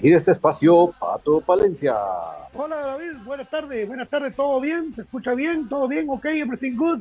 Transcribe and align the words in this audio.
Dirigir 0.00 0.16
este 0.16 0.32
espacio, 0.32 0.94
Pato 0.98 1.42
Palencia. 1.42 1.94
Hola 2.54 2.76
David, 2.76 3.18
buenas 3.24 3.50
tardes, 3.50 3.86
buenas 3.86 4.08
tardes, 4.08 4.34
¿todo 4.34 4.58
bien? 4.58 4.94
¿Se 4.94 5.02
escucha 5.02 5.34
bien? 5.34 5.68
¿Todo 5.68 5.86
bien? 5.88 6.06
¿Ok? 6.08 6.24
¿Everything 6.24 6.74
good? 6.74 7.00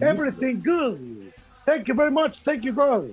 Everything 0.00 0.62
good. 0.64 0.98
Thank 1.66 1.84
you 1.84 1.94
very 1.94 2.10
much, 2.10 2.42
thank 2.42 2.62
you 2.62 2.72
God. 2.72 3.10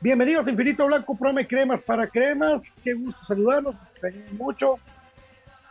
Bienvenidos 0.00 0.44
a 0.44 0.50
Infinito 0.50 0.86
Blanco, 0.86 1.14
programa 1.14 1.46
cremas 1.46 1.82
para 1.82 2.08
cremas. 2.08 2.62
Qué 2.82 2.94
gusto 2.94 3.24
saludarlos, 3.26 3.76
mucho. 4.32 4.78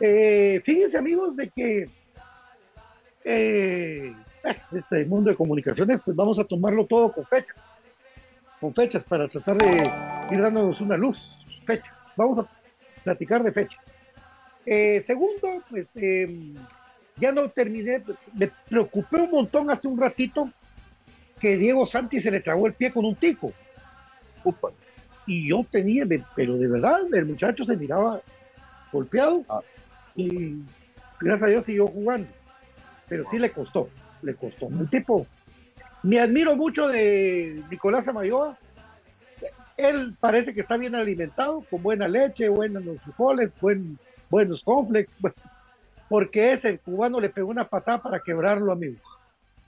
Eh, 0.00 0.62
fíjense 0.64 0.96
amigos 0.96 1.36
de 1.36 1.50
que 1.50 1.90
eh, 3.24 4.14
este 4.42 5.04
mundo 5.04 5.30
de 5.30 5.36
comunicaciones, 5.36 6.00
pues 6.02 6.16
vamos 6.16 6.38
a 6.38 6.44
tomarlo 6.44 6.86
todo 6.86 7.12
con 7.12 7.24
fechas, 7.24 7.82
con 8.60 8.72
fechas 8.72 9.04
para 9.04 9.28
tratar 9.28 9.58
de 9.58 9.90
ir 10.30 10.40
dándonos 10.40 10.80
una 10.80 10.96
luz 10.96 11.38
fechas. 11.66 12.03
Vamos 12.16 12.38
a 12.38 12.48
platicar 13.02 13.42
de 13.42 13.52
fechas. 13.52 13.80
Eh, 14.66 15.02
segundo, 15.06 15.62
pues 15.68 15.90
em, 15.94 16.54
ya 17.16 17.32
no 17.32 17.48
terminé, 17.50 18.02
me 18.32 18.50
preocupé 18.68 19.16
un 19.16 19.30
montón 19.30 19.70
hace 19.70 19.88
un 19.88 19.98
ratito 19.98 20.50
que 21.38 21.56
Diego 21.56 21.86
Santi 21.86 22.20
se 22.20 22.30
le 22.30 22.40
tragó 22.40 22.66
el 22.66 22.72
pie 22.74 22.92
con 22.92 23.04
un 23.04 23.14
tico. 23.14 23.52
Y 25.26 25.48
yo 25.48 25.64
tenía, 25.70 26.04
pero 26.34 26.56
de 26.56 26.68
verdad, 26.68 27.00
el 27.12 27.26
muchacho 27.26 27.64
se 27.64 27.76
miraba 27.76 28.20
golpeado 28.92 29.44
ah. 29.48 29.60
y 30.14 30.56
gracias 31.20 31.42
a 31.42 31.50
Dios 31.50 31.64
siguió 31.64 31.86
jugando. 31.86 32.28
Pero 33.08 33.24
sí 33.30 33.38
le 33.38 33.50
costó, 33.50 33.88
le 34.22 34.34
costó. 34.34 34.68
El 34.68 34.88
tipo, 34.88 35.26
me 36.02 36.20
admiro 36.20 36.56
mucho 36.56 36.88
de 36.88 37.62
Nicolás 37.70 38.08
Amayoa, 38.08 38.58
él 39.76 40.16
parece 40.20 40.54
que 40.54 40.60
está 40.60 40.76
bien 40.76 40.94
alimentado, 40.94 41.64
con 41.68 41.82
buena 41.82 42.08
leche, 42.08 42.48
buenos 42.48 43.00
frijoles, 43.02 43.50
buen, 43.60 43.98
buenos 44.30 44.62
conflicts, 44.62 45.12
porque 46.08 46.52
ese 46.52 46.78
cubano 46.78 47.20
le 47.20 47.30
pegó 47.30 47.50
una 47.50 47.64
patada 47.64 48.02
para 48.02 48.20
quebrarlo, 48.20 48.72
amigo. 48.72 48.98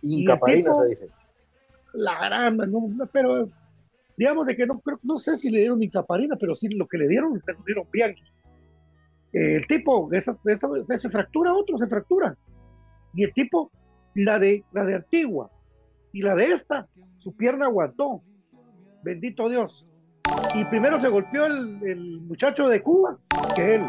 Incaparina 0.03 0.75
se 0.75 0.89
dice. 0.89 1.09
La 1.93 2.19
gran, 2.27 2.57
no, 2.57 2.91
pero 3.11 3.49
digamos 4.17 4.47
de 4.47 4.57
que 4.57 4.67
no, 4.67 4.83
no 5.03 5.19
sé 5.19 5.39
si 5.39 5.51
le 5.51 5.61
dieron 5.61 5.83
incaparina, 5.83 6.37
pero 6.37 6.55
sí 6.55 6.69
lo 6.69 6.87
que 6.87 6.99
le 6.99 7.09
dieron, 7.09 7.41
se 7.43 7.53
lo 7.53 7.63
dieron 7.65 7.87
bien. 7.93 8.15
el 9.33 9.67
tipo, 9.67 10.13
esa, 10.13 10.37
esa, 10.45 10.99
se 10.99 11.11
fractura, 11.11 11.55
otro 11.55 11.79
se 11.79 11.87
fractura. 11.87 12.37
Y 13.15 13.25
el 13.25 13.33
tipo, 13.33 13.71
la 14.15 14.39
de, 14.39 14.63
la 14.73 14.85
de 14.85 14.95
Antigua 14.97 15.51
y 16.13 16.23
la 16.23 16.35
de 16.35 16.53
esta, 16.53 16.87
su 17.19 17.35
pierna 17.35 17.67
aguantó. 17.67 18.23
Bendito 19.03 19.49
Dios. 19.49 19.87
Y 20.55 20.65
primero 20.67 21.01
se 21.01 21.09
golpeó 21.09 21.47
el, 21.47 22.21
muchacho 22.23 22.69
de 22.69 22.83
Cuba, 22.83 23.19
que 23.55 23.77
él, 23.77 23.83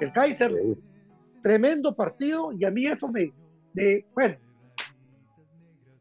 el 0.00 0.12
Kaiser. 0.12 0.52
Tremendo 1.42 1.94
partido, 1.94 2.52
y 2.52 2.64
a 2.64 2.70
mí 2.70 2.86
eso 2.86 3.08
me, 3.08 3.32
bueno, 4.14 4.36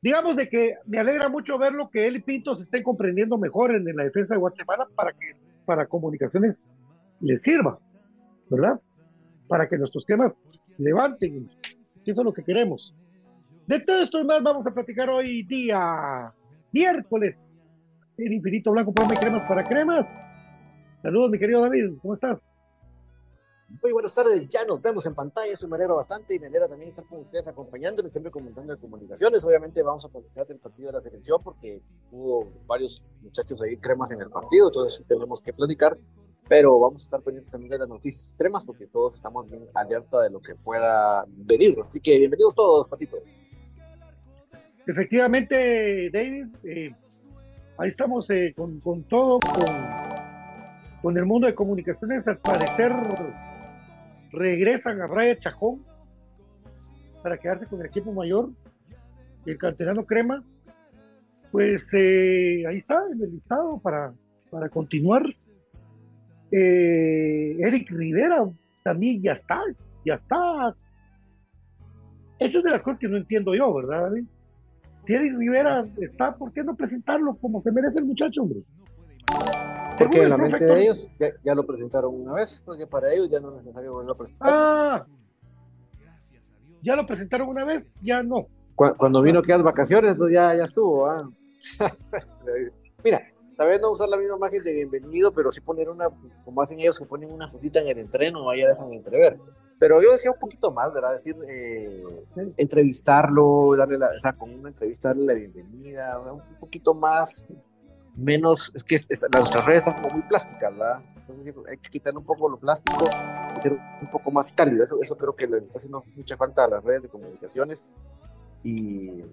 digamos 0.01 0.35
de 0.35 0.49
que 0.49 0.75
me 0.85 0.99
alegra 0.99 1.29
mucho 1.29 1.57
verlo 1.57 1.89
que 1.89 2.07
él 2.07 2.17
y 2.17 2.21
Pinto 2.21 2.55
se 2.55 2.63
estén 2.63 2.83
comprendiendo 2.83 3.37
mejor 3.37 3.75
en, 3.75 3.85
la 3.95 4.03
defensa 4.03 4.33
de 4.33 4.39
Guatemala 4.39 4.87
para 4.95 5.11
que 5.11 5.35
para 5.65 5.87
comunicaciones 5.87 6.63
les 7.21 7.41
sirva, 7.41 7.79
¿verdad? 8.49 8.79
Para 9.47 9.67
que 9.67 9.77
nuestros 9.77 10.05
temas 10.05 10.39
levanten. 10.77 11.49
Eso 12.05 12.21
es 12.21 12.25
lo 12.25 12.33
que 12.33 12.43
queremos. 12.43 12.95
De 13.67 13.79
todo 13.79 14.01
esto 14.01 14.19
y 14.19 14.23
más 14.23 14.43
vamos 14.43 14.65
a 14.67 14.71
platicar 14.71 15.09
hoy 15.09 15.43
día 15.43 16.31
miércoles. 16.71 17.44
El 18.17 18.31
infinito 18.31 18.71
blanco, 18.71 18.93
para 18.93 19.19
cremas 19.19 19.47
para 19.47 19.67
cremas. 19.67 20.07
Saludos, 21.01 21.29
mi 21.31 21.37
querido 21.37 21.61
David, 21.61 21.97
¿cómo 22.01 22.13
estás? 22.13 22.39
Muy 23.81 23.91
buenas 23.91 24.13
tardes, 24.13 24.47
ya 24.47 24.63
nos 24.65 24.81
vemos 24.81 25.05
en 25.05 25.13
pantalla, 25.13 25.51
eso 25.51 25.67
me 25.67 25.75
alegra 25.75 25.95
bastante 25.95 26.35
y 26.35 26.39
me 26.39 26.47
alegra 26.47 26.69
también 26.69 26.91
estar 26.91 27.03
con 27.05 27.19
ustedes 27.19 27.47
acompañándoles, 27.47 28.13
siempre 28.13 28.31
comentando 28.31 28.73
de 28.73 28.79
comunicaciones. 28.79 29.43
Obviamente 29.43 29.83
vamos 29.83 30.05
a 30.05 30.09
platicar 30.09 30.47
del 30.47 30.59
partido 30.59 30.87
de 30.87 30.93
la 30.93 31.01
selección 31.01 31.41
porque 31.43 31.81
hubo 32.11 32.47
varios 32.65 33.03
muchachos 33.21 33.61
ahí 33.61 33.75
cremas 33.77 34.11
en 34.11 34.21
el 34.21 34.29
partido, 34.29 34.67
entonces 34.67 35.05
tenemos 35.05 35.41
que 35.41 35.51
platicar, 35.51 35.97
pero 36.47 36.79
vamos 36.79 37.01
a 37.01 37.05
estar 37.05 37.21
pendientes 37.21 37.51
también 37.51 37.71
de 37.71 37.79
las 37.79 37.89
noticias 37.89 38.29
extremas 38.29 38.63
porque 38.63 38.87
todos 38.87 39.15
estamos 39.15 39.49
bien 39.49 39.65
alerta 39.73 40.21
de 40.21 40.29
lo 40.29 40.39
que 40.39 40.55
pueda 40.55 41.25
venir. 41.27 41.75
Así 41.81 41.99
que 41.99 42.17
bienvenidos 42.17 42.55
todos, 42.55 42.87
Patito. 42.87 43.17
Efectivamente, 44.87 46.11
David, 46.11 46.45
eh, 46.63 46.95
ahí 47.77 47.89
estamos 47.89 48.29
eh, 48.29 48.53
con, 48.55 48.79
con, 48.79 49.03
todo, 49.03 49.39
con, 49.39 49.65
con 51.01 51.17
el 51.17 51.25
mundo 51.25 51.47
de 51.47 51.55
comunicaciones, 51.55 52.27
al 52.27 52.37
parecer 52.37 52.91
regresan 54.31 55.01
a 55.01 55.07
Raya 55.07 55.39
Chajón 55.39 55.83
para 57.23 57.37
quedarse 57.37 57.65
con 57.65 57.79
el 57.79 57.87
equipo 57.87 58.11
mayor, 58.11 58.49
el 59.45 59.57
canterano 59.57 60.05
Crema, 60.05 60.43
pues 61.51 61.83
eh, 61.93 62.63
ahí 62.67 62.77
está 62.77 63.01
en 63.11 63.21
el 63.21 63.31
listado 63.31 63.79
para, 63.79 64.13
para 64.51 64.69
continuar. 64.69 65.23
Eh, 66.51 67.57
Eric 67.59 67.89
Rivera 67.89 68.47
también 68.83 69.21
ya 69.21 69.33
está, 69.33 69.61
ya 70.05 70.15
está. 70.15 70.75
Esa 72.37 72.57
es 72.57 72.63
de 72.63 72.69
las 72.69 72.81
cosas 72.81 72.99
que 72.99 73.07
no 73.07 73.17
entiendo 73.17 73.55
yo, 73.55 73.73
¿verdad? 73.73 74.11
Si 74.13 74.27
Eric 75.13 75.37
Rivera 75.37 75.85
está, 75.97 76.35
¿por 76.35 76.51
qué 76.51 76.63
no 76.63 76.75
presentarlo 76.75 77.35
como 77.35 77.61
se 77.61 77.71
merece 77.71 77.99
el 77.99 78.05
muchacho, 78.05 78.41
hombre? 78.41 78.59
Porque 79.97 80.23
en 80.23 80.29
la 80.29 80.37
mente 80.37 80.65
de 80.65 80.81
ellos 80.81 81.07
ya, 81.43 81.55
lo 81.55 81.65
presentaron 81.65 82.13
una 82.13 82.33
vez, 82.33 82.61
porque 82.65 82.85
para 82.87 83.13
ellos 83.13 83.29
ya 83.29 83.39
no 83.39 83.49
es 83.49 83.63
necesario 83.63 83.93
volverlo 83.93 84.13
a 84.13 84.17
presentar. 84.17 84.49
Ah, 84.51 85.05
ya 86.81 86.95
lo 86.95 87.05
presentaron 87.05 87.49
una 87.49 87.65
vez, 87.65 87.87
ya 88.01 88.21
no. 88.21 88.37
Cuando 88.75 89.21
vino 89.21 89.41
que 89.41 89.51
las 89.51 89.63
vacaciones, 89.63 90.11
entonces 90.11 90.33
ya, 90.33 90.53
ya 90.55 90.65
estuvo. 90.65 91.09
¿ah? 91.09 91.29
Mira, 93.03 93.21
tal 93.55 93.69
vez 93.69 93.81
no 93.81 93.91
usar 93.91 94.09
la 94.09 94.17
misma 94.17 94.35
imagen 94.35 94.63
de 94.63 94.73
bienvenido, 94.73 95.31
pero 95.31 95.51
sí 95.51 95.61
poner 95.61 95.89
una, 95.89 96.09
como 96.43 96.61
hacen 96.61 96.79
ellos 96.79 96.99
que 96.99 97.05
ponen 97.05 97.31
una 97.31 97.47
fotita 97.47 97.79
en 97.79 97.87
el 97.87 97.99
entreno, 97.99 98.49
ahí 98.49 98.61
ya 98.61 98.67
dejan 98.67 98.93
entrever. 98.93 99.39
Pero 99.77 100.01
yo 100.01 100.11
decía 100.13 100.31
un 100.31 100.39
poquito 100.39 100.71
más, 100.71 100.93
¿verdad? 100.93 101.11
Decir, 101.11 101.35
eh, 101.47 102.03
entrevistarlo, 102.57 103.75
darle 103.75 103.97
la, 103.97 104.07
o 104.07 104.19
sea, 104.19 104.33
con 104.33 104.53
una 104.53 104.69
entrevista, 104.69 105.09
darle 105.09 105.25
la 105.25 105.33
bienvenida, 105.33 106.19
un 106.19 106.59
poquito 106.59 106.93
más, 106.93 107.45
menos, 108.15 108.71
es 108.73 108.83
que 108.83 108.97
nuestras 109.33 109.65
redes 109.65 109.79
están 109.79 110.01
como 110.01 110.15
muy 110.15 110.27
plásticas, 110.27 110.71
¿verdad? 110.71 111.01
Entonces 111.17 111.55
hay 111.69 111.77
que 111.77 111.89
quitar 111.89 112.15
un 112.15 112.23
poco 112.23 112.47
lo 112.47 112.57
plástico 112.57 113.05
ser 113.61 113.73
un 113.73 114.09
poco 114.09 114.31
más 114.31 114.51
cálido. 114.51 114.83
Eso, 114.83 115.01
eso 115.01 115.17
creo 115.17 115.35
que 115.35 115.47
le 115.47 115.57
está 115.57 115.77
haciendo 115.79 116.03
mucha 116.15 116.37
falta 116.37 116.65
a 116.65 116.69
las 116.69 116.83
redes 116.83 117.03
de 117.03 117.09
comunicaciones. 117.09 117.87
Y, 118.63 119.23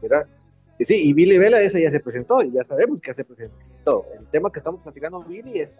¿verdad? 0.00 0.26
Sí, 0.80 1.08
y 1.08 1.12
Billy 1.14 1.38
Vela, 1.38 1.60
ese 1.60 1.82
ya 1.82 1.90
se 1.90 2.00
presentó, 2.00 2.42
y 2.42 2.52
ya 2.52 2.62
sabemos 2.62 3.00
que 3.00 3.10
ya 3.10 3.14
se 3.14 3.24
presentó. 3.24 4.04
El 4.18 4.26
tema 4.26 4.50
que 4.50 4.58
estamos 4.58 4.82
platicando, 4.82 5.22
Billy, 5.22 5.58
es 5.58 5.78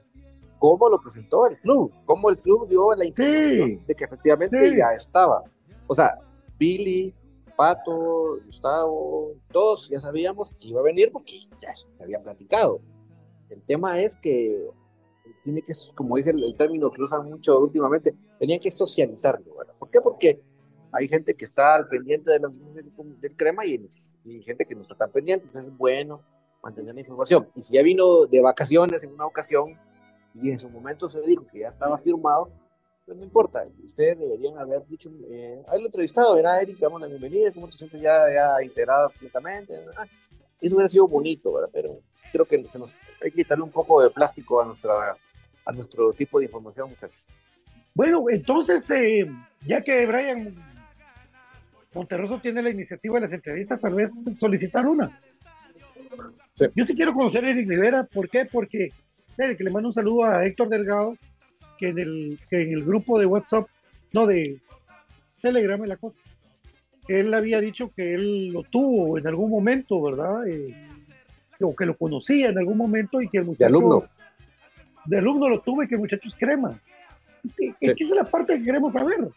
cómo 0.59 0.89
lo 0.89 1.01
presentó 1.01 1.47
el 1.47 1.59
club, 1.61 1.93
cómo 2.05 2.31
el 2.31 2.37
club 2.37 2.69
dio 2.69 2.95
la 2.95 3.05
información 3.05 3.83
de 3.87 3.95
que 3.95 4.05
efectivamente 4.05 4.77
ya 4.77 4.89
estaba. 4.95 5.43
O 5.87 5.95
sea, 5.95 6.19
Billy, 6.59 7.15
Pato, 7.57 8.39
Gustavo, 8.45 9.33
todos 9.51 9.89
ya 9.89 10.01
sabíamos 10.01 10.53
que 10.53 10.69
iba 10.69 10.81
a 10.81 10.85
venir 10.85 11.11
porque 11.13 11.41
ya 11.59 11.75
se 11.75 12.03
había 12.03 12.23
platicado. 12.23 12.81
El 13.49 13.63
tema 13.63 14.01
es 14.01 14.17
que 14.17 14.69
tiene 15.43 15.63
que, 15.63 15.73
como 15.95 16.17
dice 16.17 16.31
el, 16.31 16.55
término 16.57 16.91
que 16.91 17.03
usan 17.03 17.31
mucho 17.31 17.59
últimamente, 17.61 18.15
tenían 18.39 18.61
que 18.61 18.71
socializarlo. 18.71 19.57
¿Por 19.79 19.91
qué? 19.91 20.01
Porque 20.01 20.43
hay 20.93 21.09
gente 21.09 21.35
que 21.35 21.45
está 21.45 21.75
al 21.75 21.89
pendiente 21.89 22.31
de 22.31 22.39
del, 22.39 23.21
del 23.21 23.37
crema 23.37 23.65
y, 23.67 23.89
y, 24.25 24.43
gente 24.43 24.65
que 24.65 24.75
no 24.75 24.83
está 24.83 24.95
tan 24.95 25.11
pendiente, 25.11 25.47
entonces 25.47 25.73
es 25.73 25.79
bueno 25.79 26.23
mantener 26.63 26.95
la 26.95 27.01
información. 27.01 27.49
Y 27.55 27.61
si 27.61 27.75
ya 27.75 27.83
vino 27.83 28.27
de 28.27 28.41
vacaciones 28.41 29.03
en 29.05 29.13
una 29.13 29.27
ocasión 29.27 29.79
y 30.43 30.51
en 30.51 30.59
su 30.59 30.69
momento 30.69 31.09
se 31.09 31.21
dijo 31.23 31.47
que 31.51 31.61
ya 31.61 31.69
estaba 31.69 31.97
firmado, 31.99 32.51
pues 33.05 33.17
no 33.17 33.25
importa, 33.25 33.65
ustedes 33.85 34.19
deberían 34.19 34.59
haber 34.59 34.85
dicho, 34.87 35.11
eh, 35.31 35.63
haberlo 35.69 35.87
entrevistado, 35.87 36.37
era 36.37 36.61
Eric, 36.61 36.79
damos 36.79 37.01
la 37.01 37.07
bienvenida, 37.07 37.53
cómo 37.53 37.69
te 37.69 37.77
sientes 37.77 38.01
ya, 38.01 38.25
ya 38.33 38.63
integrado 38.63 39.11
completamente. 39.11 39.75
Eso 40.61 40.75
hubiera 40.75 40.89
sido 40.89 41.07
bonito, 41.07 41.53
¿verdad? 41.53 41.71
Pero 41.73 42.01
creo 42.33 42.45
que 42.45 42.65
se 42.65 42.79
nos, 42.79 42.97
hay 43.23 43.31
que 43.31 43.43
quitarle 43.43 43.65
un 43.65 43.71
poco 43.71 44.03
de 44.03 44.11
plástico 44.11 44.61
a, 44.61 44.67
nuestra, 44.67 45.17
a 45.65 45.73
nuestro 45.73 46.13
tipo 46.13 46.39
de 46.39 46.47
información, 46.47 46.91
muchachos. 46.91 47.23
Bueno, 47.95 48.25
entonces, 48.29 48.91
eh, 48.91 49.27
ya 49.67 49.81
que 49.83 50.07
Brian 50.07 50.55
Monterroso 51.95 52.41
tiene 52.41 52.61
la 52.61 52.71
iniciativa 52.71 53.15
de 53.15 53.23
las 53.23 53.33
entrevistas, 53.33 53.81
tal 53.81 53.95
vez 53.95 54.11
solicitar 54.39 54.87
una. 54.87 55.19
Yo 56.75 56.87
sí 56.87 56.95
quiero 56.95 57.15
conocer 57.15 57.45
a 57.45 57.51
Eric 57.51 57.69
Rivera, 57.69 58.05
¿por 58.05 58.29
qué? 58.29 58.45
Porque, 58.45 58.91
que 59.37 59.65
le 59.65 59.71
mando 59.71 59.89
un 59.89 59.95
saludo 59.95 60.25
a 60.25 60.47
Héctor 60.47 60.69
Delgado, 60.69 61.17
que 61.79 61.89
en 61.89 61.99
el, 61.99 62.39
en 62.51 62.73
el 62.73 62.85
grupo 62.85 63.19
de 63.19 63.27
WhatsApp, 63.27 63.69
no 64.13 64.27
de 64.27 64.59
Telegram, 65.43 65.83
la 65.85 65.97
cosa, 65.97 66.17
él 67.09 67.33
había 67.35 67.61
dicho 67.61 67.91
que 67.95 68.15
él 68.15 68.49
lo 68.49 68.63
tuvo 68.65 69.19
en 69.19 69.27
algún 69.27 69.51
momento, 69.51 70.01
¿verdad? 70.03 70.47
Eh, 70.49 70.75
o 71.61 71.75
que 71.75 71.87
lo 71.87 71.97
conocía 71.97 72.51
en 72.51 72.59
algún 72.59 72.77
momento 72.77 73.21
y 73.21 73.29
que 73.29 73.39
el 73.39 73.45
muchacho. 73.45 73.59
De 73.59 73.67
alumno. 73.67 74.05
De 75.05 75.19
alumno 75.19 75.49
lo 75.49 75.61
tuve 75.61 75.85
y 75.85 75.89
que 75.89 75.95
el 75.95 76.01
muchacho 76.01 76.29
es 76.29 76.35
crema. 76.35 76.79
Esa 77.81 77.93
es 77.93 78.11
la 78.11 78.25
parte 78.25 78.59
que 78.59 78.65
queremos 78.65 78.93
saber. 78.93 79.29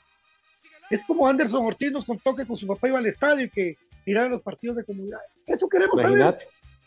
Es 0.89 1.05
como 1.05 1.27
Anderson 1.27 1.65
Ortiz 1.65 1.91
nos 1.91 2.05
contó 2.05 2.35
que 2.35 2.45
con 2.45 2.57
su 2.57 2.65
papá 2.65 2.87
iba 2.87 2.97
al 2.97 3.05
estadio 3.05 3.45
y 3.45 3.49
que 3.49 3.77
miraba 4.05 4.29
los 4.29 4.41
partidos 4.41 4.77
de 4.77 4.83
comunidad. 4.83 5.19
Eso 5.45 5.69
queremos 5.69 6.01
saber. 6.01 6.37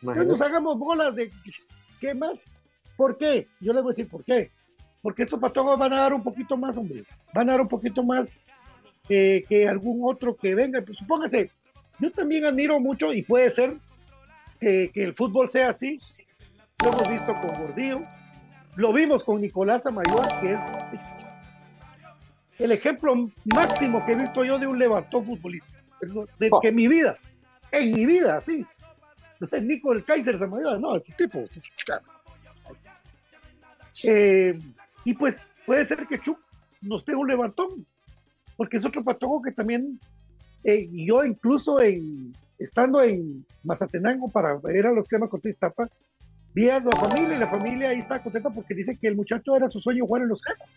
Que 0.00 0.24
nos 0.24 0.40
hagamos 0.40 0.78
bolas 0.78 1.14
de 1.14 1.30
qué 2.00 2.14
más. 2.14 2.44
¿Por 3.02 3.18
qué? 3.18 3.48
Yo 3.60 3.72
les 3.72 3.82
voy 3.82 3.90
a 3.90 3.96
decir 3.96 4.08
por 4.08 4.22
qué 4.22 4.52
porque 5.02 5.24
estos 5.24 5.40
patojos 5.40 5.76
van 5.76 5.92
a 5.92 6.02
dar 6.02 6.14
un 6.14 6.22
poquito 6.22 6.56
más, 6.56 6.76
hombre, 6.76 7.02
van 7.34 7.48
a 7.48 7.52
dar 7.54 7.60
un 7.62 7.68
poquito 7.68 8.04
más 8.04 8.28
que 9.08 9.66
algún 9.68 10.00
otro 10.04 10.36
que 10.36 10.54
venga. 10.54 10.80
Pues, 10.80 10.96
supóngase, 10.98 11.50
yo 11.98 12.12
también 12.12 12.44
admiro 12.44 12.78
mucho 12.78 13.12
y 13.12 13.22
puede 13.22 13.50
ser 13.50 13.74
que, 14.60 14.92
el 14.94 15.14
fútbol 15.14 15.50
sea 15.50 15.70
así. 15.70 15.96
Lo 16.84 16.92
hemos 16.92 17.08
visto 17.08 17.34
con 17.40 17.58
Gordillo, 17.58 18.02
lo 18.76 18.92
vimos 18.92 19.24
con 19.24 19.40
Nicolás 19.40 19.84
Amayor, 19.84 20.28
que 20.40 20.52
es 20.52 20.60
el 22.60 22.70
ejemplo 22.70 23.28
máximo 23.52 24.06
que 24.06 24.12
he 24.12 24.16
visto 24.16 24.44
yo 24.44 24.60
de 24.60 24.68
un 24.68 24.78
levantón 24.78 25.26
futbolista. 25.26 25.82
De 26.38 26.50
que 26.62 26.68
en 26.68 26.76
mi 26.76 26.86
vida, 26.86 27.18
en 27.72 27.90
mi 27.90 28.06
vida, 28.06 28.40
sí. 28.40 28.64
Nico 29.60 29.92
el 29.92 30.04
Kaiser 30.04 30.38
Samayoa, 30.38 30.78
no, 30.78 30.94
este 30.94 31.12
tipo. 31.14 31.44
Eh, 34.04 34.52
y 35.04 35.14
pues 35.14 35.36
puede 35.66 35.86
ser 35.86 36.06
que 36.06 36.18
Chuck 36.18 36.38
nos 36.80 37.04
dé 37.04 37.14
un 37.14 37.28
levantón, 37.28 37.86
porque 38.56 38.76
es 38.76 38.84
otro 38.84 39.02
patojo 39.04 39.42
que 39.42 39.52
también, 39.52 39.98
eh, 40.64 40.88
yo 40.92 41.24
incluso 41.24 41.80
en, 41.80 42.34
estando 42.58 43.02
en 43.02 43.44
Mazatenango 43.62 44.28
para 44.28 44.56
ver 44.56 44.86
a 44.86 44.92
los 44.92 45.08
cremas 45.08 45.28
con 45.28 45.40
Tapa, 45.40 45.88
vi 46.54 46.68
a 46.68 46.80
la 46.80 46.96
familia 46.96 47.36
y 47.36 47.38
la 47.38 47.48
familia 47.48 47.88
ahí 47.90 48.00
está 48.00 48.22
contenta 48.22 48.50
porque 48.50 48.74
dice 48.74 48.96
que 48.96 49.08
el 49.08 49.16
muchacho 49.16 49.56
era 49.56 49.70
su 49.70 49.80
sueño 49.80 50.06
jugar 50.06 50.22
en 50.22 50.28
los 50.28 50.42
cremas. 50.42 50.68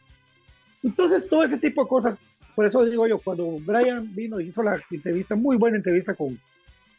Entonces, 0.84 1.28
todo 1.28 1.44
ese 1.44 1.58
tipo 1.58 1.84
de 1.84 1.90
cosas, 1.90 2.18
por 2.56 2.66
eso 2.66 2.86
digo 2.86 3.08
yo, 3.08 3.18
cuando 3.18 3.58
Brian 3.60 4.14
vino 4.16 4.40
y 4.40 4.50
hizo 4.50 4.64
la 4.64 4.80
entrevista, 4.90 5.36
muy 5.36 5.58
buena 5.58 5.78
entrevista 5.78 6.14
con 6.14 6.40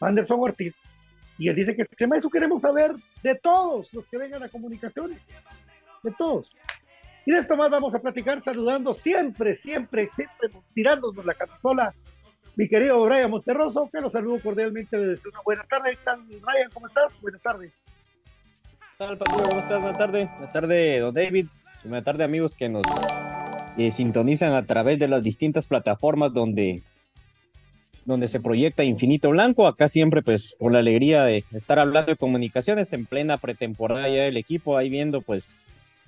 Anderson 0.00 0.40
Ortiz, 0.40 0.74
y 1.38 1.48
él 1.48 1.56
dice 1.56 1.76
que 1.76 1.82
eso 1.82 2.30
queremos 2.30 2.62
saber 2.62 2.94
de 3.22 3.34
todos 3.36 3.92
los 3.92 4.06
que 4.06 4.18
vengan 4.18 4.42
a 4.42 4.48
comunicaciones, 4.48 5.18
de 6.06 6.12
todos. 6.12 6.54
Y 7.26 7.32
de 7.32 7.38
esto 7.38 7.56
más 7.56 7.70
vamos 7.70 7.94
a 7.94 7.98
platicar 7.98 8.42
saludando 8.42 8.94
siempre, 8.94 9.56
siempre, 9.56 10.08
siempre 10.14 10.48
tirándonos 10.72 11.24
la 11.24 11.34
camisola. 11.34 11.92
Mi 12.54 12.68
querido 12.68 13.02
Brian 13.04 13.30
Monterroso, 13.30 13.88
que 13.92 14.00
lo 14.00 14.08
saludo 14.08 14.38
cordialmente 14.42 14.96
desde 14.96 15.28
una 15.28 15.40
buena 15.44 15.64
tarde. 15.64 15.98
Brian? 16.26 16.70
¿Cómo 16.72 16.86
estás? 16.86 17.20
Buenas 17.20 17.42
tardes. 17.42 17.72
¿Qué 17.72 18.86
tal? 18.96 19.18
¿Cómo 19.18 19.58
estás? 19.58 19.82
Buenas 19.82 19.98
tardes. 19.98 20.30
Buenas 20.30 20.52
tardes, 20.52 21.00
don 21.00 21.14
David. 21.14 21.46
Buenas 21.82 22.04
tardes, 22.04 22.24
amigos 22.24 22.56
que 22.56 22.68
nos 22.68 22.86
eh, 23.76 23.90
sintonizan 23.90 24.54
a 24.54 24.64
través 24.64 24.98
de 24.98 25.08
las 25.08 25.22
distintas 25.22 25.66
plataformas 25.66 26.32
donde 26.32 26.82
donde 28.06 28.28
se 28.28 28.40
proyecta 28.40 28.84
Infinito 28.84 29.30
Blanco. 29.30 29.66
Acá 29.66 29.88
siempre, 29.88 30.22
pues, 30.22 30.56
con 30.58 30.72
la 30.72 30.78
alegría 30.78 31.24
de 31.24 31.44
estar 31.52 31.78
hablando 31.78 32.12
de 32.12 32.16
comunicaciones 32.16 32.92
en 32.92 33.04
plena 33.04 33.36
pretemporada 33.36 34.08
ya 34.08 34.22
del 34.22 34.36
equipo, 34.36 34.76
ahí 34.76 34.88
viendo, 34.88 35.20
pues, 35.20 35.58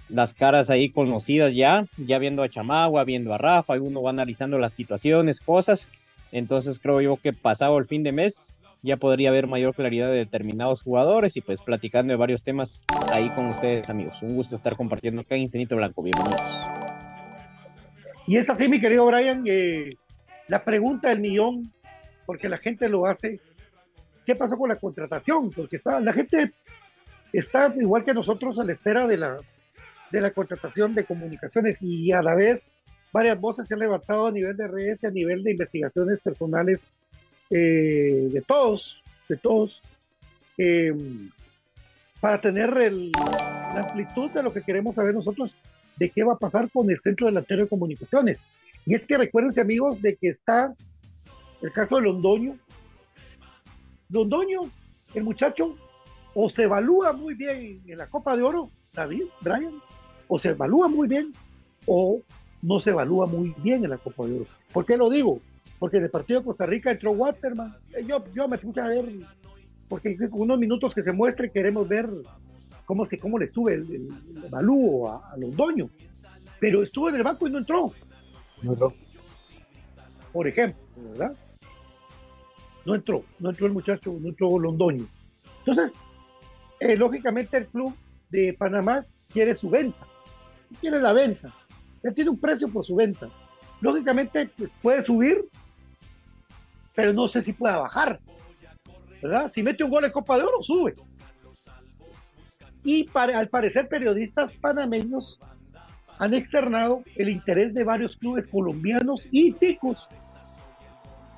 las 0.09 0.35
caras 0.35 0.71
ahí 0.71 0.88
conocidas 0.91 1.55
ya, 1.55 1.87
ya 1.97 2.19
viendo 2.19 2.43
a 2.43 2.49
Chamagua, 2.49 3.05
viendo 3.05 3.35
a 3.35 3.38
Rafa, 3.38 3.75
uno 3.75 4.03
va 4.03 4.11
analizando 4.11 4.59
las 4.59 4.73
situaciones, 4.73 5.41
cosas. 5.41 5.91
Entonces 6.33 6.79
creo 6.79 7.00
yo 7.00 7.17
que 7.17 7.33
pasado 7.33 7.79
el 7.79 7.87
fin 7.87 8.03
de 8.03 8.12
mes 8.12 8.57
ya 8.83 8.97
podría 8.97 9.31
haber 9.31 9.47
mayor 9.47 9.75
claridad 9.75 10.09
de 10.09 10.17
determinados 10.17 10.83
jugadores 10.83 11.37
y 11.37 11.41
pues 11.41 11.61
platicando 11.61 12.12
de 12.12 12.17
varios 12.17 12.43
temas 12.45 12.83
ahí 13.12 13.29
con 13.31 13.47
ustedes 13.47 13.91
amigos. 13.91 14.23
Un 14.23 14.35
gusto 14.35 14.55
estar 14.55 14.77
compartiendo 14.77 15.23
acá 15.23 15.35
en 15.35 15.43
Infinito 15.43 15.77
Blanco. 15.77 16.03
Bienvenidos. 16.03 16.41
Y 18.27 18.37
es 18.37 18.49
así, 18.49 18.69
mi 18.69 18.81
querido 18.81 19.07
Brian, 19.07 19.43
eh, 19.47 19.91
la 20.49 20.62
pregunta 20.62 21.09
del 21.09 21.21
millón, 21.21 21.73
porque 22.27 22.49
la 22.49 22.59
gente 22.59 22.88
lo 22.88 23.07
hace, 23.07 23.41
¿qué 24.27 24.35
pasó 24.35 24.57
con 24.59 24.69
la 24.69 24.77
contratación? 24.77 25.50
Porque 25.50 25.77
está, 25.77 25.99
la 25.99 26.12
gente 26.12 26.53
está 27.33 27.75
igual 27.81 28.05
que 28.05 28.12
nosotros 28.12 28.59
a 28.59 28.65
la 28.65 28.73
espera 28.73 29.07
de 29.07 29.17
la, 29.17 29.38
de 30.11 30.21
la 30.21 30.31
contratación 30.31 30.95
de 30.95 31.05
comunicaciones 31.05 31.83
y 31.83 32.12
a 32.12 32.23
la 32.23 32.35
vez 32.35 32.71
varias 33.12 33.41
voces 33.41 33.69
se 33.69 33.75
han 33.75 33.81
levantado 33.81 34.27
a 34.27 34.33
nivel 34.33 34.57
de 34.57 34.69
redes 34.69 35.03
y 35.03 35.07
a 35.07 35.11
nivel 35.11 35.43
de 35.43 35.53
investigaciones 35.53 36.21
personales 36.21 36.91
eh, 37.50 38.29
de 38.31 38.43
todos, 38.43 39.03
de 39.29 39.37
todos, 39.37 39.83
eh, 40.59 40.95
para 42.21 42.41
tener 42.41 42.75
la 42.75 43.81
amplitud 43.81 44.31
de 44.31 44.43
lo 44.43 44.53
que 44.53 44.62
queremos 44.62 44.95
saber 44.95 45.15
nosotros 45.15 45.55
de 45.97 46.11
qué 46.11 46.25
va 46.25 46.35
a 46.35 46.38
pasar 46.38 46.71
con 46.71 46.91
el 46.91 47.00
centro 47.00 47.27
delantero 47.27 47.62
de 47.62 47.69
comunicaciones. 47.69 48.38
Y 48.87 48.95
es 48.95 49.05
que 49.05 49.19
recuérdense 49.19 49.61
amigos 49.61 50.00
de 50.00 50.17
que 50.17 50.29
está 50.29 50.75
el 51.61 51.73
caso 51.73 51.97
de 51.97 52.03
Londoño. 52.03 52.57
Londoño, 54.11 54.71
el 55.15 55.25
muchacho, 55.25 55.77
o 56.35 56.49
se 56.49 56.65
evalúa 56.65 57.12
muy 57.12 57.35
bien 57.35 57.83
en 57.87 57.99
la 57.99 58.07
Copa 58.07 58.37
de 58.37 58.43
Oro, 58.43 58.71
David, 58.95 59.25
Brian, 59.41 59.75
o 60.28 60.38
se 60.38 60.50
evalúa 60.50 60.88
muy 60.88 61.08
bien, 61.08 61.32
o 61.87 62.20
no 62.62 62.80
se 62.80 62.90
evalúa 62.90 63.26
muy 63.26 63.54
bien 63.58 63.85
en 63.85 63.90
la 63.90 63.99
Copa 63.99 64.26
de 64.26 64.37
Oro. 64.37 64.47
¿Por 64.73 64.85
qué 64.87 64.97
lo 64.97 65.11
digo? 65.11 65.40
porque 65.78 65.99
en 65.99 66.04
el 66.04 66.11
partido 66.11 66.40
de 66.40 66.47
Costa 66.47 66.66
Rica 66.66 66.90
entró 66.90 67.12
Waterman. 67.12 67.76
Eh, 67.94 68.04
yo, 68.06 68.25
yo 68.35 68.49
me 68.49 68.58
puse 68.58 68.80
a 68.80 68.88
ver, 68.88 69.04
porque 69.88 70.16
con 70.28 70.42
unos 70.42 70.58
minutos 70.58 70.94
que 70.94 71.02
se 71.02 71.12
muestre 71.12 71.50
queremos 71.50 71.88
ver 71.88 72.08
cómo, 72.85 73.04
se, 73.04 73.18
cómo 73.18 73.38
le 73.38 73.49
sube 73.49 73.75
el, 73.75 73.92
el, 73.92 74.54
a, 74.54 75.37
Londoño. 75.37 75.88
Pero 76.61 76.82
estuvo 76.82 77.08
en 77.08 77.16
el 77.16 77.23
banco 77.23 77.47
y 77.47 77.52
no 77.52 77.58
entró. 77.58 77.92
No 78.62 78.73
entró. 78.73 78.92
Por 80.32 80.49
ejemplo, 80.49 80.82
¿verdad? 81.11 81.32
No 82.85 82.94
entró, 82.94 83.23
no 83.38 83.50
entró 83.50 83.66
el 83.66 83.73
muchacho, 83.73 84.16
no 84.20 84.28
entró 84.28 84.58
Londoño. 84.58 85.04
Entonces, 85.61 85.97
eh, 86.80 86.97
lógicamente 86.97 87.56
el 87.56 87.66
club 87.66 87.94
de 88.30 88.54
Panamá 88.58 89.04
quiere 89.32 89.54
su 89.54 89.70
venta, 89.70 90.06
quiere 90.80 91.00
la 91.00 91.12
venta. 91.12 91.52
Él 92.02 92.14
tiene 92.14 92.30
un 92.30 92.38
precio 92.38 92.68
por 92.68 92.84
su 92.84 92.94
venta. 92.94 93.28
Lógicamente 93.80 94.50
pues, 94.56 94.70
puede 94.82 95.02
subir 95.02 95.44
pero 96.98 97.12
no 97.12 97.28
sé 97.28 97.44
si 97.44 97.52
pueda 97.52 97.78
bajar. 97.78 98.18
¿verdad? 99.22 99.52
Si 99.54 99.62
mete 99.62 99.84
un 99.84 99.90
gol 99.90 100.04
en 100.04 100.10
Copa 100.10 100.37
de 100.37 100.42
Oro, 100.42 100.60
sube. 100.64 100.96
Y 102.82 103.08
al 103.14 103.48
parecer 103.48 103.87
periodistas 103.87 104.52
panameños 104.54 105.40
han 106.18 106.34
externado 106.34 107.04
el 107.14 107.28
interés 107.28 107.72
de 107.72 107.84
varios 107.84 108.16
clubes 108.16 108.48
colombianos 108.48 109.22
y 109.30 109.52
ticos 109.52 110.08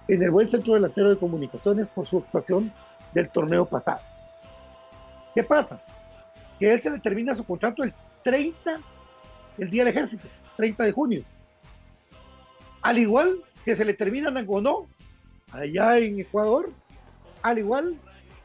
en 0.08 0.22
el 0.22 0.30
buen 0.30 0.48
centro 0.48 0.72
delantero 0.72 1.10
de 1.10 1.18
comunicaciones 1.18 1.90
por 1.90 2.06
su 2.06 2.16
actuación 2.16 2.72
del 3.12 3.28
torneo 3.28 3.66
pasado. 3.66 4.00
¿Qué 5.34 5.42
pasa? 5.42 5.82
Que 6.58 6.72
él 6.72 6.80
se 6.80 6.88
le 6.88 7.00
termina 7.00 7.34
su 7.34 7.44
contrato 7.44 7.84
el 7.84 7.92
30, 8.24 8.80
el 9.60 9.70
día 9.70 9.84
del 9.84 9.94
ejército, 9.94 10.26
30 10.56 10.84
de 10.84 10.92
junio. 10.92 11.22
Al 12.82 12.98
igual 12.98 13.42
que 13.64 13.76
se 13.76 13.84
le 13.84 13.94
termina 13.94 14.30
Nangonó 14.30 14.86
allá 15.52 15.98
en 15.98 16.18
Ecuador, 16.18 16.72
al 17.42 17.58
igual 17.58 17.96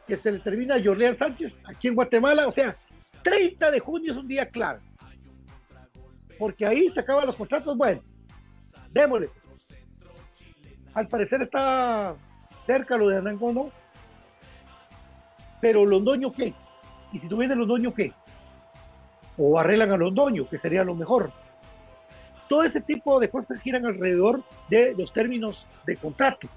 que 0.08 0.18
se 0.18 0.32
le 0.32 0.40
termina 0.40 0.76
a 0.76 1.16
Sánchez 1.16 1.58
aquí 1.64 1.88
en 1.88 1.96
Guatemala. 1.96 2.48
O 2.48 2.52
sea, 2.52 2.76
30 3.24 3.72
de 3.72 3.80
junio 3.80 4.12
es 4.12 4.18
un 4.18 4.28
día 4.28 4.50
clave. 4.50 4.80
Porque 6.38 6.66
ahí 6.66 6.90
se 6.90 7.00
acaban 7.00 7.28
los 7.28 7.36
contratos. 7.36 7.78
Bueno, 7.78 8.02
démosle. 8.92 9.30
Al 10.94 11.08
parecer 11.08 11.42
está 11.42 12.16
cerca 12.66 12.98
lo 12.98 13.10
de 13.10 13.18
Anangono. 13.18 13.72
Pero 15.62 15.86
Londoño, 15.86 16.32
¿qué? 16.32 16.54
Y 17.14 17.20
si 17.20 17.28
no 17.28 17.38
viene 17.38 17.56
Londoño, 17.56 17.94
¿qué? 17.94 18.14
O 19.38 19.60
arreglan 19.60 19.92
a 19.92 19.98
Londoño, 19.98 20.48
que 20.50 20.58
sería 20.58 20.84
lo 20.84 20.96
mejor. 20.96 21.32
Todo 22.48 22.64
ese 22.64 22.82
tipo 22.82 23.20
de 23.20 23.30
cosas 23.30 23.60
giran 23.60 23.86
alrededor 23.86 24.44
de 24.70 24.94
los 24.98 25.12
términos 25.12 25.66
de 25.86 25.98
contrato 25.98 26.48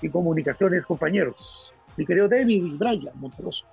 y 0.00 0.08
comunicaciones, 0.08 0.86
compañeros. 0.86 1.74
Mi 1.96 2.06
querido 2.06 2.28
David 2.28 2.64
y 2.64 2.76
Brian 2.76 3.12
Monteroso. 3.14 3.66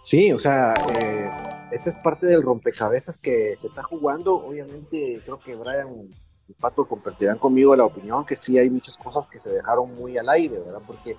Sí, 0.00 0.32
o 0.32 0.38
sea, 0.38 0.74
eh, 0.90 1.30
esa 1.72 1.90
es 1.90 1.96
parte 1.96 2.26
del 2.26 2.42
rompecabezas 2.42 3.18
que 3.18 3.56
se 3.56 3.66
está 3.66 3.82
jugando. 3.82 4.34
Obviamente, 4.34 5.20
creo 5.24 5.38
que 5.38 5.54
Brian 5.54 6.08
y 6.48 6.52
Pato 6.52 6.86
compartirán 6.86 7.38
conmigo 7.38 7.74
la 7.74 7.84
opinión 7.84 8.24
que 8.24 8.36
sí 8.36 8.58
hay 8.58 8.68
muchas 8.68 8.98
cosas 8.98 9.26
que 9.26 9.40
se 9.40 9.50
dejaron 9.50 9.94
muy 9.94 10.18
al 10.18 10.28
aire, 10.28 10.58
¿verdad? 10.58 10.82
Porque 10.86 11.16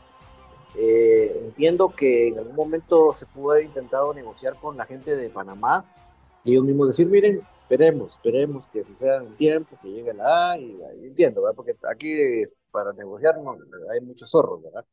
eh, 0.78 1.42
entiendo 1.46 1.90
que 1.90 2.30
en 2.30 2.40
algún 2.40 2.56
momento 2.56 3.14
se 3.14 3.26
pudo 3.28 3.54
haber 3.54 3.66
intentado 3.66 4.14
negociar 4.14 4.56
con 4.60 4.76
la 4.76 4.86
gente 4.86 5.16
de 5.16 5.30
Panamá 5.30 5.86
y 6.44 6.52
ellos 6.52 6.66
mismos 6.66 6.90
decir, 6.90 7.08
miren, 7.08 7.42
esperemos, 7.62 8.14
esperemos 8.14 8.68
que 8.68 8.84
suceda 8.84 9.18
el 9.18 9.36
tiempo, 9.36 9.78
que 9.82 9.90
llegue 9.90 10.14
la 10.14 10.52
A, 10.52 10.60
y, 10.60 10.78
entiendo, 11.02 11.42
¿verdad? 11.42 11.56
Porque 11.56 11.76
aquí 11.90 12.44
para 12.72 12.94
negociar 12.94 13.36
hay 13.92 14.02
muchos 14.02 14.30
zorros, 14.30 14.62
¿verdad? 14.62 14.86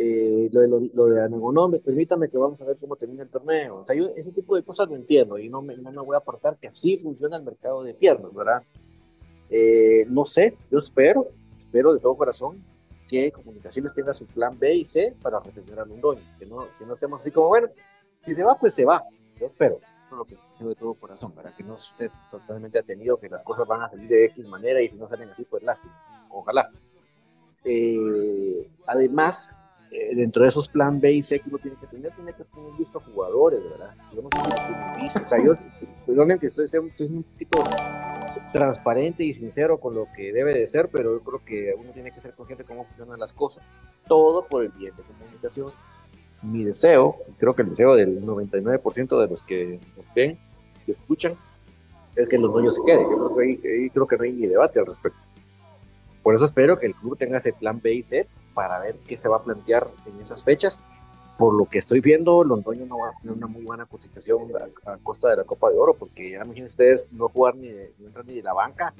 Eh, 0.00 0.48
lo, 0.52 0.64
lo, 0.66 0.80
lo 0.94 1.06
de 1.06 1.80
permítame 1.80 2.30
que 2.30 2.38
vamos 2.38 2.60
a 2.62 2.64
ver 2.64 2.76
cómo 2.78 2.94
termina 2.94 3.24
el 3.24 3.30
torneo. 3.30 3.80
O 3.80 3.86
sea, 3.86 3.96
yo 3.96 4.10
ese 4.14 4.30
tipo 4.30 4.54
de 4.54 4.62
cosas 4.62 4.88
no 4.88 4.94
entiendo 4.94 5.38
y 5.38 5.48
no 5.48 5.60
me, 5.60 5.76
no 5.76 5.90
me 5.90 6.02
voy 6.02 6.14
a 6.14 6.18
apartar 6.18 6.56
que 6.56 6.68
así 6.68 6.96
funciona 6.96 7.36
el 7.36 7.42
mercado 7.42 7.82
de 7.82 7.94
piernas, 7.94 8.32
¿verdad? 8.32 8.62
Eh, 9.50 10.06
no 10.08 10.24
sé, 10.24 10.56
yo 10.70 10.78
espero, 10.78 11.28
espero 11.58 11.92
de 11.92 12.00
todo 12.00 12.16
corazón 12.16 12.62
que 13.08 13.32
Comunicaciones 13.32 13.92
tenga 13.92 14.12
su 14.12 14.26
plan 14.26 14.58
B 14.58 14.74
y 14.74 14.84
C 14.84 15.16
para 15.20 15.40
retener 15.40 15.80
a 15.80 15.84
Londoño, 15.84 16.22
que 16.38 16.46
no, 16.46 16.68
que 16.78 16.86
no 16.86 16.94
estemos 16.94 17.20
así 17.20 17.30
como, 17.30 17.48
bueno, 17.48 17.68
si 18.20 18.34
se 18.34 18.44
va, 18.44 18.56
pues 18.56 18.74
se 18.74 18.84
va, 18.84 19.02
yo 19.40 19.46
espero 19.46 19.80
lo 20.16 20.24
que 20.24 20.36
de 20.60 20.74
todo 20.74 20.94
corazón, 20.94 21.32
para 21.32 21.54
que 21.54 21.62
no 21.62 21.74
esté 21.74 22.10
totalmente 22.30 22.78
atenido 22.78 23.18
que 23.18 23.28
las 23.28 23.42
cosas 23.42 23.66
van 23.66 23.82
a 23.82 23.90
salir 23.90 24.08
de 24.08 24.24
X 24.26 24.46
manera 24.46 24.80
y 24.80 24.88
si 24.88 24.96
no 24.96 25.08
salen 25.08 25.28
así, 25.28 25.44
pues 25.44 25.62
lástima, 25.62 26.26
ojalá. 26.30 26.70
Eh, 27.64 28.70
además, 28.86 29.56
eh, 29.90 30.14
dentro 30.14 30.42
de 30.42 30.48
esos 30.48 30.68
plan 30.68 31.00
B 31.00 31.12
y 31.12 31.22
C 31.22 31.40
que 31.40 31.48
uno 31.48 31.58
tiene 31.58 31.76
que 31.80 31.86
tener, 31.86 32.12
tiene 32.12 32.32
que 32.32 32.44
tener 32.44 32.72
visto 32.78 33.00
jugadores, 33.00 33.60
¿verdad? 33.62 33.94
Yo 34.14 34.22
no 34.22 34.28
tengo 34.28 34.46
visto, 35.00 35.20
o 35.24 35.28
sea, 35.28 35.42
yo, 35.42 35.54
perdonen 36.06 36.38
que 36.38 36.46
estoy, 36.46 36.66
estoy 36.66 36.80
un 37.06 37.22
poquito 37.22 37.64
transparente 38.52 39.24
y 39.24 39.34
sincero 39.34 39.78
con 39.78 39.94
lo 39.94 40.06
que 40.14 40.32
debe 40.32 40.54
de 40.54 40.66
ser, 40.66 40.88
pero 40.90 41.18
yo 41.18 41.24
creo 41.24 41.44
que 41.44 41.74
uno 41.78 41.90
tiene 41.92 42.12
que 42.12 42.20
ser 42.20 42.34
consciente 42.34 42.64
de 42.64 42.68
cómo 42.68 42.84
funcionan 42.84 43.18
las 43.18 43.32
cosas. 43.32 43.68
Todo 44.06 44.46
por 44.46 44.64
el 44.64 44.70
bien 44.70 44.94
de 44.96 45.02
comunicación, 45.02 45.72
mi 46.42 46.64
deseo, 46.64 47.16
creo 47.38 47.54
que 47.54 47.62
el 47.62 47.70
deseo 47.70 47.94
del 47.94 48.24
99% 48.24 49.20
de 49.20 49.28
los 49.28 49.42
que 49.42 49.80
nos 49.96 50.06
ven, 50.14 50.38
que 50.84 50.92
escuchan, 50.92 51.36
es 52.14 52.28
que 52.28 52.38
los 52.38 52.52
dueños 52.52 52.74
se 52.74 52.82
queden. 52.84 53.10
Yo 53.10 53.16
creo 53.16 53.36
que, 53.36 53.68
ahí, 53.68 53.90
creo 53.90 54.06
que 54.06 54.16
no 54.16 54.24
hay 54.24 54.32
ni 54.32 54.46
debate 54.46 54.80
al 54.80 54.86
respecto. 54.86 55.18
Por 56.22 56.34
eso 56.34 56.44
espero 56.44 56.76
que 56.76 56.86
el 56.86 56.94
club 56.94 57.16
tenga 57.16 57.38
ese 57.38 57.52
plan 57.52 57.80
B 57.80 57.94
y 57.94 58.02
C 58.02 58.28
para 58.58 58.80
ver 58.80 58.96
qué 59.06 59.16
se 59.16 59.28
va 59.28 59.36
a 59.36 59.42
plantear 59.44 59.86
en 60.04 60.20
esas 60.20 60.42
fechas. 60.42 60.82
Por 61.38 61.54
lo 61.54 61.66
que 61.66 61.78
estoy 61.78 62.00
viendo, 62.00 62.42
Londoño 62.42 62.86
no 62.86 62.98
va 62.98 63.10
a 63.10 63.12
tener 63.20 63.36
una 63.36 63.46
muy 63.46 63.62
buena 63.62 63.86
cotización 63.86 64.50
a, 64.84 64.96
costa 64.96 65.30
de 65.30 65.36
la 65.36 65.44
Copa 65.44 65.70
de 65.70 65.78
Oro, 65.78 65.94
porque 65.94 66.32
ya 66.32 66.38
imagínense 66.38 66.72
ustedes 66.72 67.12
no 67.12 67.28
jugar 67.28 67.54
ni, 67.54 67.68
no 67.68 68.08
entrar 68.08 68.26
ni 68.26 68.34
de 68.34 68.42
la 68.42 68.52
banca, 68.52 68.92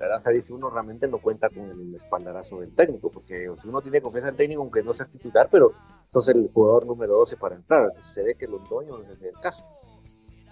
¿verdad? 0.00 0.16
O 0.16 0.20
sea, 0.22 0.40
si 0.40 0.52
uno 0.54 0.70
realmente 0.70 1.06
no 1.08 1.18
cuenta 1.18 1.50
con 1.50 1.62
el 1.64 1.94
espaldarazo 1.94 2.60
del 2.60 2.74
técnico, 2.74 3.10
porque 3.10 3.52
si 3.60 3.68
uno 3.68 3.82
tiene 3.82 4.00
confianza 4.00 4.28
en 4.28 4.32
el 4.32 4.38
técnico, 4.38 4.62
aunque 4.62 4.82
no 4.82 4.94
seas 4.94 5.10
titular, 5.10 5.50
pero 5.52 5.74
sos 6.06 6.26
el 6.28 6.50
jugador 6.50 6.86
número 6.86 7.18
12 7.18 7.36
para 7.36 7.56
entrar, 7.56 7.82
entonces 7.82 8.14
se 8.14 8.22
ve 8.22 8.34
que 8.34 8.46
Londoño 8.46 8.96
no 8.96 9.04
es 9.04 9.20
el 9.20 9.38
caso. 9.42 9.62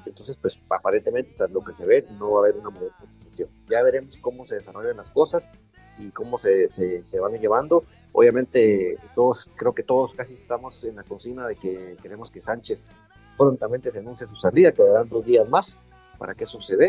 Entonces, 0.04 0.37
pues 0.37 0.61
aparentemente, 0.68 1.30
hasta 1.30 1.49
lo 1.49 1.64
que 1.64 1.73
se 1.73 1.87
ve, 1.87 2.06
no 2.18 2.32
va 2.32 2.40
a 2.40 2.42
haber 2.42 2.58
una 2.58 2.68
mayor 2.68 2.92
cotización. 3.00 3.49
Ya 3.70 3.82
veremos 3.82 4.18
cómo 4.18 4.47
se 4.47 4.56
desarrollan 4.56 4.99
las 4.99 5.11
cosas 5.11 5.50
y 5.99 6.11
cómo 6.11 6.38
se, 6.38 6.68
se, 6.68 7.04
se, 7.04 7.20
van 7.20 7.32
llevando. 7.32 7.85
Obviamente, 8.12 8.96
todos, 9.14 9.52
creo 9.56 9.74
que 9.74 9.82
todos 9.82 10.14
casi 10.14 10.34
estamos 10.34 10.84
en 10.84 10.96
la 10.96 11.02
consigna 11.04 11.46
de 11.46 11.56
que 11.56 11.96
queremos 12.00 12.30
que 12.30 12.40
Sánchez 12.40 12.92
prontamente 13.36 13.90
se 13.90 14.00
anuncie 14.00 14.26
su 14.26 14.36
salida, 14.36 14.72
quedarán 14.72 15.08
dos 15.08 15.24
días 15.24 15.48
más 15.48 15.78
para 16.18 16.34
que 16.34 16.46
suceda, 16.46 16.88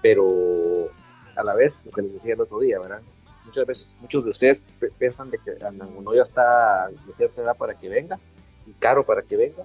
pero 0.00 0.88
a 1.36 1.42
la 1.42 1.54
vez, 1.54 1.84
lo 1.84 1.92
que 1.92 2.02
les 2.02 2.12
decía 2.12 2.34
el 2.34 2.40
otro 2.40 2.60
día, 2.60 2.78
¿verdad? 2.78 3.02
muchas 3.44 3.66
veces, 3.66 3.96
muchos 4.00 4.24
de 4.24 4.30
ustedes 4.30 4.64
piensan 4.98 5.30
de 5.30 5.38
que 5.38 5.64
Anangonó 5.64 6.14
ya 6.14 6.22
está 6.22 6.88
de 6.88 7.14
cierta 7.14 7.42
edad 7.42 7.56
para 7.56 7.74
que 7.74 7.88
venga, 7.88 8.18
y 8.66 8.72
caro 8.72 9.04
para 9.04 9.22
que 9.22 9.36
venga, 9.36 9.64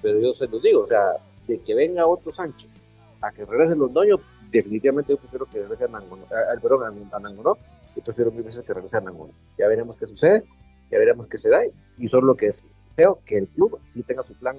pero 0.00 0.18
yo 0.20 0.32
se 0.32 0.46
los 0.46 0.62
digo, 0.62 0.82
o 0.82 0.86
sea, 0.86 1.16
de 1.46 1.60
que 1.60 1.74
venga 1.74 2.06
otro 2.06 2.30
Sánchez 2.30 2.84
a 3.20 3.30
que 3.32 3.44
regrese 3.44 3.76
Londoño, 3.76 4.16
definitivamente 4.50 5.12
yo 5.12 5.18
prefiero 5.18 5.46
que 5.46 5.60
regrese 5.60 5.84
Anangonó, 5.84 6.24
perdón, 6.62 7.08
Anangonó, 7.12 7.58
yo 7.98 8.04
prefiero 8.04 8.30
mil 8.30 8.44
veces 8.44 8.62
que 8.62 8.72
regrese 8.72 8.96
Anangonó. 8.96 9.32
Ya 9.58 9.66
veremos 9.66 9.96
qué 9.96 10.06
sucede, 10.06 10.44
ya 10.88 10.98
veremos 10.98 11.26
qué 11.26 11.36
se 11.36 11.50
da, 11.50 11.62
y 11.98 12.06
solo 12.06 12.28
lo 12.28 12.36
que 12.36 12.46
deseo 12.46 13.18
que 13.24 13.38
el 13.38 13.48
club 13.48 13.80
sí 13.82 14.04
tenga 14.04 14.22
su 14.22 14.34
plan 14.34 14.56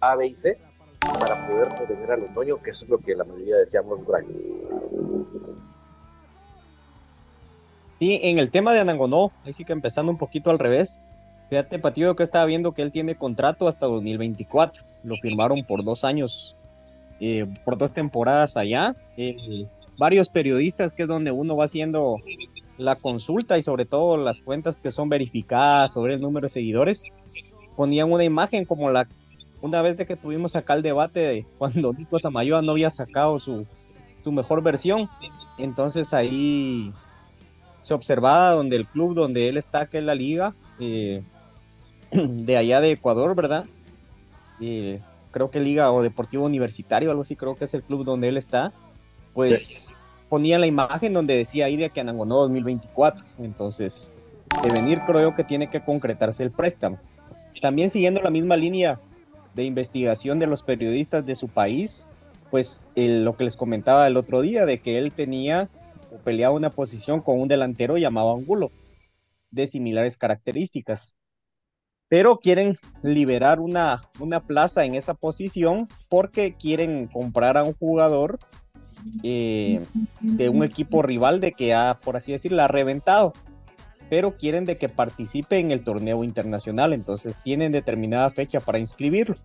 A, 0.00 0.16
B 0.16 0.28
y 0.28 0.34
C 0.34 0.58
para 1.00 1.46
poder 1.46 1.68
retener 1.78 2.12
a 2.12 2.16
Londoño, 2.16 2.62
que 2.62 2.70
eso 2.70 2.84
es 2.86 2.90
lo 2.90 2.98
que 2.98 3.14
la 3.14 3.24
mayoría 3.24 3.56
deseamos 3.56 4.00
por 4.00 4.24
Sí, 7.92 8.18
en 8.22 8.38
el 8.38 8.50
tema 8.50 8.72
de 8.72 8.80
Anangonó, 8.80 9.30
ahí 9.44 9.52
sí 9.52 9.66
que 9.66 9.74
empezando 9.74 10.10
un 10.10 10.16
poquito 10.16 10.50
al 10.50 10.58
revés. 10.58 11.02
Fíjate, 11.50 11.78
Patido, 11.78 12.16
que 12.16 12.22
estaba 12.22 12.46
viendo 12.46 12.72
que 12.72 12.80
él 12.80 12.92
tiene 12.92 13.14
contrato 13.14 13.68
hasta 13.68 13.84
2024. 13.86 14.84
Lo 15.04 15.16
firmaron 15.18 15.64
por 15.64 15.84
dos 15.84 16.04
años, 16.04 16.56
eh, 17.20 17.46
por 17.62 17.76
dos 17.76 17.92
temporadas 17.92 18.56
allá. 18.56 18.96
Eh, 19.18 19.66
varios 20.00 20.30
periodistas, 20.30 20.94
que 20.94 21.02
es 21.02 21.08
donde 21.08 21.30
uno 21.30 21.56
va 21.56 21.66
haciendo 21.66 22.16
la 22.80 22.96
consulta 22.96 23.58
y 23.58 23.62
sobre 23.62 23.84
todo 23.84 24.16
las 24.16 24.40
cuentas 24.40 24.80
que 24.80 24.90
son 24.90 25.08
verificadas 25.08 25.92
sobre 25.92 26.14
el 26.14 26.20
número 26.20 26.46
de 26.46 26.52
seguidores, 26.52 27.12
ponían 27.76 28.10
una 28.10 28.24
imagen 28.24 28.64
como 28.64 28.90
la 28.90 29.06
una 29.62 29.82
vez 29.82 29.98
de 29.98 30.06
que 30.06 30.16
tuvimos 30.16 30.56
acá 30.56 30.72
el 30.72 30.82
debate 30.82 31.20
de 31.20 31.46
cuando 31.58 31.92
Nico 31.98 32.18
Samayoa 32.18 32.62
no 32.62 32.72
había 32.72 32.90
sacado 32.90 33.38
su, 33.38 33.66
su 34.16 34.32
mejor 34.32 34.62
versión. 34.62 35.08
Entonces 35.58 36.14
ahí 36.14 36.92
se 37.82 37.92
observaba 37.92 38.52
donde 38.52 38.76
el 38.76 38.86
club 38.86 39.14
donde 39.14 39.48
él 39.48 39.58
está, 39.58 39.86
que 39.86 39.98
es 39.98 40.04
la 40.04 40.14
liga, 40.14 40.54
eh, 40.78 41.22
de 42.12 42.56
allá 42.56 42.80
de 42.80 42.92
Ecuador, 42.92 43.34
¿verdad? 43.34 43.66
Eh, 44.60 45.00
creo 45.30 45.50
que 45.50 45.60
Liga 45.60 45.92
o 45.92 46.02
Deportivo 46.02 46.46
Universitario, 46.46 47.10
algo 47.10 47.22
así, 47.22 47.36
creo 47.36 47.56
que 47.56 47.66
es 47.66 47.74
el 47.74 47.82
club 47.82 48.04
donde 48.04 48.28
él 48.28 48.38
está, 48.38 48.72
pues 49.34 49.94
ponía 50.30 50.58
la 50.58 50.66
imagen 50.66 51.12
donde 51.12 51.36
decía 51.36 51.66
ahí 51.66 51.76
de 51.76 51.90
que 51.90 52.00
Anangonó 52.00 52.36
2024. 52.36 53.22
Entonces, 53.40 54.14
de 54.62 54.70
venir 54.70 55.00
creo 55.06 55.34
que 55.34 55.44
tiene 55.44 55.68
que 55.68 55.84
concretarse 55.84 56.42
el 56.42 56.52
préstamo. 56.52 56.98
También 57.60 57.90
siguiendo 57.90 58.22
la 58.22 58.30
misma 58.30 58.56
línea 58.56 58.98
de 59.54 59.64
investigación 59.64 60.38
de 60.38 60.46
los 60.46 60.62
periodistas 60.62 61.26
de 61.26 61.36
su 61.36 61.48
país, 61.48 62.08
pues 62.50 62.86
lo 62.94 63.36
que 63.36 63.44
les 63.44 63.56
comentaba 63.56 64.06
el 64.06 64.16
otro 64.16 64.40
día, 64.40 64.64
de 64.64 64.80
que 64.80 64.96
él 64.96 65.12
tenía 65.12 65.68
peleaba 66.24 66.54
una 66.54 66.70
posición 66.70 67.20
con 67.20 67.40
un 67.40 67.48
delantero 67.48 67.96
llamado 67.96 68.32
Angulo, 68.32 68.72
de 69.50 69.66
similares 69.66 70.16
características. 70.16 71.16
Pero 72.08 72.38
quieren 72.38 72.76
liberar 73.02 73.60
una, 73.60 74.02
una 74.18 74.44
plaza 74.44 74.84
en 74.84 74.94
esa 74.94 75.14
posición 75.14 75.88
porque 76.08 76.56
quieren 76.56 77.06
comprar 77.06 77.56
a 77.56 77.62
un 77.62 77.74
jugador 77.74 78.38
eh, 79.22 79.84
de 80.20 80.48
un 80.48 80.64
equipo 80.64 81.02
rival 81.02 81.40
de 81.40 81.52
que 81.52 81.74
ha, 81.74 81.98
por 82.02 82.16
así 82.16 82.32
decirlo, 82.32 82.62
ha 82.62 82.68
reventado. 82.68 83.32
Pero 84.08 84.36
quieren 84.36 84.64
de 84.64 84.76
que 84.76 84.88
participe 84.88 85.58
en 85.58 85.70
el 85.70 85.84
torneo 85.84 86.24
internacional, 86.24 86.92
entonces 86.92 87.40
tienen 87.42 87.70
determinada 87.70 88.30
fecha 88.30 88.58
para 88.60 88.78
inscribirlo. 88.78 89.36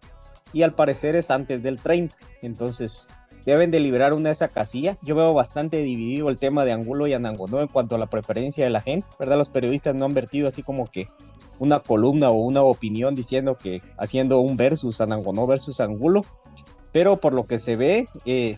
Y 0.53 0.63
al 0.63 0.73
parecer 0.73 1.15
es 1.15 1.31
antes 1.31 1.61
del 1.61 1.79
30. 1.79 2.15
Entonces 2.41 3.09
deben 3.45 3.71
de 3.71 3.79
liberar 3.79 4.13
una 4.13 4.29
de 4.29 4.33
esa 4.33 4.47
casilla. 4.47 4.97
Yo 5.03 5.15
veo 5.15 5.33
bastante 5.33 5.77
dividido 5.77 6.29
el 6.29 6.37
tema 6.37 6.65
de 6.65 6.71
Angulo 6.71 7.07
y 7.07 7.13
Anangonó 7.13 7.61
en 7.61 7.67
cuanto 7.67 7.95
a 7.95 7.99
la 7.99 8.07
preferencia 8.07 8.63
de 8.63 8.71
la 8.71 8.81
gente, 8.81 9.07
¿verdad? 9.19 9.37
Los 9.37 9.49
periodistas 9.49 9.95
no 9.95 10.05
han 10.05 10.13
vertido 10.13 10.47
así 10.47 10.63
como 10.63 10.87
que 10.87 11.07
una 11.59 11.79
columna 11.79 12.29
o 12.29 12.33
una 12.33 12.63
opinión 12.63 13.15
diciendo 13.15 13.55
que 13.55 13.81
haciendo 13.97 14.39
un 14.39 14.57
versus 14.57 14.99
Anangonó 14.99 15.47
versus 15.47 15.79
Angulo, 15.79 16.25
pero 16.91 17.17
por 17.17 17.33
lo 17.33 17.45
que 17.45 17.59
se 17.59 17.75
ve, 17.75 18.07
eh, 18.25 18.57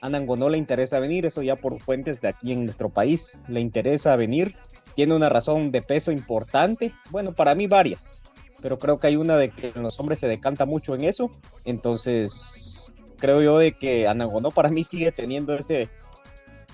Anangonó 0.00 0.48
le 0.48 0.58
interesa 0.58 0.98
venir, 0.98 1.26
eso 1.26 1.42
ya 1.42 1.56
por 1.56 1.78
fuentes 1.80 2.20
de 2.20 2.28
aquí 2.28 2.52
en 2.52 2.64
nuestro 2.64 2.88
país, 2.88 3.40
le 3.48 3.60
interesa 3.60 4.16
venir, 4.16 4.54
tiene 4.94 5.14
una 5.14 5.28
razón 5.28 5.70
de 5.70 5.82
peso 5.82 6.10
importante, 6.10 6.92
bueno, 7.10 7.32
para 7.32 7.54
mí 7.54 7.66
varias, 7.66 8.20
pero 8.62 8.78
creo 8.78 8.98
que 8.98 9.08
hay 9.08 9.16
una 9.16 9.36
de 9.36 9.50
que 9.50 9.72
los 9.74 10.00
hombres 10.00 10.18
se 10.18 10.28
decanta 10.28 10.64
mucho 10.64 10.94
en 10.94 11.04
eso, 11.04 11.30
entonces 11.64 12.94
creo 13.18 13.42
yo 13.42 13.58
de 13.58 13.76
que 13.76 14.08
Anagonó 14.08 14.50
para 14.50 14.70
mí 14.70 14.84
sigue 14.84 15.12
teniendo 15.12 15.54
ese, 15.54 15.88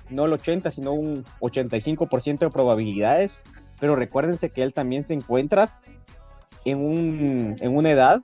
no 0.09 0.27
el 0.27 0.33
80, 0.33 0.71
sino 0.71 0.93
un 0.93 1.25
85% 1.41 2.39
de 2.39 2.51
probabilidades, 2.51 3.45
pero 3.81 3.97
recuérdense 3.97 4.51
que 4.51 4.63
él 4.63 4.73
también 4.73 5.03
se 5.03 5.15
encuentra 5.15 5.81
en, 6.65 6.79
un, 6.79 7.57
en 7.61 7.77
una 7.77 7.91
edad 7.91 8.23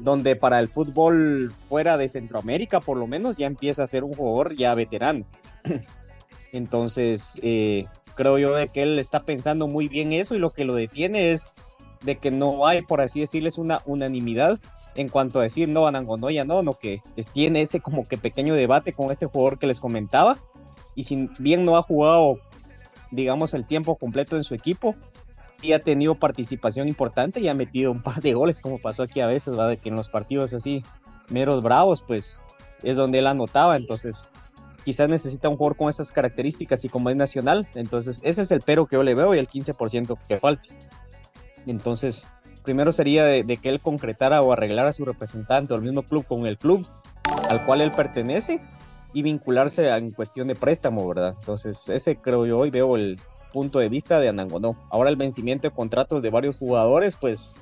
donde 0.00 0.34
para 0.34 0.58
el 0.58 0.68
fútbol 0.68 1.52
fuera 1.68 1.96
de 1.96 2.08
Centroamérica 2.08 2.80
por 2.80 2.96
lo 2.96 3.06
menos 3.06 3.36
ya 3.36 3.46
empieza 3.46 3.84
a 3.84 3.86
ser 3.86 4.02
un 4.02 4.14
jugador 4.14 4.54
ya 4.54 4.74
veterano. 4.74 5.24
Entonces, 6.52 7.38
eh, 7.42 7.86
creo 8.16 8.38
yo 8.38 8.54
de 8.54 8.68
que 8.68 8.82
él 8.82 8.98
está 8.98 9.22
pensando 9.24 9.68
muy 9.68 9.88
bien 9.88 10.12
eso 10.12 10.34
y 10.34 10.38
lo 10.38 10.50
que 10.50 10.64
lo 10.64 10.74
detiene 10.74 11.32
es 11.32 11.56
de 12.02 12.16
que 12.16 12.30
no 12.30 12.66
hay, 12.66 12.82
por 12.82 13.00
así 13.00 13.20
decirles, 13.20 13.58
una 13.58 13.82
unanimidad 13.84 14.58
en 14.94 15.08
cuanto 15.08 15.38
a 15.38 15.42
decir 15.42 15.68
no, 15.68 15.86
Anangonoya 15.86 16.44
no, 16.44 16.62
no, 16.62 16.74
que 16.74 17.02
tiene 17.32 17.62
ese 17.62 17.80
como 17.80 18.08
que 18.08 18.16
pequeño 18.16 18.54
debate 18.54 18.92
con 18.92 19.10
este 19.10 19.26
jugador 19.26 19.58
que 19.58 19.66
les 19.66 19.80
comentaba. 19.80 20.38
Y 20.94 21.04
si 21.04 21.28
bien 21.38 21.64
no 21.64 21.76
ha 21.76 21.82
jugado, 21.82 22.38
digamos, 23.10 23.54
el 23.54 23.66
tiempo 23.66 23.96
completo 23.96 24.36
en 24.36 24.44
su 24.44 24.54
equipo, 24.54 24.96
sí 25.50 25.72
ha 25.72 25.78
tenido 25.78 26.14
participación 26.14 26.88
importante 26.88 27.40
y 27.40 27.48
ha 27.48 27.54
metido 27.54 27.92
un 27.92 28.02
par 28.02 28.20
de 28.20 28.34
goles, 28.34 28.60
como 28.60 28.78
pasó 28.78 29.02
aquí 29.02 29.20
a 29.20 29.26
veces, 29.26 29.56
¿verdad? 29.56 29.78
Que 29.78 29.88
en 29.88 29.96
los 29.96 30.08
partidos 30.08 30.54
así, 30.54 30.82
meros 31.28 31.62
bravos, 31.62 32.02
pues 32.06 32.40
es 32.82 32.96
donde 32.96 33.18
él 33.18 33.26
anotaba. 33.26 33.76
Entonces, 33.76 34.28
quizás 34.84 35.08
necesita 35.08 35.48
un 35.48 35.56
jugador 35.56 35.76
con 35.76 35.88
esas 35.88 36.12
características 36.12 36.84
y 36.84 36.88
como 36.88 37.10
es 37.10 37.16
nacional. 37.16 37.66
Entonces, 37.74 38.20
ese 38.24 38.42
es 38.42 38.50
el 38.50 38.60
pero 38.60 38.86
que 38.86 38.96
yo 38.96 39.02
le 39.02 39.14
veo 39.14 39.34
y 39.34 39.38
el 39.38 39.48
15% 39.48 40.18
que 40.26 40.38
falta. 40.38 40.68
Entonces, 41.66 42.26
primero 42.62 42.92
sería 42.92 43.24
de, 43.24 43.56
que 43.56 43.68
él 43.68 43.80
concretara 43.80 44.42
o 44.42 44.52
arreglara 44.52 44.90
a 44.90 44.92
su 44.92 45.04
representante 45.04 45.72
o 45.72 45.76
el 45.76 45.82
mismo 45.82 46.02
club 46.02 46.26
con 46.26 46.46
el 46.46 46.58
club 46.58 46.86
al 47.48 47.64
cual 47.66 47.80
él 47.80 47.92
pertenece 47.92 48.60
y 49.12 49.22
vincularse 49.22 49.88
en 49.88 50.10
cuestión 50.10 50.48
de 50.48 50.54
préstamo, 50.54 51.06
¿verdad? 51.06 51.34
Entonces, 51.38 51.88
ese 51.88 52.16
creo 52.16 52.46
yo 52.46 52.58
hoy 52.58 52.70
veo 52.70 52.96
el 52.96 53.18
punto 53.50 53.78
de 53.78 53.88
vista 53.88 54.18
de 54.18 54.28
Anangonó. 54.28 54.76
Ahora 54.90 55.10
el 55.10 55.16
vencimiento 55.16 55.68
de 55.68 55.74
contratos 55.74 56.22
de 56.22 56.30
varios 56.30 56.56
jugadores, 56.56 57.16
pues 57.16 57.56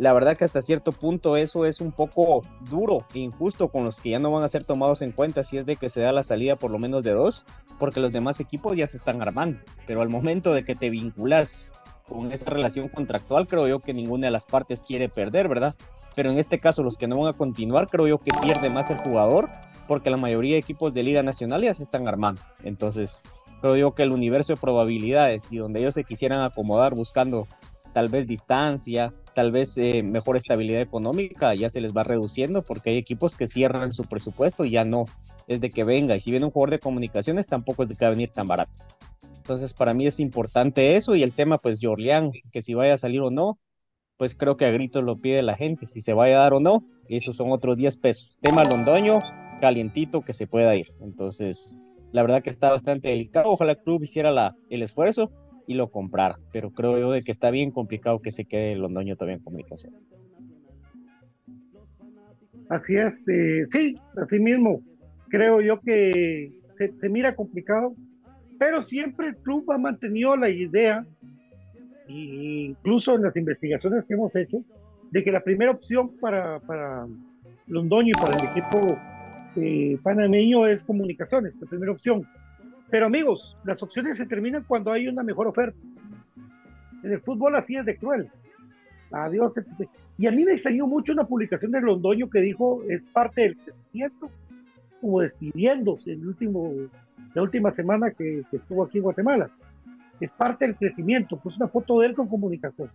la 0.00 0.12
verdad 0.14 0.36
que 0.36 0.44
hasta 0.44 0.62
cierto 0.62 0.92
punto 0.92 1.36
eso 1.36 1.66
es 1.66 1.80
un 1.80 1.92
poco 1.92 2.42
duro 2.70 3.04
e 3.14 3.18
injusto 3.18 3.68
con 3.68 3.84
los 3.84 4.00
que 4.00 4.10
ya 4.10 4.18
no 4.18 4.30
van 4.30 4.44
a 4.44 4.48
ser 4.48 4.64
tomados 4.64 5.02
en 5.02 5.12
cuenta 5.12 5.42
si 5.42 5.58
es 5.58 5.66
de 5.66 5.76
que 5.76 5.90
se 5.90 6.00
da 6.00 6.10
la 6.10 6.22
salida 6.22 6.56
por 6.56 6.70
lo 6.70 6.78
menos 6.78 7.04
de 7.04 7.12
dos, 7.12 7.44
porque 7.78 8.00
los 8.00 8.10
demás 8.10 8.40
equipos 8.40 8.76
ya 8.76 8.86
se 8.86 8.96
están 8.96 9.20
armando. 9.20 9.58
Pero 9.86 10.00
al 10.00 10.08
momento 10.08 10.54
de 10.54 10.64
que 10.64 10.74
te 10.74 10.88
vinculas 10.88 11.70
con 12.08 12.32
esa 12.32 12.50
relación 12.50 12.88
contractual, 12.88 13.46
creo 13.46 13.68
yo 13.68 13.78
que 13.78 13.92
ninguna 13.92 14.28
de 14.28 14.30
las 14.30 14.44
partes 14.46 14.82
quiere 14.82 15.08
perder, 15.08 15.48
¿verdad? 15.48 15.74
Pero 16.14 16.30
en 16.30 16.38
este 16.38 16.58
caso, 16.58 16.82
los 16.82 16.96
que 16.96 17.06
no 17.06 17.20
van 17.20 17.34
a 17.34 17.36
continuar, 17.36 17.86
creo 17.86 18.06
yo 18.06 18.18
que 18.18 18.32
pierde 18.42 18.68
más 18.68 18.90
el 18.90 18.98
jugador, 18.98 19.48
porque 19.86 20.10
la 20.10 20.16
mayoría 20.16 20.54
de 20.54 20.60
equipos 20.60 20.94
de 20.94 21.02
Liga 21.02 21.22
Nacional 21.22 21.62
ya 21.62 21.74
se 21.74 21.82
están 21.82 22.08
armando. 22.08 22.40
Entonces, 22.64 23.22
creo 23.60 23.76
yo 23.76 23.94
que 23.94 24.02
el 24.02 24.12
universo 24.12 24.54
de 24.54 24.60
probabilidades 24.60 25.52
y 25.52 25.58
donde 25.58 25.80
ellos 25.80 25.94
se 25.94 26.04
quisieran 26.04 26.40
acomodar 26.40 26.94
buscando 26.94 27.46
tal 27.92 28.08
vez 28.08 28.26
distancia, 28.26 29.12
tal 29.34 29.52
vez 29.52 29.76
eh, 29.76 30.02
mejor 30.02 30.36
estabilidad 30.36 30.80
económica, 30.80 31.54
ya 31.54 31.70
se 31.70 31.80
les 31.80 31.92
va 31.92 32.04
reduciendo 32.04 32.62
porque 32.62 32.90
hay 32.90 32.98
equipos 32.98 33.36
que 33.36 33.48
cierran 33.48 33.92
su 33.92 34.04
presupuesto 34.04 34.64
y 34.64 34.70
ya 34.70 34.84
no 34.84 35.04
es 35.46 35.60
de 35.60 35.70
que 35.70 35.84
venga. 35.84 36.16
Y 36.16 36.20
si 36.20 36.30
viene 36.30 36.46
un 36.46 36.52
jugador 36.52 36.70
de 36.70 36.78
comunicaciones, 36.78 37.48
tampoco 37.48 37.82
es 37.82 37.88
de 37.88 37.96
que 37.96 38.04
va 38.04 38.08
a 38.08 38.10
venir 38.10 38.30
tan 38.30 38.46
barato. 38.46 38.72
Entonces, 39.36 39.74
para 39.74 39.94
mí 39.94 40.06
es 40.06 40.20
importante 40.20 40.96
eso 40.96 41.16
y 41.16 41.22
el 41.22 41.32
tema, 41.32 41.58
pues, 41.58 41.78
Jorleán, 41.82 42.30
que 42.52 42.62
si 42.62 42.74
vaya 42.74 42.94
a 42.94 42.98
salir 42.98 43.20
o 43.20 43.30
no, 43.30 43.58
pues 44.16 44.34
creo 44.34 44.56
que 44.56 44.66
a 44.66 44.70
gritos 44.70 45.02
lo 45.02 45.18
pide 45.18 45.42
la 45.42 45.56
gente, 45.56 45.86
si 45.86 46.02
se 46.02 46.12
vaya 46.12 46.36
a 46.36 46.42
dar 46.42 46.52
o 46.52 46.60
no, 46.60 46.84
esos 47.08 47.36
son 47.36 47.50
otros 47.50 47.76
10 47.76 47.96
pesos. 47.96 48.38
Tema 48.42 48.64
Londoño, 48.64 49.20
calientito 49.60 50.20
que 50.20 50.34
se 50.34 50.46
pueda 50.46 50.76
ir. 50.76 50.92
Entonces, 51.00 51.74
la 52.12 52.22
verdad 52.22 52.42
que 52.42 52.50
está 52.50 52.70
bastante 52.70 53.08
delicado. 53.08 53.50
Ojalá 53.50 53.72
el 53.72 53.78
club 53.78 54.02
hiciera 54.02 54.30
la, 54.30 54.56
el 54.68 54.82
esfuerzo 54.82 55.30
y 55.66 55.74
lo 55.74 55.90
comprara, 55.90 56.38
pero 56.52 56.70
creo 56.70 56.98
yo 56.98 57.12
de 57.12 57.22
que 57.22 57.30
está 57.30 57.50
bien 57.50 57.70
complicado 57.70 58.20
que 58.20 58.30
se 58.30 58.44
quede 58.44 58.76
Londoño 58.76 59.14
todavía 59.16 59.36
en 59.36 59.42
comunicación. 59.42 59.94
Así 62.68 62.96
es, 62.96 63.26
eh, 63.28 63.64
sí, 63.66 63.96
así 64.16 64.38
mismo. 64.38 64.82
Creo 65.28 65.60
yo 65.60 65.80
que 65.80 66.52
se, 66.76 67.08
mira 67.08 67.34
complicado 67.34 67.94
pero 68.58 68.82
siempre 68.82 69.28
el 69.28 69.36
club 69.36 69.72
ha 69.72 69.78
mantenido 69.78 70.36
la 70.36 70.50
idea, 70.50 71.06
incluso 72.08 73.14
en 73.14 73.22
las 73.22 73.34
investigaciones 73.34 74.04
que 74.04 74.12
hemos 74.12 74.36
hecho, 74.36 74.62
de 75.10 75.24
que 75.24 75.32
la 75.32 75.40
primera 75.40 75.70
opción 75.70 76.10
para, 76.20 76.60
para 76.60 77.06
Londoño 77.68 78.10
y 78.10 78.20
para 78.20 78.36
el 78.36 78.44
equipo 78.50 78.98
eh, 79.56 79.98
panameño 80.02 80.66
es 80.66 80.84
comunicaciones, 80.84 81.54
la 81.60 81.66
primera 81.68 81.92
opción. 81.92 82.26
Pero 82.90 83.06
amigos, 83.06 83.56
las 83.64 83.82
opciones 83.82 84.18
se 84.18 84.26
terminan 84.26 84.64
cuando 84.66 84.92
hay 84.92 85.06
una 85.06 85.22
mejor 85.22 85.46
oferta. 85.46 85.78
En 87.02 87.12
el 87.12 87.20
fútbol 87.20 87.54
así 87.54 87.76
es 87.76 87.84
de 87.84 87.96
cruel. 87.96 88.28
Adiós. 89.12 89.54
Y 90.18 90.26
a 90.26 90.32
mí 90.32 90.44
me 90.44 90.52
extrañó 90.52 90.86
mucho 90.86 91.12
una 91.12 91.24
publicación 91.24 91.72
de 91.72 91.80
Londoño 91.80 92.28
que 92.28 92.40
dijo 92.40 92.82
es 92.88 93.04
parte 93.06 93.42
del 93.42 93.56
crecimiento, 93.56 94.30
como 95.00 95.20
despidiéndose 95.20 96.12
el 96.12 96.26
último, 96.26 96.72
la 97.34 97.42
última 97.42 97.72
semana 97.72 98.10
que, 98.10 98.44
estuvo 98.52 98.84
aquí 98.84 98.98
en 98.98 99.04
Guatemala. 99.04 99.50
Es 100.20 100.32
parte 100.32 100.66
del 100.66 100.76
crecimiento, 100.76 101.38
pues 101.38 101.56
una 101.56 101.68
foto 101.68 102.00
de 102.00 102.08
él 102.08 102.14
con 102.14 102.28
comunicación. 102.28 102.90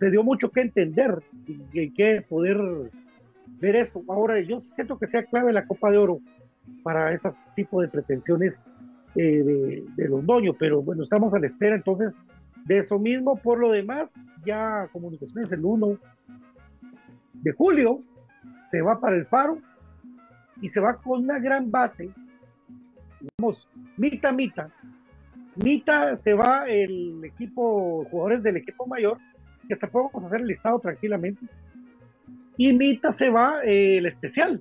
Se 0.00 0.10
dio 0.10 0.24
mucho 0.24 0.50
que 0.50 0.62
entender 0.62 1.22
y, 1.46 1.90
que 1.90 2.22
poder 2.28 2.58
ver 3.60 3.76
eso. 3.76 4.02
Ahora, 4.08 4.40
yo 4.40 4.60
siento 4.60 4.98
que 4.98 5.06
sea 5.06 5.24
clave 5.24 5.52
la 5.52 5.66
Copa 5.66 5.90
de 5.90 5.98
Oro 5.98 6.20
para 6.82 7.12
ese 7.12 7.30
tipo 7.54 7.80
de 7.80 7.88
pretensiones 7.88 8.64
eh, 9.14 9.42
de, 9.42 9.84
de 9.96 10.08
Londoño, 10.08 10.54
pero 10.54 10.82
bueno, 10.82 11.02
estamos 11.02 11.34
a 11.34 11.38
la 11.38 11.46
espera 11.46 11.76
entonces 11.76 12.20
de 12.66 12.78
eso 12.78 12.98
mismo. 12.98 13.36
Por 13.36 13.58
lo 13.58 13.72
demás, 13.72 14.12
ya 14.44 14.88
Comunicaciones 14.92 15.50
el 15.52 15.64
1 15.64 15.98
de 17.34 17.52
julio 17.52 18.02
se 18.70 18.82
va 18.82 19.00
para 19.00 19.16
el 19.16 19.26
Faro 19.26 19.58
y 20.60 20.68
se 20.68 20.80
va 20.80 20.96
con 20.96 21.24
una 21.24 21.38
gran 21.38 21.70
base, 21.70 22.10
digamos, 23.20 23.68
mitad, 23.96 24.32
mitad. 24.32 24.68
Mitad 25.56 26.20
se 26.20 26.34
va 26.34 26.66
el 26.68 27.24
equipo, 27.24 28.04
jugadores 28.10 28.42
del 28.42 28.58
equipo 28.58 28.86
mayor, 28.86 29.18
que 29.66 29.74
hasta 29.74 29.90
podemos 29.90 30.24
hacer 30.24 30.40
el 30.40 30.46
listado 30.46 30.78
tranquilamente. 30.78 31.46
Y 32.58 32.74
mitad 32.74 33.12
se 33.12 33.30
va 33.30 33.62
el 33.64 34.04
especial. 34.04 34.60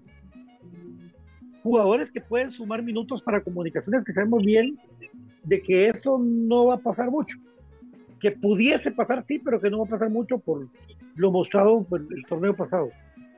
Jugadores 1.63 2.09
que 2.09 2.21
pueden 2.21 2.51
sumar 2.51 2.81
minutos 2.81 3.21
para 3.21 3.41
comunicaciones, 3.41 4.05
que 4.05 4.13
sabemos 4.13 4.45
bien 4.45 4.79
de 5.43 5.61
que 5.61 5.89
eso 5.89 6.17
no 6.17 6.67
va 6.67 6.75
a 6.75 6.79
pasar 6.79 7.11
mucho 7.11 7.37
que 8.19 8.31
pudiese 8.31 8.91
pasar, 8.91 9.23
sí, 9.25 9.39
pero 9.39 9.59
que 9.59 9.69
no 9.69 9.79
va 9.79 9.85
a 9.85 9.89
pasar 9.89 10.09
mucho 10.09 10.37
por 10.39 10.67
lo 11.15 11.31
mostrado 11.31 11.83
por 11.83 12.01
el 12.01 12.25
torneo 12.27 12.55
pasado. 12.55 12.89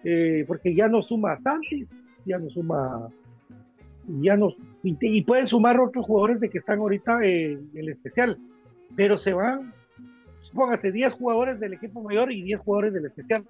Eh, 0.03 0.45
porque 0.47 0.73
ya 0.73 0.87
no 0.87 1.01
suma 1.01 1.37
Santis, 1.39 2.11
ya 2.25 2.37
no 2.37 2.49
suma, 2.49 3.09
ya 4.21 4.37
no, 4.37 4.53
y, 4.83 5.21
pueden 5.23 5.47
sumar 5.47 5.79
otros 5.79 6.05
jugadores 6.05 6.39
de 6.39 6.49
que 6.49 6.57
están 6.57 6.79
ahorita 6.79 7.23
en 7.25 7.69
el 7.75 7.89
especial, 7.89 8.37
pero 8.95 9.17
se 9.17 9.33
van, 9.33 9.73
póngase 10.53 10.91
10 10.91 11.13
jugadores 11.13 11.59
del 11.59 11.73
equipo 11.73 12.01
mayor 12.01 12.31
y 12.31 12.41
10 12.43 12.61
jugadores 12.61 12.93
del 12.93 13.05
especial 13.05 13.43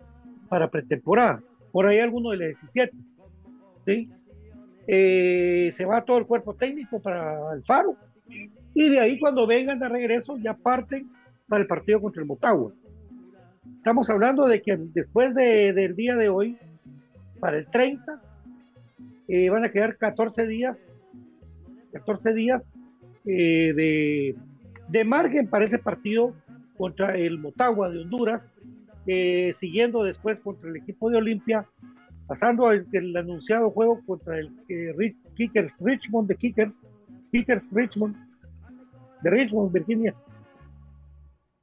para 0.49 0.69
pretemporada, 0.69 1.41
por 1.71 1.85
ahí 1.87 1.99
alguno 1.99 2.31
del 2.31 2.39
17, 2.39 2.95
¿sí? 3.85 4.09
Eh, 4.87 5.71
se 5.75 5.85
va 5.85 6.03
todo 6.03 6.17
el 6.17 6.25
cuerpo 6.25 6.55
técnico 6.55 6.99
para 6.99 7.53
el 7.53 7.63
Faro, 7.63 7.95
y 8.73 8.89
de 8.89 8.99
ahí 8.99 9.19
cuando 9.19 9.47
vengan 9.47 9.79
de 9.79 9.87
regreso 9.87 10.37
ya 10.37 10.55
parten 10.55 11.09
para 11.47 11.61
el 11.61 11.67
partido 11.67 12.01
contra 12.01 12.21
el 12.21 12.27
Motagua. 12.27 12.71
Estamos 13.77 14.09
hablando 14.09 14.45
de 14.47 14.61
que 14.61 14.77
después 14.77 15.33
del 15.33 15.95
día 15.95 16.15
de 16.15 16.29
hoy, 16.29 16.57
para 17.39 17.57
el 17.57 17.67
30, 17.67 18.21
eh, 19.27 19.49
van 19.49 19.63
a 19.63 19.69
quedar 19.69 19.97
14 19.97 20.47
días, 20.47 20.77
14 21.93 22.33
días 22.33 22.73
eh, 23.25 23.73
de, 23.75 24.35
de, 24.87 25.05
margen 25.05 25.47
para 25.47 25.65
ese 25.65 25.77
partido 25.77 26.35
contra 26.77 27.15
el 27.15 27.39
Motagua 27.39 27.89
de 27.89 27.99
Honduras, 27.99 28.49
eh, 29.07 29.53
siguiendo 29.57 30.03
después 30.03 30.39
contra 30.39 30.69
el 30.69 30.77
equipo 30.77 31.09
de 31.09 31.17
Olimpia, 31.17 31.65
pasando 32.27 32.71
el, 32.71 33.17
anunciado 33.17 33.71
juego 33.71 34.01
contra 34.05 34.37
el 34.37 34.51
Kickers 35.35 35.73
Richmond 35.79 36.27
de 36.27 36.35
Kickers, 36.35 36.73
Kickers 37.31 37.65
Richmond, 37.71 38.15
de 39.23 39.29
Richmond, 39.29 39.71
Virginia, 39.71 40.13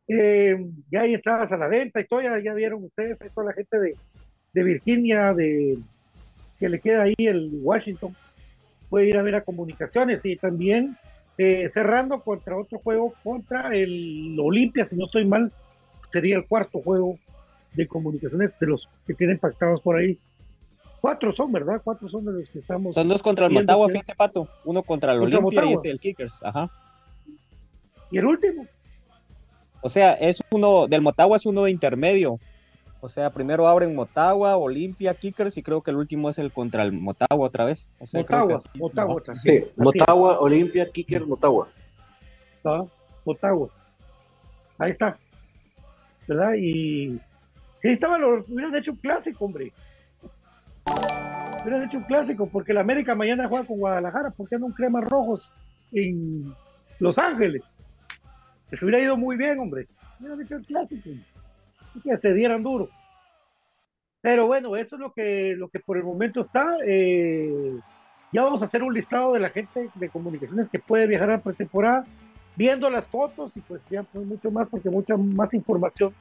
eh, 0.09 0.57
ya 0.91 1.03
hay 1.03 1.15
entradas 1.15 1.51
a 1.53 1.57
la 1.57 1.67
venta 1.67 2.01
y 2.01 2.05
todo, 2.05 2.21
ya, 2.23 2.55
vieron 2.55 2.85
ustedes, 2.85 3.21
hay 3.21 3.31
toda 3.31 3.49
la 3.49 3.53
gente 3.53 3.79
de, 3.79 4.65
Virginia, 4.65 5.35
de 5.35 5.79
que 6.59 6.69
le 6.69 6.81
queda 6.81 7.03
ahí 7.03 7.15
el 7.19 7.51
Washington, 7.63 8.17
puede 8.89 9.09
ir 9.09 9.19
a 9.19 9.23
ver 9.23 9.35
a 9.35 9.45
comunicaciones 9.45 10.25
y 10.25 10.37
también 10.37 10.97
eh, 11.37 11.69
cerrando 11.75 12.23
contra 12.23 12.57
otro 12.57 12.79
juego 12.79 13.13
contra 13.23 13.77
el 13.77 14.37
Olimpia, 14.41 14.85
si 14.87 14.97
no 14.97 15.07
estoy 15.07 15.27
mal, 15.27 15.53
sería 16.11 16.37
el 16.37 16.47
cuarto 16.47 16.81
juego 16.81 17.19
de 17.77 17.87
comunicaciones 17.87 18.59
de 18.59 18.67
los 18.67 18.89
que 19.07 19.15
tienen 19.15 19.39
pactados 19.39 19.81
por 19.81 19.97
ahí. 19.97 20.19
Cuatro 21.01 21.33
son, 21.35 21.53
¿verdad? 21.53 21.81
Cuatro 21.85 22.09
son 22.09 22.25
de 22.25 22.33
los 22.33 22.49
que 22.49 22.59
estamos. 22.59 22.95
Son 22.95 23.09
dos 23.09 23.23
contra 23.23 23.47
el 23.47 23.53
Motagua, 23.53 23.89
fíjate, 23.89 24.15
Pato. 24.15 24.49
Uno 24.65 24.83
contra 24.83 25.13
el 25.13 25.21
Olimpia 25.21 25.63
y 25.85 25.89
el 25.89 26.01
Kickers. 26.01 26.43
Ajá. 26.43 26.71
Y 28.11 28.19
el 28.19 28.25
último, 28.25 28.67
o 29.87 29.89
sea, 29.89 30.15
es 30.15 30.43
uno, 30.51 30.89
del 30.89 31.01
Motagua 31.01 31.37
es 31.37 31.47
uno 31.47 31.63
de 31.63 31.71
intermedio. 31.71 32.41
O 33.01 33.09
sea, 33.09 33.31
primero 33.31 33.69
abren 33.69 33.95
Motagua, 33.95 34.57
Olimpia, 34.57 35.15
Kickers 35.15 35.57
y 35.59 35.63
creo 35.63 35.81
que 35.81 35.93
el 35.93 35.97
último 35.97 36.29
es 36.29 36.41
el 36.41 36.51
contra 36.51 36.83
el 36.83 36.91
Motagua 36.93 37.47
otra 37.47 37.65
vez. 37.65 37.89
Motagua, 38.13 38.61
Motagua 38.75 39.15
otra 39.15 39.35
vez. 39.35 39.43
Sí, 39.43 39.65
Motagua, 39.77 40.41
Olimpia, 40.41 40.91
Kickers, 40.91 41.25
Motagua. 41.25 41.69
Ah, 42.65 42.85
Motagua. 43.25 43.69
Ahí 44.79 44.91
está. 44.91 45.17
¿Verdad? 46.27 46.55
Y 46.59 47.21
si 47.87 47.93
estaba, 47.93 48.19
lo 48.19 48.45
hubieran 48.49 48.75
hecho 48.75 48.93
un 48.93 48.99
clásico, 48.99 49.45
hombre. 49.45 49.73
Hubieran 51.63 51.85
hecho 51.85 51.99
un 51.99 52.05
clásico, 52.05 52.49
porque 52.49 52.73
el 52.73 52.79
América 52.79 53.15
mañana 53.15 53.49
juega 53.49 53.67
con 53.67 53.79
Guadalajara, 53.79 54.31
porque 54.31 54.57
un 54.57 54.73
cremas 54.73 55.05
rojos 55.05 55.53
en 55.93 56.55
Los 56.99 57.19
Ángeles. 57.19 57.63
Les 58.71 58.83
hubiera 58.83 59.01
ido 59.01 59.17
muy 59.17 59.37
bien, 59.37 59.59
hombre. 59.59 59.87
Hubieran 60.19 60.41
hecho 60.41 60.57
el 60.57 60.67
clásico. 60.67 61.11
que 62.03 62.17
se 62.19 62.35
dieran 62.35 62.63
duro. 62.63 62.89
Pero 64.21 64.47
bueno, 64.47 64.77
eso 64.77 64.97
es 64.97 65.01
lo 65.01 65.13
que, 65.13 65.55
lo 65.57 65.69
que 65.69 65.79
por 65.79 65.97
el 65.97 66.05
momento 66.05 66.41
está. 66.41 66.77
Eh, 66.85 67.79
ya 68.33 68.43
vamos 68.43 68.63
a 68.63 68.65
hacer 68.65 68.83
un 68.83 68.93
listado 68.93 69.33
de 69.33 69.41
la 69.41 69.51
gente 69.51 69.89
de 69.95 70.09
comunicaciones 70.09 70.69
que 70.69 70.81
puede 70.81 71.07
viajar 71.07 71.31
a 71.31 71.41
pretemporada, 71.41 72.05
viendo 72.57 72.91
las 72.91 73.07
fotos 73.07 73.57
y 73.57 73.61
pues 73.61 73.81
ya 73.89 74.03
pues 74.03 74.27
mucho 74.27 74.51
más, 74.51 74.69
porque 74.69 74.91
mucha 74.91 75.17
más 75.17 75.55
información 75.55 76.13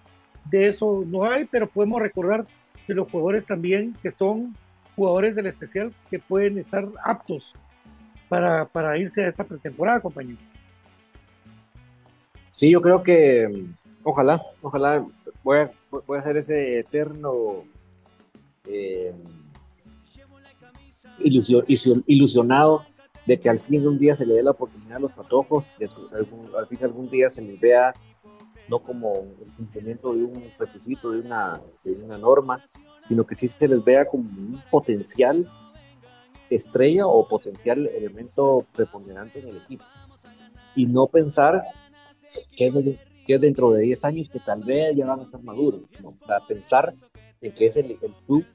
de 0.45 0.69
eso 0.69 1.03
no 1.05 1.25
hay, 1.25 1.45
pero 1.45 1.67
podemos 1.67 2.01
recordar 2.01 2.45
de 2.87 2.93
los 2.93 3.09
jugadores 3.09 3.45
también 3.45 3.95
que 4.01 4.11
son 4.11 4.55
jugadores 4.95 5.35
del 5.35 5.47
especial 5.47 5.93
que 6.09 6.19
pueden 6.19 6.57
estar 6.57 6.87
aptos 7.03 7.53
para, 8.29 8.65
para 8.65 8.97
irse 8.97 9.23
a 9.23 9.29
esta 9.29 9.43
pretemporada, 9.43 9.99
compañeros. 9.99 10.41
Sí, 12.49 12.71
yo 12.71 12.81
creo 12.81 13.03
que 13.03 13.49
ojalá, 14.03 14.41
ojalá 14.61 15.05
voy 15.43 15.57
a, 15.57 15.71
voy 15.91 16.17
a 16.17 16.21
hacer 16.21 16.37
ese 16.37 16.79
eterno 16.79 17.65
eh, 18.67 19.13
ilusionado 22.07 22.85
de 23.25 23.39
que 23.39 23.49
al 23.49 23.59
fin 23.59 23.81
de 23.81 23.87
un 23.87 23.97
día 23.97 24.15
se 24.15 24.25
le 24.25 24.35
dé 24.35 24.43
la 24.43 24.51
oportunidad 24.51 24.97
a 24.97 24.99
los 24.99 25.13
patojos, 25.13 25.65
de 25.79 25.87
que 25.87 25.95
al 26.57 26.67
fin 26.67 26.79
algún 26.83 27.09
día 27.09 27.29
se 27.29 27.41
les 27.41 27.59
vea 27.59 27.93
no 28.67 28.79
como 28.79 29.13
el 29.13 29.53
cumplimiento 29.55 30.13
de 30.13 30.23
un 30.23 30.51
requisito, 30.57 31.11
de 31.11 31.19
una, 31.19 31.59
de 31.83 31.91
una 31.91 32.17
norma, 32.17 32.63
sino 33.03 33.23
que 33.23 33.35
sí 33.35 33.47
se 33.47 33.67
les 33.67 33.83
vea 33.83 34.05
como 34.05 34.23
un 34.23 34.61
potencial 34.71 35.49
estrella 36.49 37.07
o 37.07 37.27
potencial 37.27 37.87
elemento 37.87 38.65
preponderante 38.73 39.39
en 39.39 39.49
el 39.49 39.57
equipo. 39.57 39.83
Y 40.75 40.85
no 40.85 41.07
pensar 41.07 41.63
que 42.55 43.39
dentro 43.39 43.71
de 43.71 43.81
10 43.83 44.05
años 44.05 44.29
que 44.29 44.39
tal 44.39 44.63
vez 44.63 44.95
ya 44.95 45.05
van 45.05 45.19
a 45.19 45.23
estar 45.23 45.41
maduros, 45.41 45.81
para 46.25 46.45
pensar 46.45 46.93
en 47.41 47.53
que 47.53 47.65
es 47.65 47.77
el, 47.77 47.91
el 47.91 48.13
club 48.25 48.45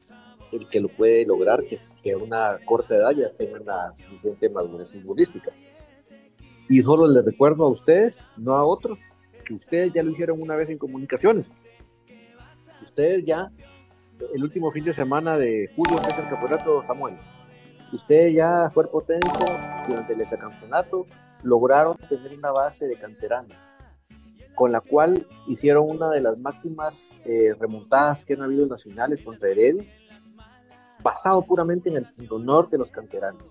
el 0.53 0.67
que 0.67 0.81
lo 0.81 0.89
puede 0.89 1.25
lograr, 1.27 1.65
que 1.65 1.77
es 1.77 1.95
que 2.03 2.13
a 2.13 2.19
una 2.19 2.59
corta 2.65 2.97
edad 2.97 3.13
ya 3.13 3.31
tengan 3.31 3.65
la 3.65 3.95
suficiente 3.95 4.49
madurez 4.49 4.93
futbolística. 4.93 5.53
Y 6.69 6.83
solo 6.83 7.07
les 7.09 7.25
recuerdo 7.25 7.65
a 7.65 7.69
ustedes, 7.69 8.29
no 8.37 8.55
a 8.57 8.65
otros, 8.65 8.99
que 9.51 9.55
ustedes 9.57 9.93
ya 9.93 10.05
lo 10.05 10.13
hicieron 10.13 10.41
una 10.41 10.55
vez 10.55 10.71
en 10.71 10.79
comunicaciones. 10.79 11.49
Ustedes 12.85 13.25
ya, 13.25 13.51
el 14.33 14.45
último 14.45 14.71
fin 14.71 14.85
de 14.85 14.93
semana 14.93 15.37
de 15.37 15.69
julio, 15.75 16.01
que 16.01 16.09
es 16.09 16.19
el 16.21 16.29
campeonato 16.29 16.85
Samuel, 16.85 17.19
ustedes 17.93 18.33
ya, 18.33 18.71
cuerpo 18.73 19.03
técnico, 19.03 19.45
durante 19.89 20.13
el 20.13 20.25
campeonato, 20.39 21.05
lograron 21.43 21.97
tener 22.09 22.33
una 22.39 22.53
base 22.53 22.87
de 22.87 22.97
canteranos 22.97 23.57
con 24.55 24.71
la 24.71 24.81
cual 24.81 25.27
hicieron 25.49 25.91
una 25.91 26.11
de 26.11 26.21
las 26.21 26.39
máximas 26.39 27.13
eh, 27.25 27.53
remontadas 27.59 28.23
que 28.23 28.35
han 28.35 28.43
habido 28.43 28.67
nacionales 28.67 29.21
contra 29.21 29.49
Heredia, 29.49 29.85
basado 31.03 31.43
puramente 31.43 31.89
en 31.89 31.97
el 31.97 32.07
honor 32.31 32.71
de 32.71 32.79
los 32.79 32.93
canteranos. 32.93 33.43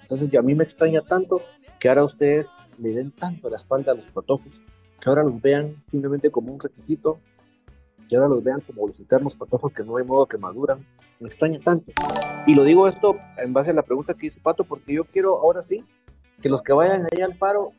Entonces, 0.00 0.34
a 0.36 0.42
mí 0.42 0.56
me 0.56 0.64
extraña 0.64 1.00
tanto 1.02 1.42
que 1.78 1.88
ahora 1.88 2.02
ustedes 2.02 2.56
le 2.76 2.92
den 2.92 3.12
tanto 3.12 3.48
la 3.48 3.56
espalda 3.56 3.92
a 3.92 3.94
los 3.94 4.08
patojos, 4.08 4.62
que 5.00 5.08
ahora 5.08 5.22
los 5.22 5.40
vean 5.40 5.82
simplemente 5.86 6.30
como 6.30 6.52
un 6.52 6.60
requisito, 6.60 7.20
que 8.08 8.16
ahora 8.16 8.28
los 8.28 8.42
vean 8.42 8.60
como 8.60 8.86
los 8.86 8.98
eternos 9.00 9.36
patojos 9.36 9.72
que 9.72 9.84
no 9.84 9.96
hay 9.96 10.04
modo 10.04 10.26
que 10.26 10.38
maduran. 10.38 10.84
Me 11.20 11.28
extraña 11.28 11.58
tanto. 11.58 11.92
Y 12.46 12.54
lo 12.54 12.64
digo 12.64 12.86
esto 12.86 13.16
en 13.36 13.52
base 13.52 13.70
a 13.70 13.74
la 13.74 13.82
pregunta 13.82 14.14
que 14.14 14.26
hizo 14.26 14.40
Pato, 14.40 14.64
porque 14.64 14.94
yo 14.94 15.04
quiero 15.04 15.40
ahora 15.40 15.62
sí 15.62 15.84
que 16.40 16.48
los 16.48 16.62
que 16.62 16.72
vayan 16.72 17.06
ahí 17.12 17.22
al 17.22 17.34
faro 17.34 17.72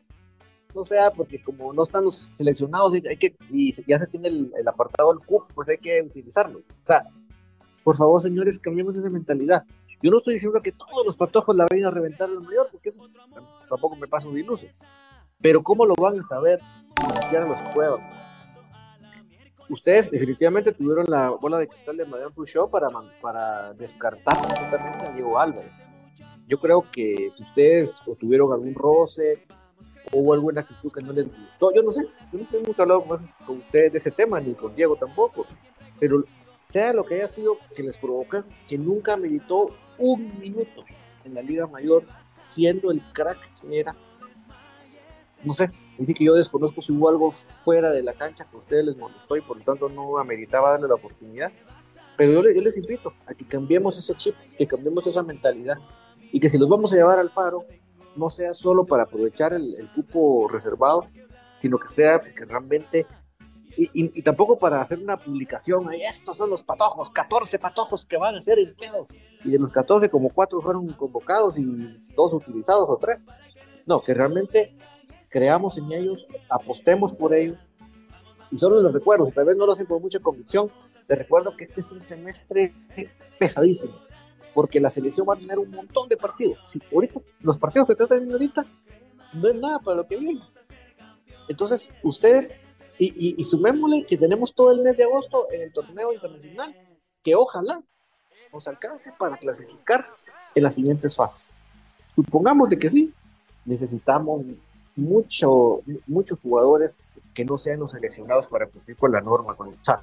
no 0.74 0.84
sea 0.84 1.10
porque 1.10 1.42
como 1.42 1.72
no 1.72 1.82
están 1.82 2.04
los 2.04 2.14
seleccionados 2.14 2.92
hay 2.92 3.16
que, 3.16 3.34
ya 3.86 3.98
se 3.98 4.06
tiene 4.06 4.28
el, 4.28 4.68
apartado 4.68 5.12
del 5.12 5.24
CUP, 5.24 5.52
pues 5.54 5.68
hay 5.68 5.78
que 5.78 6.02
utilizarlo. 6.02 6.58
O 6.58 6.84
sea, 6.84 7.04
por 7.82 7.96
favor, 7.96 8.20
señores, 8.20 8.58
cambiemos 8.58 8.94
esa 8.96 9.10
mentalidad. 9.10 9.64
Yo 10.02 10.10
no 10.10 10.18
estoy 10.18 10.34
diciendo 10.34 10.60
que 10.62 10.72
todos 10.72 11.04
los 11.04 11.16
patojos 11.16 11.56
la 11.56 11.66
vayan 11.70 11.88
a 11.88 11.90
reventar 11.90 12.28
el 12.30 12.40
mayor, 12.40 12.68
porque 12.70 12.90
eso 12.90 13.06
tampoco 13.68 13.96
me 13.96 14.06
pasa 14.06 14.28
de 14.28 14.40
iluso. 14.40 14.66
Pero 15.40 15.62
¿cómo 15.62 15.86
lo 15.86 15.94
van 15.94 16.18
a 16.18 16.22
saber 16.22 16.60
si 16.96 17.06
ni 17.06 17.22
siquiera 17.22 17.46
los 17.46 17.60
juegan? 17.72 18.00
Ustedes 19.68 20.10
definitivamente 20.10 20.72
tuvieron 20.72 21.06
la 21.08 21.30
bola 21.30 21.58
de 21.58 21.68
cristal 21.68 21.96
de 21.96 22.04
Madame 22.04 22.32
Show 22.44 22.68
para, 22.68 22.88
para 23.20 23.72
descartar 23.74 24.36
completamente 24.36 25.06
a 25.06 25.12
Diego 25.12 25.38
Álvarez. 25.38 25.84
Yo 26.48 26.58
creo 26.58 26.84
que 26.90 27.28
si 27.30 27.44
ustedes 27.44 28.02
tuvieron 28.18 28.52
algún 28.52 28.74
roce 28.74 29.46
hubo 30.12 30.32
alguna 30.32 30.62
actitud 30.62 30.90
que 30.90 31.02
no 31.02 31.12
les 31.12 31.26
gustó, 31.26 31.72
yo 31.74 31.82
no 31.82 31.92
sé, 31.92 32.02
yo 32.32 32.38
no 32.38 32.46
tengo 32.46 32.66
nunca 32.66 32.82
hablado 32.82 33.04
con, 33.04 33.18
con 33.46 33.58
ustedes 33.58 33.92
de 33.92 33.98
ese 33.98 34.10
tema, 34.10 34.40
ni 34.40 34.54
con 34.54 34.74
Diego 34.74 34.96
tampoco, 34.96 35.46
pero 35.98 36.24
sea 36.60 36.92
lo 36.92 37.04
que 37.04 37.16
haya 37.16 37.28
sido 37.28 37.56
que 37.74 37.82
les 37.82 37.98
provoca, 37.98 38.44
que 38.68 38.76
nunca 38.76 39.16
meditó 39.16 39.70
un 39.98 40.38
minuto 40.38 40.84
en 41.24 41.34
la 41.34 41.42
Liga 41.42 41.66
Mayor, 41.66 42.04
siendo 42.40 42.90
el 42.90 43.02
crack 43.12 43.38
que 43.60 43.80
era. 43.80 43.94
No 45.42 45.54
sé, 45.54 45.70
dice 45.98 46.14
que 46.14 46.24
yo 46.24 46.34
desconozco 46.34 46.82
si 46.82 46.92
hubo 46.92 47.08
algo 47.08 47.30
fuera 47.30 47.90
de 47.90 48.02
la 48.02 48.12
cancha 48.12 48.44
que 48.44 48.56
a 48.56 48.58
ustedes 48.58 48.84
les 48.84 48.98
molestó 48.98 49.36
y 49.36 49.40
por 49.40 49.56
lo 49.56 49.64
tanto 49.64 49.88
no 49.88 50.18
ameritaba 50.18 50.72
darle 50.72 50.88
la 50.88 50.94
oportunidad. 50.94 51.50
Pero 52.16 52.32
yo, 52.32 52.42
les 52.42 52.76
invito 52.76 53.14
a 53.26 53.32
que 53.32 53.46
cambiemos 53.46 53.96
ese 53.96 54.14
chip, 54.14 54.34
que 54.58 54.66
cambiemos 54.66 55.06
esa 55.06 55.22
mentalidad 55.22 55.76
y 56.32 56.38
que 56.38 56.50
si 56.50 56.58
los 56.58 56.68
vamos 56.68 56.92
a 56.92 56.96
llevar 56.96 57.18
al 57.18 57.30
faro, 57.30 57.64
no 58.16 58.28
sea 58.28 58.52
solo 58.52 58.84
para 58.84 59.04
aprovechar 59.04 59.54
el, 59.54 59.90
cupo 59.94 60.46
reservado, 60.48 61.06
sino 61.56 61.78
que 61.78 61.88
sea 61.88 62.20
que 62.20 62.44
realmente 62.44 63.06
y, 63.76 64.22
tampoco 64.22 64.58
para 64.58 64.82
hacer 64.82 64.98
una 64.98 65.16
publicación, 65.16 65.90
estos 65.94 66.36
son 66.36 66.50
los 66.50 66.62
patojos, 66.62 67.10
14 67.10 67.58
patojos 67.58 68.04
que 68.04 68.18
van 68.18 68.36
a 68.36 68.42
ser 68.42 68.58
el 68.58 68.74
pedo. 68.74 69.06
Y 69.44 69.50
de 69.52 69.58
los 69.58 69.72
14, 69.72 70.10
como 70.10 70.28
4 70.28 70.60
fueron 70.60 70.88
convocados 70.88 71.56
y 71.56 71.64
dos 72.14 72.34
utilizados 72.34 72.86
o 72.88 72.98
3. 72.98 73.24
No, 73.86 74.02
que 74.02 74.12
realmente 74.12 74.76
creamos 75.30 75.78
en 75.78 75.90
ellos, 75.92 76.26
apostemos 76.50 77.12
por 77.12 77.32
ellos. 77.32 77.58
Y 78.50 78.58
solo 78.58 78.82
les 78.82 78.92
recuerdo, 78.92 79.30
tal 79.34 79.46
vez 79.46 79.56
no 79.56 79.64
lo 79.64 79.72
hacen 79.72 79.86
con 79.86 80.02
mucha 80.02 80.18
convicción, 80.18 80.70
les 81.08 81.18
recuerdo 81.18 81.56
que 81.56 81.64
este 81.64 81.80
es 81.80 81.90
un 81.90 82.02
semestre 82.02 82.74
pesadísimo, 83.38 83.94
porque 84.52 84.80
la 84.80 84.90
selección 84.90 85.26
va 85.28 85.34
a 85.34 85.38
tener 85.38 85.58
un 85.58 85.70
montón 85.70 86.08
de 86.08 86.16
partidos. 86.16 86.58
Si 86.66 86.80
ahorita, 86.92 87.20
los 87.40 87.58
partidos 87.58 87.86
que 87.86 87.92
están 87.92 88.08
teniendo 88.08 88.34
ahorita, 88.34 88.66
no 89.32 89.48
es 89.48 89.54
nada 89.54 89.78
para 89.78 89.98
lo 89.98 90.06
que 90.06 90.16
viene. 90.16 90.42
Entonces, 91.48 91.88
ustedes 92.02 92.54
y, 93.02 93.42
sumémosle 93.44 94.04
que 94.04 94.18
tenemos 94.18 94.54
todo 94.54 94.72
el 94.72 94.82
mes 94.82 94.96
de 94.98 95.04
agosto 95.04 95.46
en 95.50 95.62
el 95.62 95.72
torneo 95.72 96.12
internacional, 96.12 96.76
que 97.22 97.34
ojalá 97.34 97.82
nos 98.52 98.68
alcance 98.68 99.10
para 99.18 99.38
clasificar 99.38 100.06
en 100.54 100.62
las 100.62 100.74
siguientes 100.74 101.16
fases. 101.16 101.50
Supongamos 102.14 102.68
de 102.68 102.78
que 102.78 102.90
sí, 102.90 103.14
necesitamos 103.64 104.44
mucho, 105.00 105.82
muchos 106.06 106.38
jugadores 106.40 106.96
que 107.34 107.44
no 107.44 107.58
sean 107.58 107.80
los 107.80 107.92
seleccionados 107.92 108.46
para 108.46 108.66
cumplir 108.66 108.96
con 108.96 109.12
la 109.12 109.20
norma, 109.20 109.54
con 109.54 109.68
el 109.68 109.80
chat. 109.82 110.00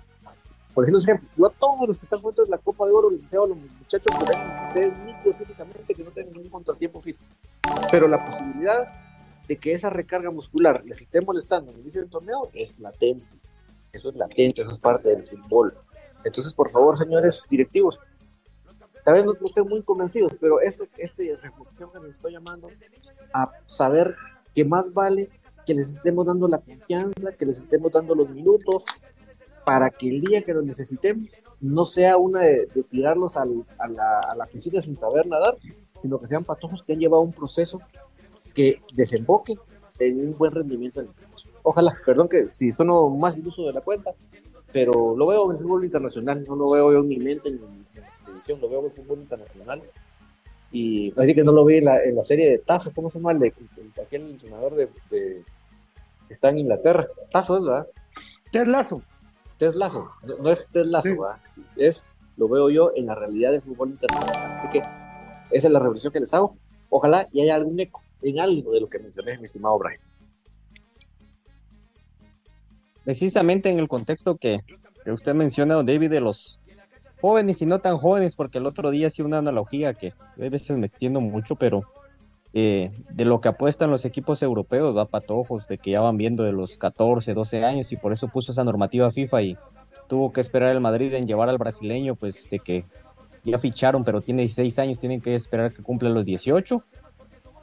Por 0.73 0.87
ejemplo, 0.87 1.19
yo 1.35 1.47
a 1.47 1.49
todos 1.49 1.87
los 1.87 1.97
que 1.97 2.05
están 2.05 2.21
juntos 2.21 2.45
en 2.45 2.51
la 2.51 2.59
Copa 2.59 2.85
de 2.85 2.91
Oro 2.91 3.09
les 3.09 3.23
deseo 3.23 3.45
a 3.45 3.47
los 3.47 3.57
muchachos 3.57 4.15
que 4.15 4.67
ustedes 4.67 4.97
nítidos 4.99 5.37
físicamente, 5.37 5.95
que 5.95 6.03
no 6.03 6.11
tengan 6.11 6.33
ningún 6.33 6.51
contratiempo 6.51 7.01
físico. 7.01 7.31
Pero 7.91 8.07
la 8.07 8.23
posibilidad 8.23 8.87
de 9.47 9.57
que 9.57 9.73
esa 9.73 9.89
recarga 9.89 10.29
muscular 10.29 10.83
les 10.85 11.01
esté 11.01 11.21
molestando 11.21 11.71
el 11.71 11.79
inicio 11.79 12.01
del 12.01 12.09
torneo 12.09 12.49
es 12.53 12.77
latente. 12.79 13.25
Eso 13.91 14.09
es 14.09 14.17
latente, 14.17 14.61
eso 14.61 14.71
es 14.71 14.77
parte 14.79 15.09
del 15.09 15.27
fútbol. 15.27 15.75
Entonces, 16.23 16.53
por 16.53 16.69
favor, 16.69 16.97
señores 16.97 17.45
directivos, 17.49 17.99
tal 19.03 19.15
vez 19.15 19.25
no, 19.25 19.33
estén 19.33 19.67
muy 19.67 19.81
convencidos, 19.81 20.37
pero 20.39 20.59
este, 20.59 20.89
este 20.97 21.35
reflexión 21.41 21.91
que 21.91 21.99
les 22.01 22.15
estoy 22.15 22.33
llamando 22.33 22.69
a 23.33 23.51
saber 23.65 24.15
que 24.57 24.65
más 24.65 24.91
vale 24.91 25.29
que 25.67 25.75
les 25.75 25.97
estemos 25.97 26.25
dando 26.25 26.47
la 26.47 26.57
confianza, 26.57 27.31
que 27.37 27.45
les 27.45 27.59
estemos 27.59 27.91
dando 27.91 28.15
los 28.15 28.27
minutos, 28.27 28.83
para 29.63 29.91
que 29.91 30.09
el 30.09 30.19
día 30.19 30.41
que 30.41 30.51
lo 30.51 30.63
necesitemos 30.63 31.29
no 31.61 31.85
sea 31.85 32.17
una 32.17 32.41
de, 32.41 32.65
tirarlos 32.89 33.37
a, 33.37 33.45
la, 33.45 34.19
a 34.19 34.35
la 34.35 34.45
piscina 34.47 34.81
sin 34.81 34.97
saber 34.97 35.27
nadar, 35.27 35.53
sino 36.01 36.17
que 36.17 36.25
sean 36.25 36.43
patojos 36.43 36.81
que 36.81 36.93
han 36.93 36.99
llevado 36.99 37.21
un 37.21 37.33
proceso 37.33 37.79
que 38.55 38.81
desemboque 38.95 39.59
en 39.99 40.27
un 40.27 40.35
buen 40.35 40.51
rendimiento. 40.51 41.03
Ojalá, 41.61 41.95
perdón 42.03 42.27
que 42.27 42.49
si 42.49 42.69
no 42.79 43.11
más 43.11 43.37
iluso 43.37 43.67
de 43.67 43.73
la 43.73 43.81
cuenta, 43.81 44.15
pero 44.73 45.15
lo 45.15 45.27
veo 45.27 45.51
en 45.51 45.57
el 45.57 45.61
fútbol 45.61 45.85
internacional, 45.85 46.43
no 46.47 46.55
lo 46.55 46.71
veo 46.71 46.93
yo 46.93 46.99
en 47.01 47.07
mi 47.07 47.17
mente, 47.17 47.49
en, 47.49 47.61
la 47.93 48.25
televisión, 48.25 48.59
lo 48.59 48.69
veo 48.69 48.79
en 48.79 48.85
el 48.85 48.91
fútbol 48.91 49.19
internacional. 49.19 49.83
Y 50.71 51.13
así 51.19 51.33
que 51.33 51.43
no 51.43 51.51
lo 51.51 51.65
vi 51.65 51.77
en 51.77 51.85
la, 51.85 52.03
en 52.03 52.15
la 52.15 52.25
serie 52.25 52.49
de 52.49 52.57
Tazo, 52.59 52.91
¿cómo 52.93 53.09
se 53.09 53.19
llama? 53.19 53.31
El 53.31 53.39
de, 53.39 53.53
aquel 54.03 54.29
entrenador 54.29 54.75
de, 54.75 54.89
que 55.09 55.43
está 56.29 56.49
en 56.49 56.59
Inglaterra. 56.59 57.07
Tazo 57.31 57.57
es, 57.57 57.65
¿verdad? 57.65 57.87
Teslazo. 58.51 59.01
Teslazo, 59.57 60.11
no, 60.23 60.37
no 60.37 60.49
es 60.49 60.67
Teslazo, 60.71 61.09
¿verdad? 61.09 61.39
Es, 61.77 62.05
lo 62.35 62.47
veo 62.47 62.69
yo 62.69 62.91
en 62.95 63.07
la 63.07 63.15
realidad 63.15 63.51
del 63.51 63.61
fútbol 63.61 63.89
internacional. 63.89 64.51
Así 64.57 64.69
que 64.69 64.79
esa 65.51 65.67
es 65.67 65.71
la 65.71 65.79
reflexión 65.79 66.13
que 66.13 66.19
les 66.19 66.33
hago. 66.33 66.57
Ojalá 66.89 67.27
y 67.31 67.41
haya 67.41 67.55
algún 67.55 67.79
eco 67.79 68.01
en 68.21 68.39
algo 68.39 68.71
de 68.71 68.81
lo 68.81 68.89
que 68.89 68.99
mencioné, 68.99 69.37
mi 69.37 69.45
estimado 69.45 69.77
Brian. 69.79 69.99
Precisamente 73.03 73.69
en 73.69 73.79
el 73.79 73.87
contexto 73.87 74.37
que, 74.37 74.59
que 75.03 75.11
usted 75.11 75.33
menciona, 75.33 75.75
David, 75.75 76.09
de 76.09 76.19
los 76.19 76.59
jóvenes 77.21 77.61
y 77.61 77.65
no 77.65 77.79
tan 77.79 77.97
jóvenes, 77.97 78.35
porque 78.35 78.57
el 78.57 78.65
otro 78.65 78.91
día 78.91 79.07
hacía 79.07 79.25
una 79.25 79.39
analogía 79.39 79.93
que 79.93 80.09
a 80.09 80.49
veces 80.49 80.77
me 80.77 80.87
extiendo 80.87 81.21
mucho, 81.21 81.55
pero 81.55 81.83
eh, 82.53 82.91
de 83.11 83.25
lo 83.25 83.41
que 83.41 83.49
apuestan 83.49 83.91
los 83.91 84.05
equipos 84.05 84.41
europeos, 84.41 84.95
da 84.95 85.05
patojos, 85.05 85.67
de 85.67 85.77
que 85.77 85.91
ya 85.91 86.01
van 86.01 86.17
viendo 86.17 86.43
de 86.43 86.51
los 86.51 86.77
14, 86.77 87.33
12 87.33 87.65
años, 87.65 87.91
y 87.91 87.97
por 87.97 88.13
eso 88.13 88.27
puso 88.27 88.51
esa 88.51 88.63
normativa 88.63 89.11
FIFA 89.11 89.41
y 89.41 89.57
tuvo 90.07 90.31
que 90.31 90.41
esperar 90.41 90.71
el 90.71 90.81
Madrid 90.81 91.13
en 91.13 91.27
llevar 91.27 91.49
al 91.49 91.57
brasileño, 91.57 92.15
pues 92.15 92.49
de 92.49 92.59
que 92.59 92.85
ya 93.43 93.59
ficharon, 93.59 94.03
pero 94.03 94.21
tiene 94.21 94.41
16 94.43 94.79
años, 94.79 94.99
tienen 94.99 95.21
que 95.21 95.35
esperar 95.35 95.73
que 95.73 95.83
cumpla 95.83 96.09
los 96.09 96.25
18, 96.25 96.83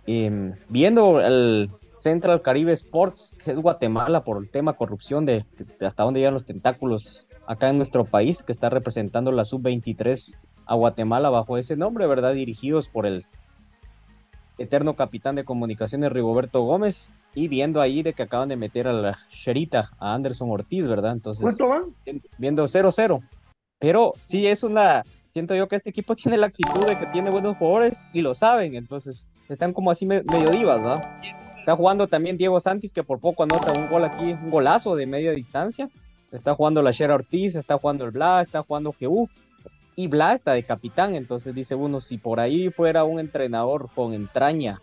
Em, 0.06 0.54
viendo 0.68 1.20
el 1.20 1.70
Central 1.96 2.42
Caribe 2.42 2.72
Sports, 2.72 3.36
que 3.42 3.52
es 3.52 3.58
Guatemala 3.58 4.22
por 4.22 4.42
el 4.42 4.50
tema 4.50 4.74
corrupción 4.74 5.24
de, 5.24 5.46
hasta 5.80 6.02
dónde 6.02 6.20
llegan 6.20 6.34
los 6.34 6.44
tentáculos 6.44 7.26
acá 7.46 7.68
en 7.68 7.76
nuestro 7.76 8.04
país, 8.04 8.42
que 8.42 8.52
está 8.52 8.70
representando 8.70 9.32
la 9.32 9.44
sub-23 9.44 10.36
a 10.66 10.74
Guatemala 10.74 11.30
bajo 11.30 11.58
ese 11.58 11.76
nombre, 11.76 12.06
¿verdad? 12.06 12.34
Dirigidos 12.34 12.88
por 12.88 13.06
el 13.06 13.26
eterno 14.58 14.94
capitán 14.94 15.34
de 15.34 15.44
comunicaciones 15.44 16.12
Rigoberto 16.12 16.62
Gómez 16.62 17.10
y 17.34 17.48
viendo 17.48 17.80
ahí 17.80 18.02
de 18.02 18.12
que 18.12 18.22
acaban 18.22 18.48
de 18.48 18.56
meter 18.56 18.86
a 18.86 18.92
la 18.92 19.18
Sherita, 19.30 19.90
a 19.98 20.14
Anderson 20.14 20.50
Ortiz, 20.50 20.86
¿verdad? 20.86 21.12
Entonces, 21.12 21.42
¿cuánto 21.42 21.68
van? 21.68 21.94
Viendo 22.38 22.64
0-0. 22.64 23.22
Pero 23.80 24.12
sí 24.22 24.46
es 24.46 24.62
una, 24.62 25.02
siento 25.28 25.54
yo 25.54 25.68
que 25.68 25.76
este 25.76 25.90
equipo 25.90 26.14
tiene 26.16 26.36
la 26.38 26.46
actitud 26.46 26.86
de 26.86 26.98
que 26.98 27.06
tiene 27.06 27.30
buenos 27.30 27.56
jugadores 27.56 28.08
y 28.12 28.22
lo 28.22 28.34
saben, 28.34 28.76
entonces 28.76 29.26
están 29.48 29.72
como 29.72 29.90
así 29.90 30.06
medio 30.06 30.50
divas, 30.50 30.80
¿no? 30.80 31.02
Está 31.58 31.76
jugando 31.76 32.06
también 32.06 32.36
Diego 32.36 32.60
Santis, 32.60 32.92
que 32.92 33.02
por 33.02 33.20
poco 33.20 33.42
anota 33.42 33.72
un 33.72 33.88
gol 33.88 34.04
aquí, 34.04 34.32
un 34.32 34.50
golazo 34.50 34.96
de 34.96 35.06
media 35.06 35.32
distancia. 35.32 35.88
Está 36.34 36.54
jugando 36.54 36.82
la 36.82 36.90
Shera 36.90 37.14
Ortiz, 37.14 37.54
está 37.54 37.78
jugando 37.78 38.04
el 38.04 38.10
Bla, 38.10 38.42
está 38.42 38.62
jugando 38.62 38.92
GU. 39.00 39.28
Y 39.94 40.08
Bla 40.08 40.34
está 40.34 40.52
de 40.52 40.64
capitán, 40.64 41.14
entonces 41.14 41.54
dice 41.54 41.76
uno, 41.76 42.00
si 42.00 42.18
por 42.18 42.40
ahí 42.40 42.70
fuera 42.70 43.04
un 43.04 43.20
entrenador 43.20 43.88
con 43.94 44.12
entraña 44.12 44.80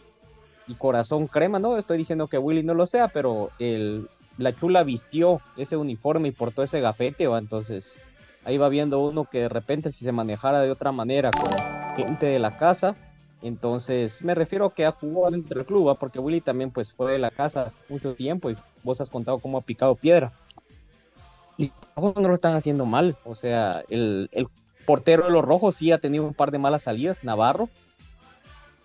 y 0.67 0.75
corazón 0.75 1.27
crema, 1.27 1.59
no 1.59 1.77
estoy 1.77 1.97
diciendo 1.97 2.27
que 2.27 2.37
Willy 2.37 2.63
no 2.63 2.73
lo 2.73 2.85
sea, 2.85 3.09
pero 3.09 3.49
el, 3.59 4.07
la 4.37 4.53
chula 4.53 4.83
vistió 4.83 5.41
ese 5.57 5.75
uniforme 5.75 6.29
y 6.29 6.31
portó 6.31 6.63
ese 6.63 6.79
gafete, 6.79 7.27
¿va? 7.27 7.39
entonces 7.39 8.01
ahí 8.45 8.57
va 8.57 8.69
viendo 8.69 8.99
uno 8.99 9.25
que 9.25 9.41
de 9.41 9.49
repente 9.49 9.91
si 9.91 10.05
se 10.05 10.13
manejara 10.13 10.61
de 10.61 10.71
otra 10.71 10.93
manera 10.93 11.31
con 11.31 11.51
gente 11.97 12.27
de 12.27 12.39
la 12.39 12.57
casa, 12.57 12.95
entonces, 13.41 14.23
me 14.23 14.35
refiero 14.35 14.67
a 14.67 14.73
que 14.73 14.85
ha 14.85 14.91
jugado 14.91 15.31
dentro 15.31 15.57
del 15.57 15.65
club, 15.65 15.97
porque 15.99 16.19
Willy 16.19 16.41
también 16.41 16.69
pues 16.69 16.93
fue 16.93 17.13
de 17.13 17.19
la 17.19 17.31
casa 17.31 17.73
mucho 17.89 18.13
tiempo 18.13 18.51
y 18.51 18.57
vos 18.83 19.01
has 19.01 19.09
contado 19.09 19.39
cómo 19.39 19.57
ha 19.57 19.61
picado 19.61 19.95
piedra. 19.95 20.31
No 22.01 22.27
lo 22.27 22.33
están 22.33 22.53
haciendo 22.53 22.85
mal, 22.85 23.17
o 23.23 23.35
sea, 23.35 23.83
el, 23.89 24.29
portero 24.85 25.25
de 25.25 25.31
los 25.31 25.45
rojos 25.45 25.75
sí 25.75 25.91
ha 25.91 25.99
tenido 25.99 26.23
un 26.23 26.33
par 26.33 26.51
de 26.51 26.57
malas 26.57 26.83
salidas, 26.83 27.23
Navarro. 27.23 27.69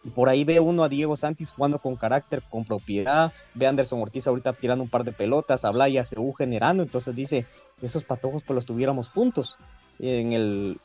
Y 0.05 0.11
por 0.11 0.29
ahí 0.29 0.45
ve 0.45 0.61
uno 0.61 0.85
a 0.85 0.89
Diego 0.89 1.17
Santis 1.17 1.51
jugando 1.51 1.79
con 1.79 1.97
carácter, 1.97 2.43
con 2.49 2.65
propiedad. 2.65 3.33
Ve 3.55 3.67
a 3.67 3.71
Anderson 3.71 4.01
Ortiz 4.01 4.27
ahorita 4.27 4.53
tirando 4.53 4.85
un 4.85 4.91
par 4.91 5.03
de 5.03 5.11
pelotas, 5.11 5.65
a 5.65 5.71
Blaya 5.71 6.05
Jehu 6.05 6.33
generando. 6.33 6.85
Entonces 6.85 7.17
dice, 7.17 7.45
esos 7.83 8.05
patojos 8.05 8.45
pues 8.45 8.55
los 8.55 8.67
tuviéramos 8.67 9.09
juntos 9.09 9.59
en 9.99 10.33
el 10.33 10.79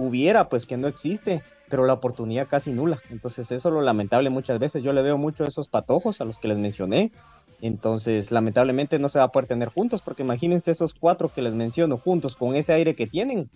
hubiera, 0.00 0.48
pues 0.48 0.66
que 0.66 0.76
no 0.76 0.88
existe, 0.88 1.42
pero 1.68 1.86
la 1.86 1.92
oportunidad 1.92 2.48
casi 2.48 2.72
nula. 2.72 3.00
Entonces 3.10 3.50
eso 3.52 3.68
es 3.68 3.74
lo 3.74 3.82
lamentable 3.82 4.30
muchas 4.30 4.58
veces. 4.58 4.82
Yo 4.82 4.92
le 4.92 5.02
veo 5.02 5.18
mucho 5.18 5.44
a 5.44 5.48
esos 5.48 5.68
patojos 5.68 6.20
a 6.20 6.24
los 6.24 6.38
que 6.38 6.48
les 6.48 6.58
mencioné. 6.58 7.12
Entonces, 7.60 8.30
lamentablemente 8.30 8.98
no 8.98 9.08
se 9.08 9.18
va 9.18 9.26
a 9.26 9.32
poder 9.32 9.46
tener 9.46 9.68
juntos, 9.68 10.02
porque 10.02 10.22
imagínense 10.22 10.70
esos 10.70 10.94
cuatro 10.94 11.30
que 11.32 11.42
les 11.42 11.54
menciono 11.54 11.98
juntos, 11.98 12.36
con 12.36 12.54
ese 12.54 12.72
aire 12.72 12.94
que 12.94 13.06
tienen, 13.06 13.50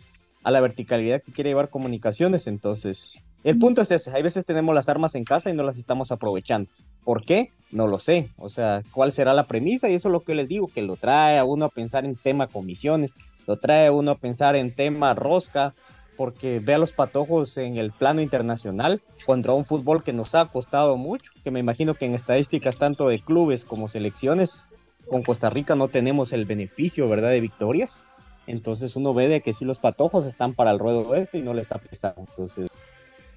a 0.44 0.50
la 0.50 0.60
verticalidad 0.60 1.22
que 1.22 1.32
quiere 1.32 1.50
llevar 1.50 1.70
comunicaciones. 1.70 2.46
Entonces, 2.46 3.24
el 3.42 3.58
punto 3.58 3.80
es 3.80 3.90
ese. 3.90 4.10
Hay 4.14 4.22
veces 4.22 4.44
tenemos 4.44 4.74
las 4.74 4.88
armas 4.88 5.14
en 5.14 5.24
casa 5.24 5.50
y 5.50 5.54
no 5.54 5.62
las 5.64 5.78
estamos 5.78 6.12
aprovechando. 6.12 6.68
¿Por 7.02 7.24
qué? 7.24 7.50
No 7.72 7.86
lo 7.86 7.98
sé. 7.98 8.28
O 8.38 8.48
sea, 8.48 8.82
¿cuál 8.92 9.10
será 9.10 9.32
la 9.34 9.44
premisa? 9.44 9.88
Y 9.88 9.94
eso 9.94 10.08
es 10.08 10.12
lo 10.12 10.22
que 10.22 10.34
les 10.34 10.48
digo, 10.48 10.68
que 10.68 10.82
lo 10.82 10.96
trae 10.96 11.38
a 11.38 11.44
uno 11.44 11.64
a 11.66 11.70
pensar 11.70 12.04
en 12.04 12.14
tema 12.14 12.46
comisiones, 12.46 13.16
lo 13.46 13.58
trae 13.58 13.88
a 13.88 13.92
uno 13.92 14.12
a 14.12 14.18
pensar 14.18 14.54
en 14.54 14.74
tema 14.74 15.14
rosca, 15.14 15.74
porque 16.16 16.60
ve 16.60 16.74
a 16.74 16.78
los 16.78 16.92
patojos 16.92 17.56
en 17.56 17.76
el 17.76 17.92
plano 17.92 18.20
internacional 18.20 19.02
contra 19.26 19.52
un 19.52 19.64
fútbol 19.64 20.02
que 20.02 20.12
nos 20.12 20.34
ha 20.34 20.46
costado 20.46 20.96
mucho, 20.96 21.32
que 21.42 21.50
me 21.50 21.60
imagino 21.60 21.94
que 21.94 22.06
en 22.06 22.14
estadísticas 22.14 22.76
tanto 22.76 23.08
de 23.08 23.18
clubes 23.18 23.64
como 23.64 23.88
selecciones, 23.88 24.68
con 25.08 25.22
Costa 25.22 25.50
Rica 25.50 25.74
no 25.74 25.88
tenemos 25.88 26.32
el 26.32 26.46
beneficio, 26.46 27.08
¿verdad?, 27.08 27.30
de 27.30 27.40
victorias. 27.40 28.06
Entonces 28.46 28.96
uno 28.96 29.14
ve 29.14 29.28
de 29.28 29.40
que 29.40 29.52
si 29.52 29.64
los 29.64 29.78
patojos 29.78 30.26
están 30.26 30.54
para 30.54 30.70
el 30.70 30.78
ruedo 30.78 31.14
este 31.14 31.38
y 31.38 31.42
no 31.42 31.54
les 31.54 31.72
ha 31.72 31.78
pesado. 31.78 32.14
Entonces, 32.18 32.84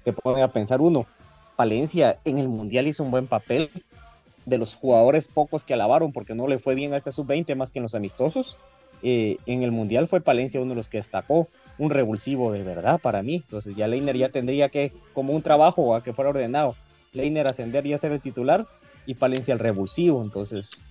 te 0.04 0.12
pone 0.12 0.42
a 0.42 0.48
pensar 0.48 0.80
uno, 0.80 1.06
Palencia 1.56 2.18
en 2.24 2.38
el 2.38 2.48
Mundial 2.48 2.86
hizo 2.86 3.02
un 3.02 3.10
buen 3.10 3.26
papel, 3.26 3.70
de 4.48 4.58
los 4.58 4.74
jugadores 4.74 5.28
pocos 5.28 5.64
que 5.64 5.74
alabaron 5.74 6.12
porque 6.12 6.34
no 6.34 6.48
le 6.48 6.58
fue 6.58 6.74
bien 6.74 6.94
a 6.94 6.96
este 6.96 7.12
sub-20 7.12 7.54
más 7.54 7.72
que 7.72 7.78
en 7.78 7.84
los 7.84 7.94
amistosos, 7.94 8.56
eh, 9.02 9.36
en 9.46 9.62
el 9.62 9.70
Mundial 9.70 10.08
fue 10.08 10.20
Palencia 10.20 10.60
uno 10.60 10.70
de 10.70 10.76
los 10.76 10.88
que 10.88 10.96
destacó, 10.96 11.48
un 11.78 11.90
revulsivo 11.90 12.52
de 12.52 12.62
verdad 12.62 13.00
para 13.00 13.22
mí. 13.22 13.36
Entonces 13.36 13.76
ya 13.76 13.88
Leiner 13.88 14.16
ya 14.16 14.28
tendría 14.28 14.68
que, 14.68 14.92
como 15.14 15.32
un 15.32 15.42
trabajo 15.42 15.94
a 15.94 16.02
que 16.02 16.12
fuera 16.12 16.30
ordenado, 16.30 16.74
Leiner 17.12 17.48
ascender 17.48 17.86
y 17.86 17.96
ser 17.98 18.12
el 18.12 18.20
titular 18.20 18.66
y 19.06 19.14
Palencia 19.14 19.54
el 19.54 19.60
revulsivo. 19.60 20.22
Entonces 20.22 20.82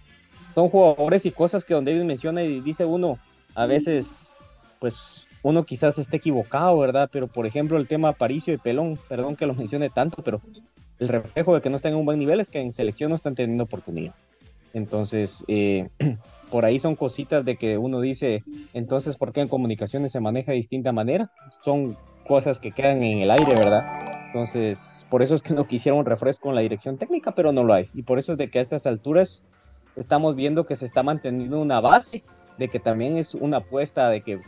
son 0.55 0.69
jugadores 0.69 1.25
y 1.25 1.31
cosas 1.31 1.65
que 1.65 1.73
donde 1.73 1.93
David 1.93 2.05
menciona 2.05 2.43
y 2.43 2.61
dice 2.61 2.85
uno, 2.85 3.17
a 3.53 3.65
veces, 3.65 4.31
pues 4.79 5.27
uno 5.43 5.63
quizás 5.63 5.97
esté 5.97 6.17
equivocado, 6.17 6.77
¿verdad? 6.77 7.09
Pero 7.11 7.27
por 7.27 7.45
ejemplo 7.45 7.77
el 7.77 7.87
tema 7.87 8.09
Aparicio 8.09 8.53
y 8.53 8.57
Pelón, 8.57 8.97
perdón 9.07 9.35
que 9.35 9.45
lo 9.45 9.53
mencione 9.53 9.89
tanto, 9.89 10.23
pero 10.23 10.41
el 10.99 11.07
reflejo 11.07 11.53
de 11.53 11.61
que 11.61 11.69
no 11.69 11.75
están 11.75 11.91
en 11.91 11.99
un 11.99 12.05
buen 12.05 12.19
nivel 12.19 12.39
es 12.39 12.49
que 12.49 12.59
en 12.59 12.73
selección 12.73 13.09
no 13.09 13.15
están 13.15 13.35
teniendo 13.35 13.65
oportunidad. 13.65 14.15
Entonces, 14.73 15.43
eh, 15.47 15.87
por 16.51 16.65
ahí 16.65 16.79
son 16.79 16.95
cositas 16.95 17.45
de 17.45 17.57
que 17.57 17.77
uno 17.77 18.01
dice, 18.01 18.43
entonces, 18.73 19.17
¿por 19.17 19.33
qué 19.33 19.41
en 19.41 19.47
comunicaciones 19.47 20.11
se 20.11 20.19
maneja 20.19 20.51
de 20.51 20.57
distinta 20.57 20.91
manera? 20.91 21.31
Son 21.63 21.97
cosas 22.27 22.59
que 22.59 22.71
quedan 22.71 23.03
en 23.03 23.19
el 23.19 23.31
aire, 23.31 23.55
¿verdad? 23.55 24.07
Entonces, 24.27 25.05
por 25.09 25.23
eso 25.23 25.35
es 25.35 25.41
que 25.41 25.53
no 25.53 25.67
quisiera 25.67 25.97
un 25.97 26.05
refresco 26.05 26.49
en 26.49 26.55
la 26.55 26.61
dirección 26.61 26.97
técnica, 26.97 27.33
pero 27.33 27.51
no 27.51 27.63
lo 27.63 27.73
hay. 27.73 27.87
Y 27.93 28.03
por 28.03 28.19
eso 28.19 28.33
es 28.33 28.37
de 28.37 28.49
que 28.49 28.59
a 28.59 28.61
estas 28.61 28.85
alturas 28.85 29.45
estamos 29.95 30.35
viendo 30.35 30.65
que 30.65 30.75
se 30.75 30.85
está 30.85 31.01
manteniendo 31.01 31.59
una 31.61 31.79
base, 31.79 32.23
de 32.57 32.67
que 32.67 32.79
también 32.79 33.17
es 33.17 33.33
una 33.33 33.57
apuesta 33.57 34.09
de 34.09 34.21
que 34.21 34.41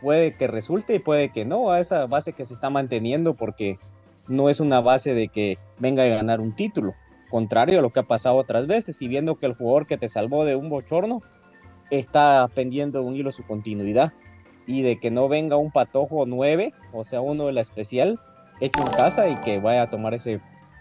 puede 0.00 0.36
que 0.36 0.46
resulte 0.46 0.94
y 0.94 0.98
puede 0.98 1.30
que 1.30 1.44
no, 1.44 1.70
a 1.70 1.80
esa 1.80 2.06
base 2.06 2.32
que 2.32 2.46
se 2.46 2.54
está 2.54 2.70
manteniendo, 2.70 3.34
porque 3.34 3.78
no 4.28 4.48
es 4.48 4.60
una 4.60 4.80
base 4.80 5.14
de 5.14 5.28
que 5.28 5.58
venga 5.78 6.04
a 6.04 6.08
ganar 6.08 6.40
un 6.40 6.54
título, 6.54 6.94
contrario 7.28 7.78
a 7.78 7.82
lo 7.82 7.90
que 7.90 8.00
ha 8.00 8.04
pasado 8.04 8.36
otras 8.36 8.66
veces, 8.66 9.00
y 9.02 9.08
viendo 9.08 9.36
que 9.36 9.46
el 9.46 9.54
jugador 9.54 9.86
que 9.86 9.98
te 9.98 10.08
salvó 10.08 10.44
de 10.44 10.56
un 10.56 10.68
bochorno 10.68 11.22
está 11.90 12.48
pendiendo 12.54 13.02
un 13.02 13.16
hilo 13.16 13.32
su 13.32 13.44
continuidad 13.44 14.12
y 14.66 14.82
de 14.82 15.00
que 15.00 15.10
no 15.10 15.28
venga 15.28 15.56
un 15.56 15.70
patojo 15.70 16.26
9, 16.26 16.74
o 16.92 17.04
sea, 17.04 17.22
uno 17.22 17.46
de 17.46 17.52
la 17.52 17.62
especial, 17.62 18.20
hecho 18.60 18.80
en 18.80 18.88
casa 18.88 19.28
y 19.28 19.36
que 19.36 19.58
vaya 19.58 19.82
a 19.82 19.90
tomar 19.90 20.12
ese, 20.12 20.40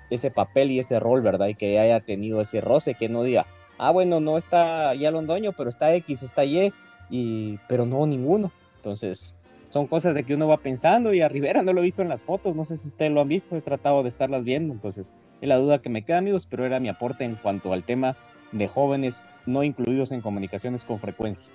ese 0.10 0.30
papel 0.30 0.72
y 0.72 0.80
ese 0.80 1.00
rol, 1.00 1.22
¿verdad? 1.22 1.48
Y 1.48 1.56
que 1.56 1.80
haya 1.80 2.02
tenido 2.02 2.42
ese 2.42 2.60
roce, 2.60 2.96
que 2.96 3.08
no 3.08 3.24
diga, 3.24 3.46
ah, 3.78 3.92
bueno, 3.92 4.20
no 4.20 4.38
está 4.38 4.94
ya 4.94 5.10
Londoño, 5.10 5.54
pero 5.54 5.70
está 5.70 5.94
X, 5.96 6.22
está 6.22 6.44
Y, 6.44 6.74
y, 7.10 7.60
pero 7.70 7.86
no 7.86 8.06
ninguno. 8.06 8.52
Entonces, 8.76 9.37
son 9.78 9.86
cosas 9.86 10.16
de 10.16 10.24
que 10.24 10.34
uno 10.34 10.48
va 10.48 10.58
pensando 10.58 11.14
y 11.14 11.22
a 11.22 11.30
Rivera 11.30 11.62
no 11.62 11.72
lo 11.72 11.82
he 11.82 11.84
visto 11.84 12.02
en 12.02 12.10
las 12.10 12.24
fotos, 12.24 12.56
no 12.56 12.66
sé 12.66 12.78
si 12.78 12.88
ustedes 12.88 13.12
lo 13.12 13.22
han 13.22 13.28
visto, 13.28 13.56
he 13.56 13.62
tratado 13.62 14.02
de 14.02 14.10
estarlas 14.10 14.44
viendo, 14.44 14.74
entonces 14.74 15.16
es 15.40 15.48
la 15.48 15.58
duda 15.58 15.84
que 15.84 15.90
me 15.90 16.04
queda, 16.04 16.18
amigos, 16.18 16.48
pero 16.50 16.66
era 16.66 16.80
mi 16.80 16.90
aporte 16.90 17.26
en 17.26 17.36
cuanto 17.36 17.72
al 17.74 17.84
tema 17.84 18.16
de 18.52 18.68
jóvenes 18.68 19.30
no 19.46 19.62
incluidos 19.62 20.12
en 20.12 20.22
comunicaciones 20.22 20.84
con 20.84 20.98
frecuencia. 20.98 21.52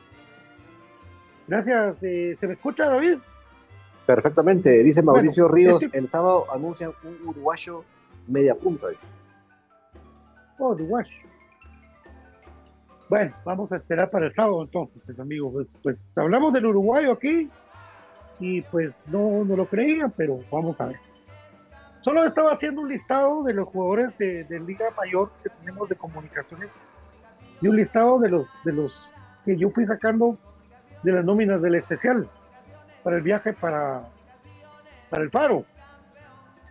Gracias. 1.48 2.00
Eh, 2.04 2.36
¿Se 2.38 2.46
me 2.46 2.52
escucha, 2.52 2.88
David? 2.88 3.18
Perfectamente. 4.06 4.84
Dice 4.84 5.02
Mauricio 5.02 5.48
Ríos, 5.48 5.82
el 5.92 6.06
sábado 6.06 6.46
anuncian 6.54 6.92
un 7.02 7.28
uruguayo 7.28 7.82
media 8.28 8.54
punta. 8.54 8.86
Oh, 10.60 10.70
uruguayo. 10.74 11.10
Bueno, 13.08 13.34
vamos 13.44 13.72
a 13.72 13.78
esperar 13.78 14.10
para 14.10 14.26
el 14.26 14.32
sábado 14.32 14.62
entonces, 14.62 15.02
pues, 15.04 15.18
amigos. 15.18 15.52
Pues, 15.52 15.66
pues, 15.82 15.98
hablamos 16.16 16.52
del 16.52 16.66
uruguayo 16.66 17.10
aquí 17.10 17.50
y 18.42 18.60
pues 18.62 19.04
no, 19.06 19.44
no 19.44 19.54
lo 19.54 19.66
creían, 19.66 20.10
pero 20.10 20.40
vamos 20.50 20.80
a 20.80 20.86
ver. 20.86 20.96
Solo 22.00 22.24
estaba 22.24 22.52
haciendo 22.52 22.80
un 22.80 22.88
listado 22.88 23.44
de 23.44 23.54
los 23.54 23.68
jugadores 23.68 24.18
de, 24.18 24.60
Liga 24.66 24.86
Mayor 24.96 25.30
que 25.44 25.50
tenemos 25.50 25.88
de 25.88 25.94
comunicaciones 25.94 26.68
y 27.60 27.68
un 27.68 27.76
listado 27.76 28.18
de 28.18 28.28
los, 28.28 28.48
de 28.64 28.72
los 28.72 29.14
que 29.44 29.56
yo 29.56 29.70
fui 29.70 29.86
sacando 29.86 30.36
de 31.04 31.12
las 31.12 31.24
nóminas 31.24 31.62
del 31.62 31.76
especial 31.76 32.28
para 33.04 33.16
el 33.16 33.22
viaje 33.22 33.52
para, 33.52 34.08
para 35.08 35.22
el 35.22 35.30
Faro. 35.30 35.64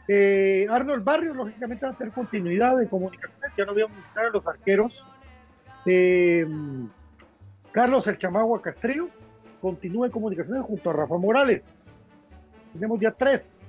Eh, 0.09 0.67
Arnold 0.69 1.05
Barrio, 1.05 1.33
lógicamente, 1.33 1.85
va 1.85 1.93
a 1.93 1.95
tener 1.95 2.13
continuidad 2.13 2.75
de 2.75 2.89
comunicaciones. 2.89 3.51
Ya 3.57 3.63
no 3.63 3.73
voy 3.73 3.83
a 3.83 3.85
buscar 3.85 4.25
a 4.25 4.29
los 4.29 4.45
arqueros. 4.45 5.05
Eh, 5.85 6.45
Carlos 7.71 8.05
El 8.07 8.17
Chamagua 8.17 8.61
Castrillo 8.61 9.07
continúa 9.61 10.07
en 10.07 10.11
comunicaciones 10.11 10.63
junto 10.65 10.89
a 10.89 10.93
Rafa 10.93 11.17
Morales. 11.17 11.63
Tenemos 12.73 12.99
ya 12.99 13.11
tres. 13.11 13.59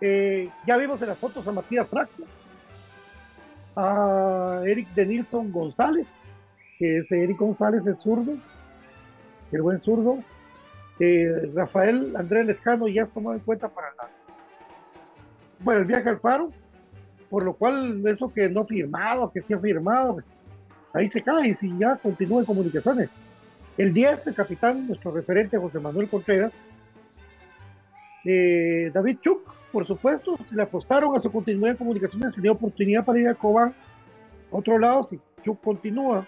Eh, 0.00 0.48
ya 0.66 0.76
vimos 0.76 1.00
en 1.02 1.08
las 1.08 1.18
fotos 1.18 1.46
a 1.48 1.52
Matías 1.52 1.88
Fracto, 1.88 2.22
a 3.74 4.62
Eric 4.64 4.88
Denilson 4.94 5.50
González, 5.50 6.06
que 6.78 6.98
es 6.98 7.10
Eric 7.10 7.38
González, 7.38 7.84
el 7.84 7.96
zurdo, 7.96 8.36
el 9.50 9.62
buen 9.62 9.80
zurdo. 9.80 10.18
Eh, 11.00 11.50
Rafael 11.54 12.14
Andrés 12.16 12.46
Lescano 12.46 12.86
ya 12.88 13.02
es 13.02 13.10
tomado 13.10 13.34
en 13.34 13.40
cuenta 13.40 13.68
para 13.68 13.88
el 15.78 15.84
viaje 15.84 16.08
al 16.08 16.20
paro, 16.20 16.50
por 17.30 17.44
lo 17.44 17.54
cual 17.54 18.06
eso 18.06 18.32
que 18.32 18.48
no 18.48 18.64
firmado, 18.64 19.30
que 19.32 19.42
sí 19.42 19.54
ha 19.54 19.58
firmado, 19.58 20.18
ahí 20.92 21.10
se 21.10 21.22
cae 21.22 21.48
y 21.48 21.54
si 21.54 21.76
ya 21.78 21.96
continúa 21.96 22.40
en 22.40 22.46
comunicaciones. 22.46 23.10
El 23.78 23.94
10, 23.94 24.26
el 24.26 24.34
capitán, 24.34 24.88
nuestro 24.88 25.12
referente 25.12 25.56
José 25.56 25.78
Manuel 25.78 26.08
Contreras, 26.08 26.52
eh, 28.24 28.90
David 28.92 29.18
Chuk, 29.20 29.54
por 29.70 29.86
supuesto, 29.86 30.36
si 30.48 30.56
le 30.56 30.62
apostaron 30.62 31.16
a 31.16 31.20
su 31.20 31.30
continuidad 31.30 31.70
en 31.70 31.76
comunicaciones, 31.76 32.34
dio 32.36 32.52
oportunidad 32.52 33.04
para 33.04 33.20
ir 33.20 33.28
a 33.28 33.34
Cobán. 33.34 33.72
Otro 34.50 34.78
lado, 34.78 35.04
si 35.04 35.20
Chuk 35.44 35.62
continúa. 35.62 36.26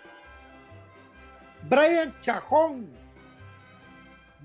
Brian 1.68 2.14
Chajón 2.22 2.86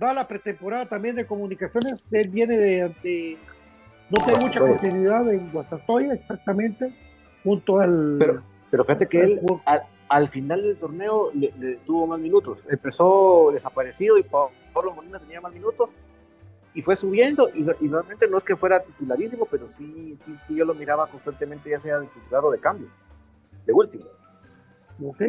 va 0.02 0.10
a 0.10 0.14
la 0.14 0.28
pretemporada 0.28 0.88
también 0.88 1.16
de 1.16 1.26
comunicaciones. 1.26 2.06
Él 2.12 2.30
viene 2.30 2.58
de. 2.58 3.38
no 4.10 4.26
tiene 4.26 4.40
mucha 4.40 4.60
continuidad 4.60 5.32
en 5.32 5.52
Guastatoya, 5.52 6.14
exactamente, 6.14 6.92
junto 7.44 7.80
al. 7.80 8.18
Pero, 8.20 8.44
pero 8.72 8.84
fíjate 8.84 9.08
que 9.08 9.22
él, 9.22 9.42
al, 9.66 9.82
final 10.30 10.62
del 10.62 10.78
torneo, 10.78 11.32
le, 11.34 11.78
tuvo 11.86 12.08
más 12.08 12.20
minutos. 12.20 12.60
Empezó 12.70 13.52
desaparecido 13.52 14.18
y 14.18 14.24
Pablo 14.24 14.94
Molina 14.96 15.20
tenía 15.20 15.42
más 15.42 15.54
minutos 15.54 15.90
y 16.74 16.82
fue 16.82 16.96
subiendo 16.96 17.50
y, 17.54 17.64
realmente 17.64 18.28
no 18.28 18.38
es 18.38 18.44
que 18.44 18.56
fuera 18.56 18.84
titularísimo, 18.84 19.46
pero 19.46 19.68
sí, 19.68 20.14
sí, 20.18 20.36
sí 20.38 20.56
yo 20.56 20.66
lo 20.66 20.74
miraba 20.74 21.08
constantemente 21.08 21.70
ya 21.70 21.80
sea 21.80 22.00
de 22.00 22.08
titular 22.08 22.44
o 22.44 22.52
de 22.52 22.60
cambio, 22.60 22.90
de 23.66 23.74
último. 23.74 24.06
Ok. 25.04 25.22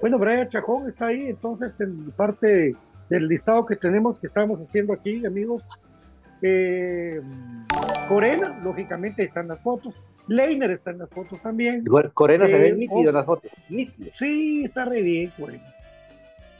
Bueno, 0.00 0.18
Brian 0.18 0.48
Chajón 0.48 0.88
está 0.88 1.06
ahí, 1.06 1.28
entonces 1.28 1.80
en 1.80 2.10
parte 2.12 2.76
del 3.08 3.28
listado 3.28 3.64
que 3.64 3.76
tenemos, 3.76 4.20
que 4.20 4.26
estamos 4.26 4.60
haciendo 4.60 4.92
aquí, 4.92 5.24
amigos. 5.24 5.62
Eh, 6.42 7.22
Corena, 8.08 8.60
lógicamente, 8.62 9.22
están 9.22 9.48
las 9.48 9.60
fotos. 9.60 9.94
Leiner 10.26 10.70
está 10.70 10.90
en 10.90 10.98
las 10.98 11.10
fotos 11.10 11.40
también. 11.42 11.84
Corena 12.14 12.46
se 12.46 12.58
ve 12.58 12.68
eh, 12.68 12.74
nítido 12.74 13.08
en 13.08 13.14
las 13.14 13.26
fotos. 13.26 13.52
Nítido. 13.68 14.10
Sí, 14.14 14.64
está 14.64 14.84
re 14.84 15.02
bien, 15.02 15.32
Corena. 15.38 15.74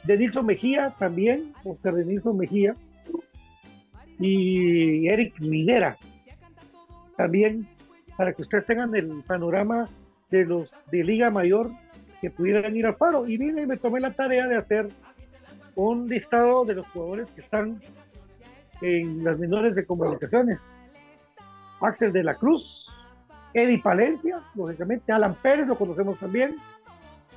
De 0.03 0.17
Nilson 0.17 0.45
Mejía 0.45 0.93
también, 0.99 1.53
Oscar 1.63 1.95
de 1.95 2.05
Nilson 2.05 2.37
Mejía 2.37 2.75
y 4.19 5.07
Eric 5.07 5.39
Minera. 5.39 5.97
También 7.17 7.67
para 8.17 8.33
que 8.33 8.43
ustedes 8.43 8.65
tengan 8.65 8.95
el 8.95 9.23
panorama 9.25 9.89
de 10.29 10.45
los 10.45 10.75
de 10.91 11.03
Liga 11.03 11.29
Mayor 11.31 11.71
que 12.21 12.29
pudieran 12.29 12.75
ir 12.75 12.85
al 12.85 12.95
paro. 12.95 13.27
Y 13.27 13.37
vine 13.37 13.63
y 13.63 13.65
me 13.65 13.77
tomé 13.77 13.99
la 13.99 14.13
tarea 14.13 14.47
de 14.47 14.55
hacer 14.55 14.89
un 15.75 16.07
listado 16.07 16.65
de 16.65 16.75
los 16.75 16.87
jugadores 16.87 17.29
que 17.31 17.41
están 17.41 17.81
en 18.81 19.23
las 19.23 19.37
menores 19.37 19.75
de 19.75 19.85
comunicaciones. 19.85 20.59
Axel 21.81 22.13
de 22.13 22.23
la 22.23 22.35
Cruz, 22.35 23.04
Eddie 23.55 23.79
Palencia, 23.79 24.41
lógicamente, 24.53 25.13
Alan 25.13 25.33
Pérez 25.33 25.65
lo 25.65 25.77
conocemos 25.77 26.19
también, 26.19 26.57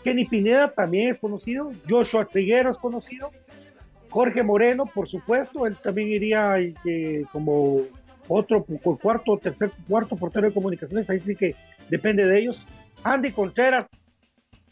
Kenny 0.03 0.27
Pineda 0.27 0.69
también 0.75 1.11
es 1.11 1.19
conocido, 1.21 1.71
Joshua 1.89 2.25
Triguero 2.25 2.73
es 2.73 2.79
conocido, 2.79 3.31
Jorge 4.11 4.43
Moreno, 4.43 4.85
por 4.87 5.09
supuesto, 5.09 5.65
él 5.65 5.77
también 5.77 6.09
iría 6.09 6.59
eh, 6.59 7.25
como 7.31 7.83
otro 8.27 8.65
cuarto, 9.01 9.39
tercer, 9.39 9.71
cuarto 9.87 10.17
portero 10.17 10.49
de 10.49 10.55
comunicaciones, 10.55 11.09
ahí 11.09 11.21
sí 11.21 11.37
que 11.37 11.55
depende 11.89 12.27
de 12.27 12.41
ellos. 12.41 12.67
Andy 13.05 13.31
Contreras, 13.31 13.87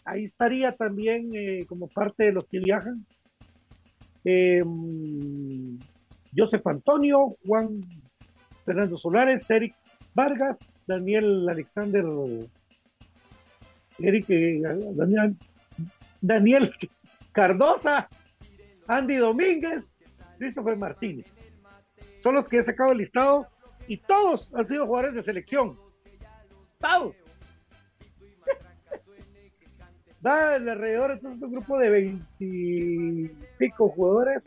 ahí 0.04 0.24
estaría 0.24 0.72
también 0.72 1.30
eh, 1.32 1.64
como 1.68 1.86
parte 1.86 2.24
de 2.24 2.32
los 2.32 2.44
que 2.46 2.58
viajan. 2.58 3.06
Eh, 4.24 4.64
Joseph 6.36 6.66
Antonio, 6.66 7.36
Juan 7.46 7.80
Fernando 8.64 8.96
Solares, 8.96 9.48
Eric 9.48 9.76
Vargas, 10.12 10.58
Daniel 10.86 11.48
Alexander, 11.48 12.04
Eric, 13.98 14.30
eh, 14.30 14.60
Daniel, 14.94 15.36
Daniel 16.20 16.72
Cardosa, 17.32 18.08
Andy 18.86 19.16
Domínguez, 19.16 19.96
Christopher 20.38 20.76
Martínez. 20.76 21.26
Son 22.20 22.34
los 22.34 22.48
que 22.48 22.58
he 22.58 22.62
sacado 22.62 22.92
el 22.92 22.98
listado 22.98 23.46
y 23.88 23.98
todos 23.98 24.52
han 24.54 24.66
sido 24.66 24.86
jugadores 24.86 25.14
de 25.14 25.22
selección. 25.22 25.78
Todos. 26.80 27.14
Da 30.20 30.54
alrededor 30.54 31.20
de 31.20 31.26
un 31.28 31.52
grupo 31.52 31.78
de 31.78 31.90
veintipico 31.90 33.88
jugadores, 33.90 34.42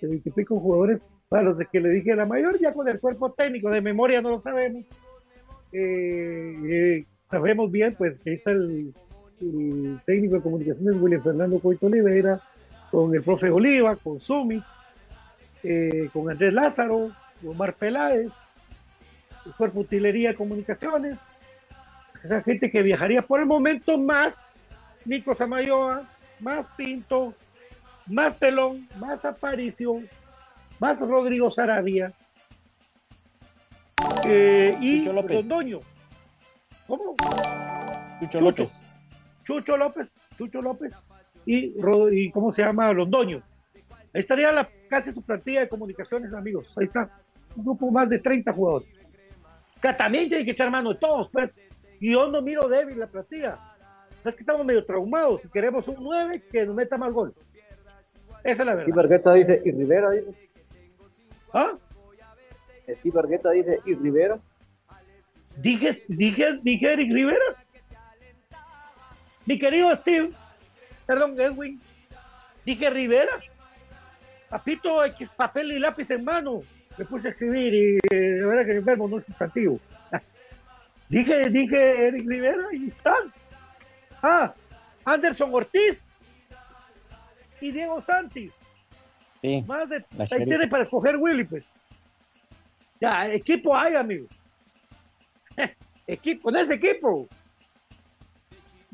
de 0.00 0.08
veintipico 0.08 0.58
jugadores, 0.60 1.00
para 1.28 1.42
los 1.42 1.58
de 1.58 1.66
que 1.66 1.80
le 1.80 1.88
dije 1.90 2.14
la 2.14 2.26
mayor, 2.26 2.58
ya 2.58 2.72
con 2.72 2.88
el 2.88 3.00
cuerpo 3.00 3.32
técnico 3.32 3.70
de 3.70 3.80
memoria 3.80 4.20
no 4.20 4.30
lo 4.30 4.42
sabemos. 4.42 4.84
Eh, 5.78 6.56
eh, 6.64 7.06
sabemos 7.30 7.70
bien, 7.70 7.94
pues, 7.96 8.18
que 8.20 8.32
está 8.32 8.50
el, 8.52 8.94
técnico 10.06 10.36
de 10.36 10.40
comunicaciones 10.40 10.96
William 10.98 11.22
Fernando 11.22 11.58
Coito 11.58 11.86
Oliveira, 11.86 12.40
con 12.90 13.14
el 13.14 13.22
profe 13.22 13.50
Oliva, 13.50 13.94
con 13.96 14.18
Sumi, 14.18 14.62
eh, 15.62 16.08
con 16.14 16.30
Andrés 16.30 16.54
Lázaro, 16.54 17.10
Omar 17.46 17.74
Peláez, 17.74 18.30
el 19.44 19.52
cuerpo 19.58 19.80
utilería 19.80 20.30
de 20.30 20.36
comunicaciones, 20.36 21.18
esa 22.24 22.42
gente 22.42 22.70
que 22.70 22.80
viajaría 22.80 23.20
por 23.20 23.40
el 23.40 23.46
momento 23.46 23.98
más 23.98 24.36
Nico 25.04 25.34
Samayoa, 25.34 26.08
más 26.40 26.66
Pinto, 26.78 27.34
más 28.06 28.32
Pelón, 28.34 28.88
más 28.98 29.26
Aparicio, 29.26 30.00
más 30.80 31.00
Rodrigo 31.00 31.50
Sarabia 31.50 32.14
eh, 34.24 34.76
y 34.80 35.04
Londoño. 35.04 35.80
¿Cómo? 36.86 37.16
Chucho, 38.20 38.40
López. 38.40 38.92
Chucho 39.44 39.76
López, 39.76 40.08
Chucho 40.36 40.62
López 40.62 40.92
y, 41.44 41.74
y 42.12 42.30
¿cómo 42.30 42.52
se 42.52 42.62
llama? 42.62 42.92
Londoño. 42.92 43.42
Ahí 44.12 44.22
estaría 44.22 44.50
la, 44.52 44.68
casi 44.88 45.12
su 45.12 45.22
plantilla 45.22 45.60
de 45.60 45.68
comunicaciones, 45.68 46.32
amigos. 46.32 46.72
Ahí 46.76 46.86
está. 46.86 47.10
Un 47.54 47.64
grupo 47.64 47.90
más 47.90 48.08
de 48.08 48.18
30 48.18 48.52
jugadores. 48.52 48.88
Que 49.80 49.92
también 49.92 50.28
tiene 50.28 50.44
que 50.44 50.50
echar 50.52 50.70
mano 50.70 50.92
de 50.92 50.98
todos, 50.98 51.30
pues. 51.30 51.58
Y 52.00 52.12
yo 52.12 52.30
no 52.30 52.42
miro 52.42 52.68
débil 52.68 52.98
la 52.98 53.06
plantilla. 53.06 53.58
Es 54.24 54.34
que 54.34 54.40
estamos 54.40 54.66
medio 54.66 54.84
traumados. 54.84 55.42
Si 55.42 55.48
queremos 55.48 55.86
un 55.86 55.96
9, 56.00 56.42
que 56.50 56.66
nos 56.66 56.74
meta 56.74 56.98
más 56.98 57.12
gol. 57.12 57.32
Esa 58.42 58.62
es 58.62 58.66
la 58.66 58.74
verdad. 58.74 58.88
Y 58.88 58.92
Bargueta 58.92 59.34
dice, 59.34 59.62
¿y 59.64 59.70
Rivera? 59.70 60.10
Dice. 60.10 60.34
¿Ah? 61.52 61.72
Steve 62.88 63.18
Argueta 63.18 63.50
dice, 63.50 63.80
¿y 63.84 63.94
Rivera? 63.94 64.38
Dije, 65.56 66.04
dije, 66.08 66.58
dije 66.62 66.92
Eric 66.92 67.12
Rivera. 67.12 67.44
Mi 69.46 69.58
querido 69.58 69.94
Steve, 69.96 70.30
perdón, 71.06 71.40
Edwin, 71.40 71.80
dije 72.64 72.90
Rivera. 72.90 73.40
Papito, 74.48 75.04
X 75.04 75.30
papel 75.30 75.72
y 75.72 75.78
lápiz 75.78 76.10
en 76.10 76.24
mano. 76.24 76.62
Me 76.98 77.04
puse 77.04 77.28
a 77.28 77.30
escribir 77.32 77.74
y 77.74 77.98
eh, 78.14 78.38
la 78.40 78.46
verdad 78.46 78.66
que 78.66 78.72
el 78.72 78.84
verbo 78.84 79.08
no 79.08 79.18
es 79.18 79.26
sustantivo. 79.26 79.78
dije, 81.08 81.48
dije 81.50 82.08
Eric 82.08 82.28
Rivera 82.28 82.66
y 82.72 82.88
están. 82.88 83.32
Ah, 84.22 84.54
Anderson 85.04 85.54
Ortiz 85.54 86.02
y 87.60 87.70
Diego 87.70 88.00
Santis. 88.02 88.52
Sí, 89.42 89.64
Más 89.66 89.88
de 89.88 90.04
ahí 90.18 90.44
tiene 90.44 90.66
para 90.68 90.82
escoger 90.84 91.16
Willy, 91.16 91.44
pues. 91.44 91.64
Ya, 93.00 93.28
equipo 93.32 93.76
hay, 93.76 93.94
amigo. 93.94 94.26
equipo, 96.06 96.42
con 96.42 96.56
ese 96.56 96.74
equipo. 96.74 97.28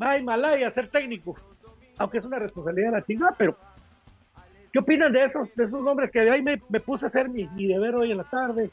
Va 0.00 0.10
a 0.10 0.18
Himalaya 0.18 0.68
a 0.68 0.70
ser 0.70 0.88
técnico. 0.88 1.36
Aunque 1.98 2.18
es 2.18 2.24
una 2.24 2.38
responsabilidad 2.38 2.90
de 2.90 2.98
la 2.98 3.04
chingada, 3.04 3.34
pero 3.36 3.56
¿qué 4.72 4.78
opinan 4.78 5.12
de 5.12 5.24
esos, 5.24 5.54
de 5.54 5.64
esos 5.64 5.82
nombres 5.82 6.10
que 6.10 6.20
ahí 6.20 6.42
me, 6.42 6.58
puse 6.80 7.04
a 7.04 7.08
hacer 7.08 7.28
mi, 7.28 7.46
deber 7.66 7.94
hoy 7.94 8.10
en 8.10 8.18
la 8.18 8.24
tarde? 8.24 8.70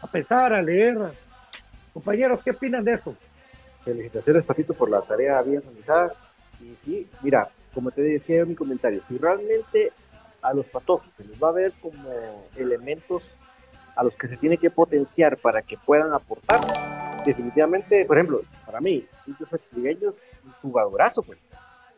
A 0.00 0.06
pensar, 0.06 0.52
a 0.52 0.62
leer. 0.62 0.96
Compañeros, 1.92 2.42
¿qué 2.42 2.52
opinan 2.52 2.84
de 2.84 2.92
eso? 2.92 3.16
Felicitaciones, 3.84 4.44
Patito, 4.44 4.74
por 4.74 4.90
la 4.90 5.00
tarea 5.02 5.42
bien 5.42 5.62
realizada. 5.62 6.12
Y 6.60 6.76
sí, 6.76 7.08
mira, 7.22 7.48
como 7.74 7.90
te 7.90 8.02
decía 8.02 8.42
en 8.42 8.50
mi 8.50 8.54
comentario, 8.54 9.02
si 9.08 9.18
realmente 9.18 9.92
a 10.42 10.54
los 10.54 10.66
patojos 10.66 11.08
se 11.12 11.24
les 11.24 11.42
va 11.42 11.48
a 11.48 11.52
ver 11.52 11.72
como 11.80 12.48
elementos 12.54 13.40
a 13.98 14.04
los 14.04 14.16
que 14.16 14.28
se 14.28 14.36
tiene 14.36 14.56
que 14.56 14.70
potenciar 14.70 15.36
para 15.38 15.60
que 15.60 15.76
puedan 15.76 16.12
aportar. 16.12 16.60
Definitivamente, 17.26 18.04
por 18.04 18.16
ejemplo, 18.16 18.42
para 18.64 18.80
mí, 18.80 19.04
Joseph 19.36 19.60
Trigueño 19.68 20.10
es 20.10 20.24
un 20.44 20.52
jugadorazo, 20.62 21.20
pues. 21.20 21.50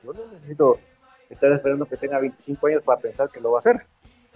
Yo 0.02 0.14
no 0.14 0.26
necesito 0.32 0.78
estar 1.28 1.52
esperando 1.52 1.84
que 1.84 1.98
tenga 1.98 2.18
25 2.18 2.66
años 2.68 2.82
para 2.82 2.98
pensar 2.98 3.28
que 3.28 3.38
lo 3.38 3.52
va 3.52 3.58
a 3.58 3.60
hacer. 3.60 3.84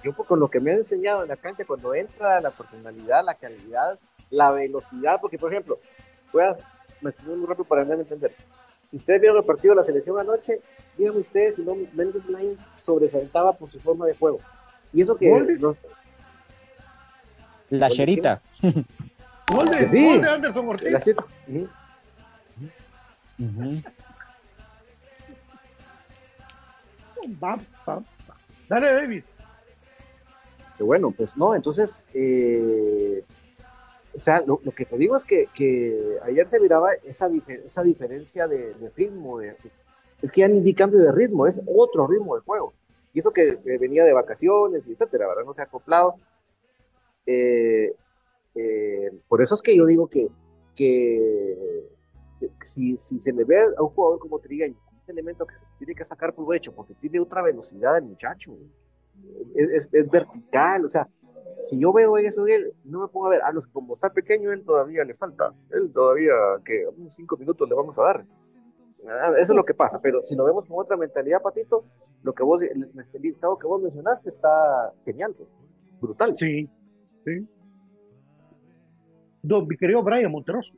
Yo 0.03 0.15
con 0.15 0.39
lo 0.39 0.51
que 0.51 0.61
me 0.61 0.73
ha 0.73 0.75
enseñado 0.75 1.23
en 1.23 1.29
la 1.29 1.37
cancha, 1.37 1.65
cuando 1.65 1.95
entra 1.95 2.39
la 2.43 2.51
personalidad, 2.51 3.25
la 3.25 3.35
calidad, 3.35 3.99
la 4.29 4.51
velocidad, 4.53 5.19
porque 5.19 5.39
por 5.39 5.51
ejemplo, 5.51 5.79
puedas, 6.31 6.63
me 7.01 7.15
muy 7.25 7.47
rápido 7.47 7.65
para 7.65 7.83
darme 7.83 7.95
a 7.95 8.03
entender. 8.03 8.35
Si 8.83 8.99
ustedes 8.99 9.23
vieron 9.23 9.39
el 9.39 9.45
partido 9.45 9.73
de 9.73 9.77
la 9.77 9.85
selección 9.85 10.19
anoche, 10.19 10.61
díganme 10.99 11.21
ustedes 11.21 11.57
si 11.57 11.63
no 11.63 11.75
Mendes 11.95 12.27
Line 12.27 12.59
sobresaltaba 12.75 13.55
por 13.55 13.71
su 13.71 13.81
forma 13.81 14.05
de 14.05 14.15
juego. 14.15 14.39
Y 14.93 15.01
eso 15.01 15.17
que 15.17 15.31
la 17.79 17.91
Cherita. 17.91 18.41
Gol 19.49 19.71
de, 19.71 19.87
sí. 19.87 20.19
de 20.19 20.29
Anderson 20.29 20.69
Ortiz. 20.69 20.91
La 20.91 21.01
Vamos, 27.27 27.67
vamos. 27.87 28.05
Dale, 28.69 28.93
David. 28.93 29.25
Bueno, 30.79 31.11
pues 31.13 31.37
no, 31.37 31.55
entonces, 31.55 32.03
eh, 32.13 33.23
o 34.15 34.21
sea, 34.21 34.43
lo, 34.47 34.59
que 34.59 34.85
te 34.85 34.97
digo 34.97 35.17
es 35.17 35.25
que, 35.25 35.49
que 35.55 36.19
ayer 36.25 36.49
se 36.49 36.61
miraba 36.61 36.93
esa, 37.05 37.29
esa 37.65 37.83
diferencia 37.83 38.49
de, 38.49 38.75
ritmo, 38.97 39.39
de, 39.39 39.57
es 40.21 40.33
que 40.33 40.41
ya 40.41 40.49
ni 40.49 40.75
cambio 40.75 41.01
de 41.01 41.13
ritmo, 41.13 41.47
es 41.47 41.63
otro 41.67 42.07
ritmo 42.07 42.35
de 42.35 42.43
juego. 42.43 42.73
Y 43.13 43.21
eso 43.21 43.33
que, 43.33 43.59
que 43.59 43.79
venía 43.79 44.05
de 44.05 44.13
vacaciones, 44.13 44.83
etcétera, 44.89 45.29
¿verdad? 45.29 45.45
No 45.45 45.55
se 45.55 45.61
ha 45.61 45.65
acoplado. 45.65 46.17
Eh, 47.27 47.95
eh, 48.55 49.11
por 49.29 49.43
eso 49.43 49.55
es 49.55 49.63
que 49.63 49.77
yo 49.77 49.87
digo 49.87 50.07
que, 50.09 50.29
que 50.75 51.89
si, 52.63 52.97
si, 52.99 53.21
se 53.21 53.33
le 53.33 53.45
ve 53.45 53.61
a 53.77 53.83
un 53.83 53.89
jugador 53.91 54.19
como 54.19 54.39
Trigueño, 54.39 54.77
un 55.07 55.11
elemento 55.11 55.47
que 55.47 55.57
se 55.57 55.67
tiene 55.79 55.95
que 55.95 56.05
sacar 56.05 56.35
provecho, 56.35 56.75
porque 56.75 56.95
tiene 56.95 57.21
otra 57.21 57.43
velocidad 57.43 57.97
el 57.99 58.05
muchacho, 58.05 58.57
es, 59.55 59.89
es, 59.93 60.11
vertical, 60.11 60.85
o 60.85 60.89
sea, 60.89 61.09
si 61.63 61.79
yo 61.79 61.93
veo 61.93 62.17
eso 62.19 62.47
él, 62.47 62.73
no 62.85 63.01
me 63.01 63.09
pongo 63.09 63.27
a 63.27 63.31
ver, 63.31 63.41
ah, 63.45 63.53
los, 63.53 63.67
como 63.67 63.95
está 63.95 64.11
pequeño, 64.11 64.53
él 64.53 64.65
todavía 64.65 65.05
le 65.05 65.15
falta, 65.15 65.53
él 65.71 65.91
todavía, 65.93 66.33
que 66.65 66.87
unos 66.97 67.15
cinco 67.15 67.37
minutos 67.37 67.69
le 67.69 67.75
vamos 67.75 67.99
a 67.99 68.03
dar. 68.03 68.27
Ah, 69.07 69.33
eso 69.39 69.53
es 69.53 69.57
lo 69.57 69.65
que 69.65 69.75
pasa, 69.75 70.01
pero 70.01 70.23
si 70.23 70.35
lo 70.35 70.45
vemos 70.45 70.67
con 70.67 70.79
otra 70.81 70.97
mentalidad, 70.97 71.43
Patito, 71.43 71.85
lo 72.23 72.33
que 72.33 72.43
vos, 72.43 72.63
el, 72.63 72.91
estado 73.25 73.59
que 73.59 73.67
vos 73.67 73.81
mencionaste 73.81 74.29
está 74.29 74.93
genial, 75.05 75.35
pues, 75.37 75.49
brutal. 76.01 76.35
Sí, 76.37 76.69
¿sí? 77.25 77.47
mi 79.43 79.77
querido 79.77 80.03
Brian 80.03 80.31
Monteroso. 80.31 80.73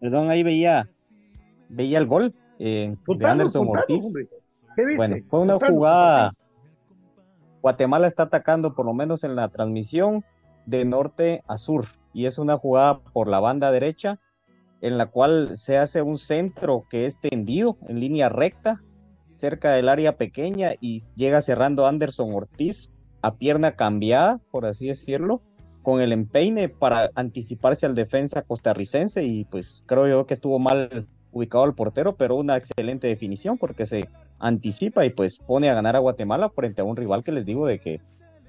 Perdón, 0.00 0.30
ahí 0.30 0.42
veía, 0.42 0.88
veía 1.68 1.98
el 1.98 2.06
gol 2.06 2.34
eh, 2.58 2.94
de 3.06 3.26
Anderson 3.26 3.66
Ortiz. 3.68 4.04
Bueno, 4.96 5.16
fue 5.28 5.40
una 5.40 5.58
jugada. 5.58 6.32
Guatemala 7.62 8.06
está 8.06 8.24
atacando, 8.24 8.74
por 8.74 8.86
lo 8.86 8.94
menos 8.94 9.24
en 9.24 9.34
la 9.34 9.48
transmisión, 9.48 10.24
de 10.66 10.84
norte 10.84 11.42
a 11.48 11.58
sur. 11.58 11.86
Y 12.12 12.26
es 12.26 12.38
una 12.38 12.58
jugada 12.58 13.00
por 13.00 13.28
la 13.28 13.40
banda 13.40 13.70
derecha, 13.70 14.20
en 14.82 14.98
la 14.98 15.06
cual 15.06 15.56
se 15.56 15.78
hace 15.78 16.02
un 16.02 16.18
centro 16.18 16.84
que 16.90 17.06
es 17.06 17.18
tendido 17.18 17.78
en 17.88 17.98
línea 17.98 18.28
recta, 18.28 18.82
cerca 19.30 19.72
del 19.72 19.88
área 19.88 20.16
pequeña, 20.16 20.72
y 20.80 21.02
llega 21.16 21.40
cerrando 21.40 21.86
Anderson 21.86 22.32
Ortiz 22.34 22.92
a 23.26 23.34
pierna 23.34 23.72
cambiada, 23.72 24.40
por 24.52 24.66
así 24.66 24.86
decirlo, 24.86 25.42
con 25.82 26.00
el 26.00 26.12
empeine 26.12 26.68
para 26.68 27.10
anticiparse 27.16 27.84
al 27.84 27.96
defensa 27.96 28.42
costarricense 28.42 29.24
y 29.24 29.44
pues 29.44 29.82
creo 29.86 30.06
yo 30.06 30.26
que 30.26 30.34
estuvo 30.34 30.60
mal 30.60 31.08
ubicado 31.32 31.64
el 31.64 31.74
portero, 31.74 32.14
pero 32.14 32.36
una 32.36 32.56
excelente 32.56 33.08
definición 33.08 33.58
porque 33.58 33.84
se 33.84 34.08
anticipa 34.38 35.04
y 35.04 35.10
pues 35.10 35.40
pone 35.40 35.68
a 35.68 35.74
ganar 35.74 35.96
a 35.96 35.98
Guatemala 35.98 36.50
frente 36.50 36.82
a 36.82 36.84
un 36.84 36.96
rival 36.96 37.24
que 37.24 37.32
les 37.32 37.44
digo 37.44 37.66
de 37.66 37.80
que 37.80 38.00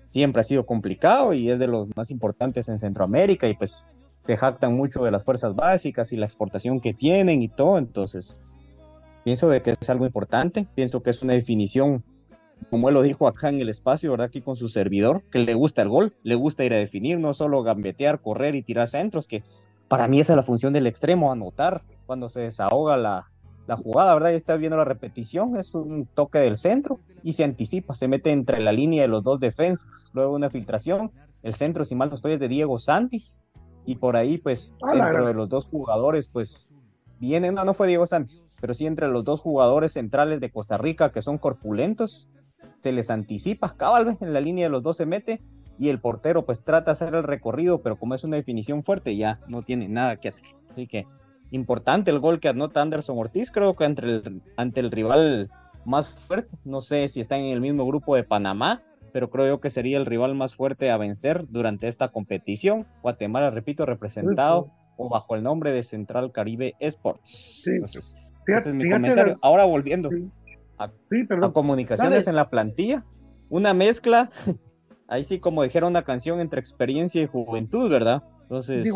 siempre 0.05 0.41
ha 0.41 0.43
sido 0.43 0.67
complicado 0.67 1.34
y 1.34 1.49
es 1.49 1.57
de 1.57 1.67
los 1.67 1.88
más 1.95 2.11
importantes 2.11 2.69
en 2.69 2.78
Centroamérica 2.78 3.47
y 3.47 3.55
pues 3.55 3.88
se 4.25 4.38
jactan 4.38 4.75
mucho 4.75 5.03
de 5.03 5.09
las 5.09 5.25
fuerzas 5.25 5.55
básicas 5.55 6.13
y 6.13 6.17
la 6.17 6.28
exportación 6.28 6.82
que 6.82 6.93
tienen 6.93 7.41
y 7.41 7.47
todo, 7.47 7.80
entonces 7.80 8.41
pienso 9.23 9.49
de 9.49 9.63
que 9.63 9.71
es 9.71 9.89
algo 9.89 10.05
importante, 10.05 10.67
pienso 10.75 11.01
que 11.01 11.09
es 11.09 11.23
una 11.23 11.34
definición 11.34 12.03
como 12.70 12.89
él 12.89 12.95
lo 12.95 13.01
dijo 13.01 13.28
acá 13.28 13.49
en 13.49 13.60
el 13.60 13.70
espacio, 13.70 14.12
¿verdad? 14.12 14.28
Aquí 14.28 14.41
con 14.41 14.55
su 14.55 14.70
servidor, 14.70 15.24
que 15.32 15.39
le 15.39 15.53
gusta 15.53 15.82
el 15.82 15.89
gol, 15.89 16.14
le 16.24 16.36
gusta 16.36 16.64
ir 16.66 16.74
a 16.74 16.78
definir, 16.78 17.20
no 17.20 17.34
solo 17.34 17.64
gambetear, 17.64 18.22
correr 18.22 18.55
y 18.55 18.62
tirar 18.62 18.88
centros, 18.88 19.28
que 19.28 19.43
para 19.88 20.08
mí 20.08 20.20
esa 20.20 20.34
es 20.34 20.38
la 20.38 20.43
función 20.43 20.74
del 20.74 20.88
extremo, 20.88 21.32
anotar 21.32 21.84
cuando 22.05 22.30
se 22.30 22.41
desahoga 22.41 22.97
la, 22.97 23.32
la 23.68 23.78
jugada, 23.78 24.14
¿verdad? 24.14 24.32
Ya 24.32 24.38
está 24.38 24.55
viendo 24.55 24.78
la 24.78 24.86
repetición, 24.86 25.58
es 25.58 25.76
un 25.76 26.05
toque 26.05 26.39
del 26.39 26.58
centro 26.58 26.99
y 27.24 27.34
se 27.34 27.43
anticipa, 27.43 27.95
se 27.95 28.08
mete 28.08 28.32
entre 28.32 28.60
la 28.60 28.72
línea 28.72 29.01
de 29.01 29.08
los 29.08 29.24
dos 29.24 29.39
defensas, 29.39 30.12
luego 30.14 30.36
una 30.36 30.49
filtración, 30.49 31.12
el 31.43 31.53
centro, 31.53 31.86
si 31.86 31.95
mal 31.95 32.10
no 32.10 32.16
estoy, 32.16 32.34
es 32.34 32.39
de 32.39 32.47
Diego 32.47 32.80
Santis, 32.80 33.41
y 33.86 33.95
por 33.95 34.18
ahí, 34.18 34.38
pues, 34.38 34.76
dentro 34.93 35.26
de 35.26 35.34
los 35.34 35.47
dos 35.47 35.66
jugadores, 35.66 36.28
pues, 36.28 36.70
viene, 37.20 37.51
no, 37.51 37.64
no 37.64 37.74
fue 37.74 37.88
Diego 37.88 38.05
Santis, 38.05 38.51
pero 38.60 38.74
sí 38.74 38.86
entre 38.86 39.08
los 39.08 39.24
dos 39.24 39.41
jugadores 39.41 39.93
centrales 39.93 40.39
de 40.39 40.51
Costa 40.51 40.78
Rica 40.78 41.12
que 41.12 41.22
son 41.22 41.38
corpulentos, 41.38 42.30
se 42.82 42.91
les 42.91 43.09
anticipa, 43.09 43.76
cabal, 43.78 44.18
en 44.20 44.34
la 44.34 44.41
línea 44.41 44.65
de 44.65 44.70
los 44.70 44.84
dos 44.84 44.97
se 44.97 45.05
mete 45.05 45.41
y 45.80 45.89
el 45.89 45.99
portero 45.99 46.45
pues 46.45 46.63
trata 46.63 46.86
de 46.86 46.91
hacer 46.93 47.15
el 47.15 47.24
recorrido, 47.24 47.82
pero 47.82 47.97
como 47.97 48.15
es 48.15 48.24
una 48.24 48.38
definición 48.38 48.84
fuerte 48.84 49.15
ya 49.15 49.39
no 49.47 49.61
tiene 49.61 49.88
nada 49.88 50.18
que 50.18 50.30
hacer. 50.30 50.45
Así 50.70 50.88
que 50.88 51.05
importante 51.51 52.11
el 52.11 52.20
gol 52.20 52.39
que 52.39 52.49
anota 52.49 52.82
Anderson 52.82 53.18
Ortiz, 53.18 53.51
creo 53.51 53.76
que 53.76 53.86
ante 53.86 54.01
el, 54.03 54.41
ante 54.55 54.80
el 54.80 54.91
rival 54.91 55.49
más 55.86 56.13
fuerte, 56.13 56.57
no 56.65 56.82
sé 56.82 57.07
si 57.07 57.22
está 57.22 57.38
en 57.38 57.45
el 57.45 57.61
mismo 57.61 57.86
grupo 57.86 58.15
de 58.15 58.24
Panamá, 58.24 58.82
pero 59.13 59.30
creo 59.30 59.47
yo 59.47 59.61
que 59.61 59.70
sería 59.70 59.97
el 59.97 60.05
rival 60.05 60.36
más 60.36 60.55
fuerte 60.55 60.91
a 60.91 60.97
vencer 60.97 61.45
durante 61.49 61.88
esta 61.88 62.09
competición. 62.09 62.86
Guatemala, 63.01 63.49
repito, 63.51 63.86
representado 63.86 64.72
o 64.97 65.09
bajo 65.09 65.36
el 65.36 65.43
nombre 65.43 65.72
de 65.72 65.84
Central 65.84 66.32
Caribe 66.32 66.76
Sports. 66.80 67.61
Sí. 67.63 67.72
Entonces, 67.72 68.18
ese 68.47 68.70
es 68.70 68.76
mi 68.76 68.89
comentario. 68.89 69.38
Ahora 69.41 69.63
volviendo 69.63 70.09
a, 70.78 70.91
comunicaciones 71.53 72.28
en 72.28 72.36
la 72.36 72.49
plantilla. 72.49 73.05
Una 73.49 73.73
mezcla, 73.73 74.30
ahí 75.07 75.23
sí 75.23 75.39
como 75.39 75.63
dijera 75.63 75.88
una 75.88 76.03
canción 76.03 76.39
entre 76.39 76.59
experiencia 76.59 77.21
y 77.21 77.28
juventud, 77.28 77.89
¿verdad? 77.89 78.23
Entonces, 78.43 78.88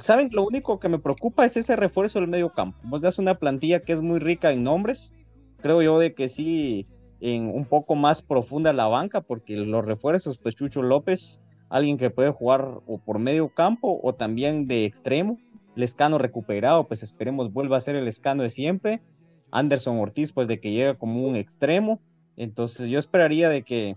¿saben? 0.00 0.30
Lo 0.32 0.44
único 0.44 0.80
que 0.80 0.88
me 0.88 0.98
preocupa 0.98 1.44
es 1.44 1.56
ese 1.56 1.76
refuerzo 1.76 2.18
del 2.18 2.28
medio 2.28 2.52
campo. 2.52 2.78
Vos 2.84 3.02
das 3.02 3.18
una 3.18 3.38
plantilla 3.38 3.80
que 3.80 3.92
es 3.92 4.02
muy 4.02 4.18
rica 4.18 4.50
en 4.50 4.64
nombres. 4.64 5.14
Creo 5.58 5.80
yo 5.80 5.98
de 6.00 6.12
que 6.12 6.28
sí, 6.28 6.88
en 7.20 7.46
un 7.46 7.66
poco 7.66 7.94
más 7.94 8.20
profunda 8.20 8.72
la 8.72 8.86
banca, 8.86 9.20
porque 9.20 9.54
los 9.54 9.84
refuerzos, 9.84 10.38
pues 10.38 10.56
Chucho 10.56 10.82
López, 10.82 11.40
alguien 11.68 11.98
que 11.98 12.10
puede 12.10 12.30
jugar 12.30 12.80
o 12.86 12.98
por 12.98 13.20
medio 13.20 13.48
campo 13.48 14.00
o 14.02 14.12
también 14.14 14.66
de 14.66 14.84
extremo. 14.84 15.38
Lescano 15.76 16.18
recuperado, 16.18 16.88
pues 16.88 17.02
esperemos 17.02 17.52
vuelva 17.52 17.76
a 17.76 17.80
ser 17.80 17.94
el 17.94 18.08
escano 18.08 18.42
de 18.42 18.50
siempre. 18.50 19.02
Anderson 19.50 19.98
Ortiz, 19.98 20.32
pues 20.32 20.48
de 20.48 20.60
que 20.60 20.72
llega 20.72 20.94
como 20.94 21.26
un 21.26 21.36
extremo. 21.36 22.00
Entonces 22.36 22.88
yo 22.88 22.98
esperaría 22.98 23.48
de 23.48 23.62
que 23.62 23.96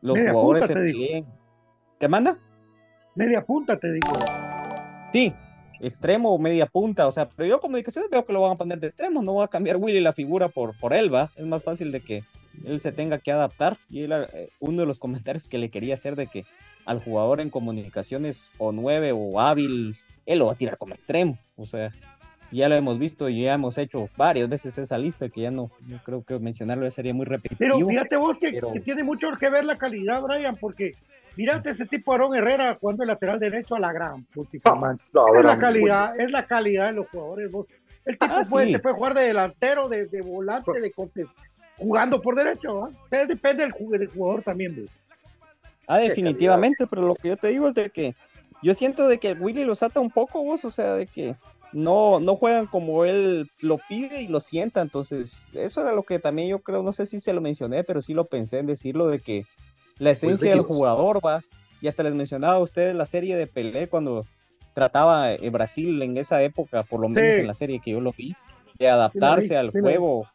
los 0.00 0.18
jugadores 0.18 0.66
se 0.66 0.74
peleen. 0.74 1.26
¿Qué 1.98 2.08
manda? 2.08 2.38
Media 3.14 3.44
punta, 3.44 3.78
te 3.78 3.92
digo. 3.92 4.08
Sí, 5.12 5.32
extremo 5.80 6.32
o 6.32 6.38
media 6.38 6.66
punta. 6.66 7.06
O 7.06 7.12
sea, 7.12 7.28
pero 7.28 7.48
yo 7.48 7.60
comunicaciones 7.60 8.10
veo 8.10 8.24
que 8.24 8.32
lo 8.32 8.40
van 8.40 8.52
a 8.52 8.56
poner 8.56 8.80
de 8.80 8.86
extremo. 8.86 9.22
No 9.22 9.36
va 9.36 9.44
a 9.44 9.48
cambiar 9.48 9.76
Willy 9.76 10.00
la 10.00 10.12
figura 10.12 10.48
por, 10.48 10.78
por 10.78 10.92
él, 10.92 11.12
va. 11.12 11.30
Es 11.36 11.44
más 11.44 11.62
fácil 11.62 11.92
de 11.92 12.00
que 12.00 12.22
él 12.64 12.80
se 12.80 12.92
tenga 12.92 13.18
que 13.18 13.32
adaptar. 13.32 13.76
Y 13.90 14.04
eh, 14.04 14.50
uno 14.60 14.82
de 14.82 14.86
los 14.86 14.98
comentarios 14.98 15.48
que 15.48 15.58
le 15.58 15.70
quería 15.70 15.94
hacer 15.94 16.16
de 16.16 16.28
que 16.28 16.44
al 16.86 17.00
jugador 17.00 17.40
en 17.40 17.50
comunicaciones 17.50 18.50
o 18.58 18.72
nueve 18.72 19.12
o 19.12 19.40
hábil, 19.40 19.96
él 20.26 20.38
lo 20.38 20.46
va 20.46 20.52
a 20.52 20.56
tirar 20.56 20.78
como 20.78 20.94
extremo. 20.94 21.38
O 21.56 21.66
sea, 21.66 21.90
ya 22.52 22.68
lo 22.68 22.74
hemos 22.74 22.98
visto 22.98 23.28
y 23.28 23.42
ya 23.42 23.54
hemos 23.54 23.78
hecho 23.78 24.08
varias 24.16 24.48
veces 24.48 24.76
esa 24.78 24.98
lista 24.98 25.28
que 25.28 25.42
ya 25.42 25.50
no, 25.50 25.70
creo 26.04 26.22
que 26.22 26.38
mencionarlo 26.38 26.90
sería 26.90 27.14
muy 27.14 27.24
repetitivo. 27.24 27.58
Pero 27.58 27.86
fíjate 27.86 28.16
vos 28.16 28.36
que, 28.38 28.60
tiene 28.84 29.02
mucho 29.02 29.28
que 29.38 29.48
ver 29.48 29.64
la 29.64 29.76
calidad, 29.76 30.22
Brian, 30.22 30.56
porque 30.56 30.94
mirate 31.36 31.70
ese 31.70 31.86
tipo 31.86 32.12
Aaron 32.12 32.36
Herrera 32.36 32.76
jugando 32.80 33.02
el 33.02 33.08
lateral 33.08 33.38
derecho 33.38 33.74
a 33.74 33.80
la 33.80 33.92
gran 33.92 34.26
es 34.34 35.44
la 35.44 35.58
calidad, 35.58 36.20
es 36.20 36.30
la 36.30 36.46
calidad 36.46 36.86
de 36.86 36.92
los 36.92 37.08
jugadores. 37.08 37.50
Vos. 37.50 37.66
El 38.04 38.18
tipo 38.18 38.34
ah, 38.34 38.42
puede, 38.48 38.78
puede 38.78 38.94
jugar 38.96 39.14
de 39.14 39.22
delantero, 39.22 39.88
de, 39.88 40.22
volante, 40.22 40.72
de 40.72 40.92
jugando 41.78 42.20
por 42.20 42.34
derecho. 42.34 42.90
Depende 43.10 43.64
del, 43.64 44.08
jugador 44.08 44.42
también. 44.42 44.86
Ah, 45.86 45.98
definitivamente, 45.98 46.86
pero 46.86 47.02
lo 47.02 47.14
que 47.14 47.28
yo 47.28 47.36
te 47.36 47.48
digo 47.48 47.68
es 47.68 47.74
de 47.74 47.90
que 47.90 48.14
yo 48.62 48.74
siento 48.74 49.08
de 49.08 49.18
que 49.18 49.32
Willy 49.32 49.64
los 49.64 49.82
ata 49.82 50.00
un 50.00 50.10
poco 50.10 50.42
vos, 50.42 50.64
o 50.64 50.70
sea, 50.70 50.94
de 50.94 51.06
que 51.06 51.34
no, 51.72 52.20
no 52.20 52.36
juegan 52.36 52.66
como 52.66 53.04
él 53.04 53.48
lo 53.60 53.78
pide 53.78 54.22
y 54.22 54.28
lo 54.28 54.40
sienta. 54.40 54.80
Entonces, 54.80 55.48
eso 55.54 55.80
era 55.80 55.92
lo 55.92 56.02
que 56.02 56.18
también 56.18 56.48
yo 56.48 56.60
creo, 56.60 56.82
no 56.82 56.92
sé 56.92 57.06
si 57.06 57.20
se 57.20 57.32
lo 57.32 57.40
mencioné, 57.40 57.84
pero 57.84 58.02
sí 58.02 58.14
lo 58.14 58.26
pensé 58.26 58.58
en 58.58 58.66
decirlo 58.66 59.08
de 59.08 59.20
que 59.20 59.44
la 59.98 60.10
pues 60.10 60.22
esencia 60.22 60.50
del 60.50 60.62
jugador 60.62 61.24
va, 61.24 61.42
y 61.80 61.88
hasta 61.88 62.02
les 62.02 62.14
mencionaba 62.14 62.54
a 62.54 62.60
ustedes 62.60 62.94
la 62.94 63.06
serie 63.06 63.36
de 63.36 63.46
Pelé 63.46 63.88
cuando 63.88 64.24
trataba 64.74 65.32
en 65.34 65.52
Brasil 65.52 66.00
en 66.02 66.16
esa 66.16 66.42
época, 66.42 66.82
por 66.82 67.00
lo 67.00 67.08
menos 67.08 67.34
en 67.34 67.46
la 67.46 67.54
serie 67.54 67.80
que 67.80 67.90
yo 67.90 68.00
lo 68.00 68.12
vi, 68.12 68.34
de 68.78 68.88
adaptarse 68.88 69.56
al 69.56 69.70
juego 69.70 70.26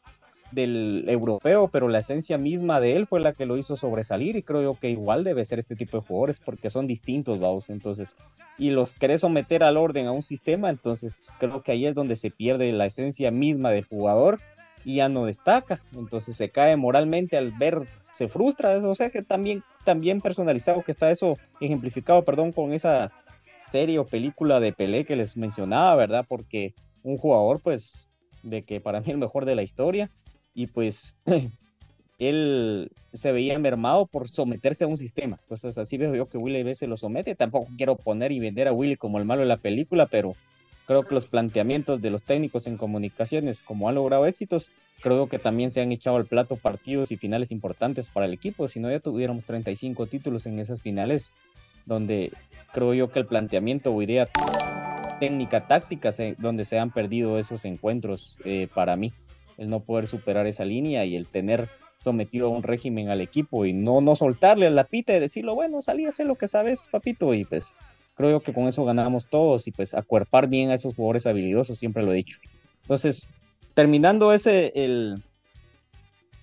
del 0.52 1.06
europeo, 1.08 1.68
pero 1.68 1.88
la 1.90 2.00
esencia 2.00 2.38
misma 2.38 2.80
de 2.80 2.96
él 2.96 3.08
fue 3.08 3.20
la 3.20 3.34
que 3.34 3.46
lo 3.46 3.58
hizo 3.58 3.76
sobresalir 3.76 4.36
y 4.36 4.44
creo 4.44 4.76
que 4.80 4.90
igual 4.90 5.24
debe 5.24 5.46
ser 5.46 5.60
este 5.60 5.76
tipo 5.76 5.98
de 5.98 6.08
jugadores 6.08 6.40
porque 6.40 6.70
son 6.70 6.88
distintos, 6.88 7.40
vamos, 7.40 7.70
entonces, 7.70 8.16
y 8.58 8.70
los 8.70 8.96
querés 8.96 9.22
someter 9.22 9.64
al 9.64 9.78
orden 9.78 10.08
a 10.08 10.12
un 10.12 10.24
sistema, 10.24 10.70
entonces 10.70 11.18
creo 11.40 11.62
que 11.62 11.74
ahí 11.74 11.86
es 11.86 11.96
donde 11.96 12.16
se 12.16 12.32
pierde 12.32 12.72
la 12.72 12.86
esencia 12.86 13.30
misma 13.32 13.72
del 13.72 13.86
jugador 13.86 14.40
y 14.86 14.96
ya 14.96 15.10
no 15.10 15.26
destaca, 15.26 15.82
entonces 15.94 16.38
se 16.38 16.50
cae 16.50 16.78
moralmente 16.78 17.38
al 17.38 17.52
ver, 17.52 17.82
se 18.14 18.28
frustra, 18.30 18.78
o 18.78 18.96
sea 18.96 19.10
que 19.10 19.22
también, 19.22 19.64
también 19.84 20.22
personalizado 20.22 20.82
que 20.84 20.92
está 20.92 21.12
eso 21.12 21.38
ejemplificado, 21.60 22.24
perdón, 22.24 22.54
con 22.54 22.72
esa 22.72 23.12
serie 23.70 24.00
o 24.00 24.06
película 24.06 24.62
de 24.62 24.72
Pelé 24.72 25.04
que 25.04 25.18
les 25.18 25.36
mencionaba, 25.36 25.96
¿verdad? 25.96 26.26
Porque 26.28 26.74
un 27.04 27.18
jugador, 27.18 27.60
pues, 27.62 28.10
de 28.44 28.62
que 28.62 28.80
para 28.80 29.02
mí 29.02 29.12
el 29.12 29.18
mejor 29.18 29.46
de 29.46 29.56
la 29.56 29.64
historia, 29.64 30.10
y 30.58 30.66
pues 30.66 31.16
él 32.20 32.92
se 33.14 33.32
veía 33.32 33.60
mermado 33.60 34.08
por 34.08 34.28
someterse 34.28 34.84
a 34.84 34.88
un 34.88 34.98
sistema. 34.98 35.38
Entonces 35.44 35.78
así 35.78 35.98
veo 35.98 36.16
yo 36.16 36.28
que 36.28 36.40
Willy 36.40 36.64
B 36.64 36.74
se 36.74 36.88
lo 36.88 36.98
somete. 36.98 37.36
Tampoco 37.36 37.68
quiero 37.78 37.96
poner 37.96 38.32
y 38.32 38.40
vender 38.40 38.68
a 38.68 38.74
Willy 38.74 38.98
como 38.98 39.20
el 39.20 39.26
malo 39.26 39.42
de 39.42 39.48
la 39.48 39.58
película, 39.58 40.08
pero 40.08 40.36
creo 40.88 41.04
que 41.04 41.14
los 41.14 41.28
planteamientos 41.28 42.02
de 42.02 42.10
los 42.10 42.24
técnicos 42.24 42.66
en 42.66 42.78
comunicaciones, 42.78 43.62
como 43.62 43.88
han 43.88 43.96
logrado 43.96 44.26
éxitos, 44.26 44.72
creo 45.02 45.30
que 45.30 45.38
también 45.38 45.70
se 45.70 45.82
han 45.82 45.92
echado 45.92 46.16
al 46.16 46.26
plato 46.26 46.56
partidos 46.56 47.12
y 47.12 47.18
finales 47.18 47.52
importantes 47.52 48.10
para 48.10 48.26
el 48.26 48.34
equipo. 48.34 48.68
Si 48.68 48.80
no, 48.80 48.90
ya 48.90 49.00
tuviéramos 49.00 49.46
35 49.46 50.08
títulos 50.08 50.48
en 50.48 50.58
esas 50.58 50.82
finales, 50.82 51.36
donde 51.86 52.32
creo 52.74 52.96
yo 52.96 53.12
que 53.12 53.20
el 53.20 53.28
planteamiento 53.28 53.94
o 53.94 54.02
idea 54.02 54.28
técnica 55.20 55.68
táctica, 55.68 56.10
donde 56.40 56.66
se 56.66 56.80
han 56.80 56.90
perdido 56.90 57.38
esos 57.38 57.64
encuentros 57.64 58.40
eh, 58.44 58.68
para 58.74 58.96
mí 58.96 59.14
el 59.58 59.70
no 59.70 59.82
poder 59.82 60.08
superar 60.08 60.48
esa 60.48 60.66
línea 60.66 61.06
y 61.06 61.16
el 61.16 61.28
tener 61.28 61.70
sometido 62.00 62.48
a 62.48 62.50
un 62.52 62.64
régimen 62.64 63.10
al 63.10 63.22
equipo 63.22 63.66
y 63.66 63.74
no, 63.74 64.02
no 64.02 64.16
soltarle 64.16 64.70
la 64.70 64.86
pita 64.86 65.16
y 65.16 65.20
decirlo, 65.20 65.56
bueno, 65.56 65.82
salí 65.82 66.06
a 66.06 66.24
lo 66.24 66.36
que 66.36 66.48
sabes, 66.48 66.88
papito, 66.92 67.34
y 67.34 67.44
pues 67.44 67.76
creo 68.16 68.42
que 68.42 68.54
con 68.54 68.68
eso 68.68 68.86
ganamos 68.86 69.28
todos 69.28 69.68
y 69.68 69.72
pues 69.72 69.94
acuerpar 69.94 70.48
bien 70.48 70.70
a 70.70 70.76
esos 70.76 70.96
jugadores 70.96 71.28
habilidosos, 71.28 71.80
siempre 71.80 72.04
lo 72.04 72.12
he 72.12 72.18
dicho. 72.18 72.38
Entonces, 72.84 73.30
terminando 73.74 74.32
ese, 74.32 74.72
el, 74.76 75.22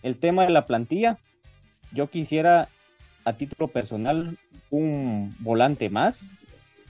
el 0.03 0.17
tema 0.19 0.45
de 0.45 0.51
la 0.51 0.67
plantilla, 0.67 1.19
yo 1.93 2.09
quisiera 2.09 2.69
a 3.25 3.33
título 3.33 3.69
personal 3.69 4.37
un 4.71 5.35
volante 5.39 5.89
más 5.89 6.39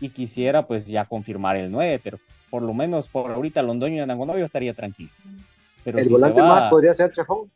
y 0.00 0.08
quisiera 0.08 0.66
pues 0.66 0.86
ya 0.86 1.04
confirmar 1.04 1.56
el 1.56 1.70
9, 1.70 2.00
pero 2.02 2.18
por 2.50 2.62
lo 2.62 2.74
menos 2.74 3.08
por 3.08 3.30
ahorita 3.30 3.62
Londoño 3.62 4.02
y 4.02 4.06
Nangonovio 4.06 4.44
estaría 4.44 4.74
tranquilo 4.74 5.10
el 5.84 6.08
volante 6.08 6.40
más 6.40 6.66
podría 6.66 6.94
ser 6.94 7.10
Chajón. 7.12 7.50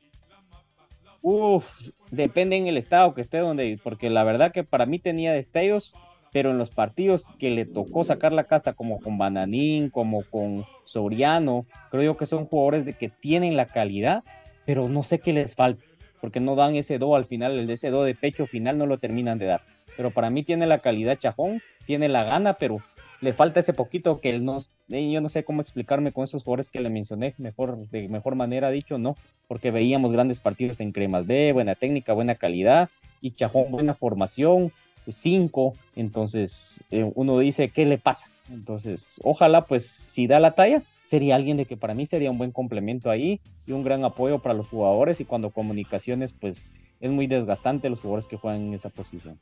Uf, 1.22 1.90
depende 2.10 2.56
en 2.56 2.66
el 2.66 2.76
estado 2.76 3.12
que 3.14 3.20
esté 3.20 3.38
donde, 3.38 3.78
porque 3.82 4.08
la 4.08 4.24
verdad 4.24 4.52
que 4.52 4.64
para 4.64 4.86
mí 4.86 4.98
tenía 4.98 5.32
destellos, 5.32 5.94
pero 6.32 6.50
en 6.50 6.58
los 6.58 6.70
partidos 6.70 7.26
que 7.38 7.50
le 7.50 7.64
tocó 7.64 8.04
sacar 8.04 8.32
la 8.32 8.44
casta, 8.44 8.74
como 8.74 9.00
con 9.00 9.18
Bananín, 9.18 9.90
como 9.90 10.22
con 10.22 10.64
Soriano, 10.84 11.66
creo 11.90 12.02
yo 12.02 12.16
que 12.16 12.26
son 12.26 12.46
jugadores 12.46 12.84
de 12.84 12.92
que 12.92 13.08
tienen 13.08 13.56
la 13.56 13.66
calidad, 13.66 14.22
pero 14.64 14.88
no 14.88 15.02
sé 15.02 15.18
qué 15.18 15.32
les 15.32 15.54
falta. 15.54 15.84
porque 16.20 16.40
no 16.40 16.56
dan 16.56 16.74
ese 16.76 16.98
do 16.98 17.14
al 17.14 17.24
final, 17.24 17.58
el 17.58 17.70
ese 17.70 17.90
do 17.90 18.04
de 18.04 18.14
pecho 18.14 18.46
final 18.46 18.78
no 18.78 18.86
lo 18.86 18.98
terminan 18.98 19.38
de 19.38 19.46
dar. 19.46 19.62
Pero 19.96 20.10
para 20.10 20.30
mí 20.30 20.42
tiene 20.42 20.66
la 20.66 20.78
calidad 20.78 21.18
Chajón, 21.18 21.60
tiene 21.86 22.08
la 22.08 22.24
gana, 22.24 22.54
pero 22.54 22.78
le 23.20 23.32
falta 23.32 23.60
ese 23.60 23.72
poquito 23.72 24.20
que 24.20 24.30
él 24.30 24.44
no, 24.44 24.58
eh, 24.90 25.10
yo 25.10 25.20
no 25.20 25.28
sé 25.28 25.44
cómo 25.44 25.60
explicarme 25.60 26.12
con 26.12 26.24
esos 26.24 26.42
jugadores 26.42 26.70
que 26.70 26.80
le 26.80 26.90
mencioné, 26.90 27.34
mejor, 27.38 27.88
de 27.88 28.08
mejor 28.08 28.34
manera 28.34 28.70
dicho, 28.70 28.98
no, 28.98 29.16
porque 29.46 29.70
veíamos 29.70 30.12
grandes 30.12 30.40
partidos 30.40 30.80
en 30.80 30.92
Cremas 30.92 31.26
B, 31.26 31.52
buena 31.52 31.74
técnica, 31.74 32.12
buena 32.12 32.36
calidad, 32.36 32.88
y 33.20 33.32
Chajón 33.32 33.70
buena 33.70 33.94
formación, 33.94 34.70
cinco, 35.08 35.74
entonces 35.96 36.82
eh, 36.90 37.10
uno 37.14 37.38
dice, 37.38 37.68
¿qué 37.68 37.86
le 37.86 37.98
pasa? 37.98 38.28
Entonces, 38.52 39.20
ojalá 39.24 39.62
pues 39.62 39.86
si 39.86 40.26
da 40.26 40.40
la 40.40 40.52
talla, 40.52 40.82
sería 41.04 41.36
alguien 41.36 41.56
de 41.56 41.64
que 41.64 41.76
para 41.76 41.94
mí 41.94 42.06
sería 42.06 42.30
un 42.30 42.38
buen 42.38 42.52
complemento 42.52 43.10
ahí 43.10 43.40
y 43.66 43.72
un 43.72 43.82
gran 43.82 44.04
apoyo 44.04 44.38
para 44.40 44.54
los 44.54 44.68
jugadores 44.68 45.20
y 45.20 45.24
cuando 45.24 45.50
comunicaciones 45.50 46.32
pues 46.32 46.68
es 47.00 47.10
muy 47.10 47.26
desgastante 47.26 47.90
los 47.90 48.00
jugadores 48.00 48.26
que 48.26 48.36
juegan 48.36 48.62
en 48.62 48.74
esa 48.74 48.90
posición. 48.90 49.38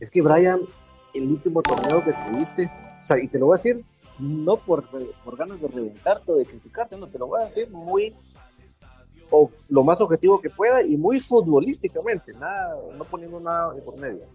Es 0.00 0.10
que 0.10 0.22
Brian, 0.22 0.60
el 1.14 1.28
último 1.28 1.62
torneo 1.62 2.02
que 2.04 2.12
tuviste, 2.12 2.70
o 3.02 3.06
sea, 3.06 3.18
y 3.22 3.28
te 3.28 3.38
lo 3.38 3.46
voy 3.46 3.58
a 3.58 3.62
decir 3.62 3.84
no 4.18 4.56
por, 4.56 4.84
por 5.24 5.36
ganas 5.36 5.60
de 5.60 5.68
reventarte 5.68 6.32
o 6.32 6.36
de 6.36 6.46
criticarte, 6.46 6.98
no, 6.98 7.08
te 7.08 7.18
lo 7.18 7.26
voy 7.26 7.42
a 7.42 7.46
decir 7.46 7.70
muy 7.70 8.14
o 9.30 9.50
lo 9.70 9.82
más 9.82 10.00
objetivo 10.00 10.40
que 10.40 10.50
pueda 10.50 10.82
y 10.82 10.96
muy 10.96 11.18
futbolísticamente, 11.18 12.34
nada, 12.34 12.76
no 12.96 13.04
poniendo 13.04 13.40
nada 13.40 13.74
por 13.82 13.96
medio. 13.96 14.26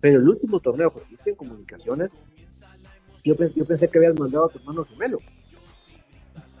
Pero 0.00 0.20
el 0.20 0.28
último 0.28 0.60
torneo 0.60 0.92
que 0.92 1.00
tuviste 1.00 1.30
en 1.30 1.36
comunicaciones, 1.36 2.10
yo, 3.24 3.34
yo 3.34 3.64
pensé 3.64 3.88
que 3.88 3.98
habías 3.98 4.18
mandado 4.20 4.46
a 4.46 4.48
tu 4.50 4.58
hermano 4.58 4.84
gemelo. 4.84 5.18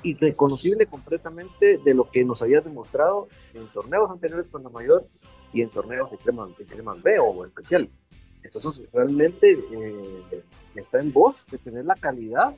Y 0.02 0.14
reconocible 0.14 0.86
completamente 0.86 1.78
de 1.78 1.94
lo 1.94 2.10
que 2.10 2.24
nos 2.24 2.40
habías 2.42 2.64
demostrado 2.64 3.28
en 3.52 3.70
torneos 3.70 4.10
anteriores 4.10 4.48
con 4.48 4.62
la 4.62 4.70
mayor 4.70 5.06
y 5.52 5.62
en 5.62 5.70
torneos 5.70 6.10
de 6.10 6.16
crema, 6.16 6.46
de 6.46 7.02
B 7.02 7.18
o 7.18 7.44
especial. 7.44 7.90
Entonces, 8.44 8.86
realmente 8.92 9.52
eh, 9.52 10.44
está 10.74 11.00
en 11.00 11.12
vos 11.12 11.46
de 11.50 11.58
tener 11.58 11.84
la 11.84 11.94
calidad 11.94 12.54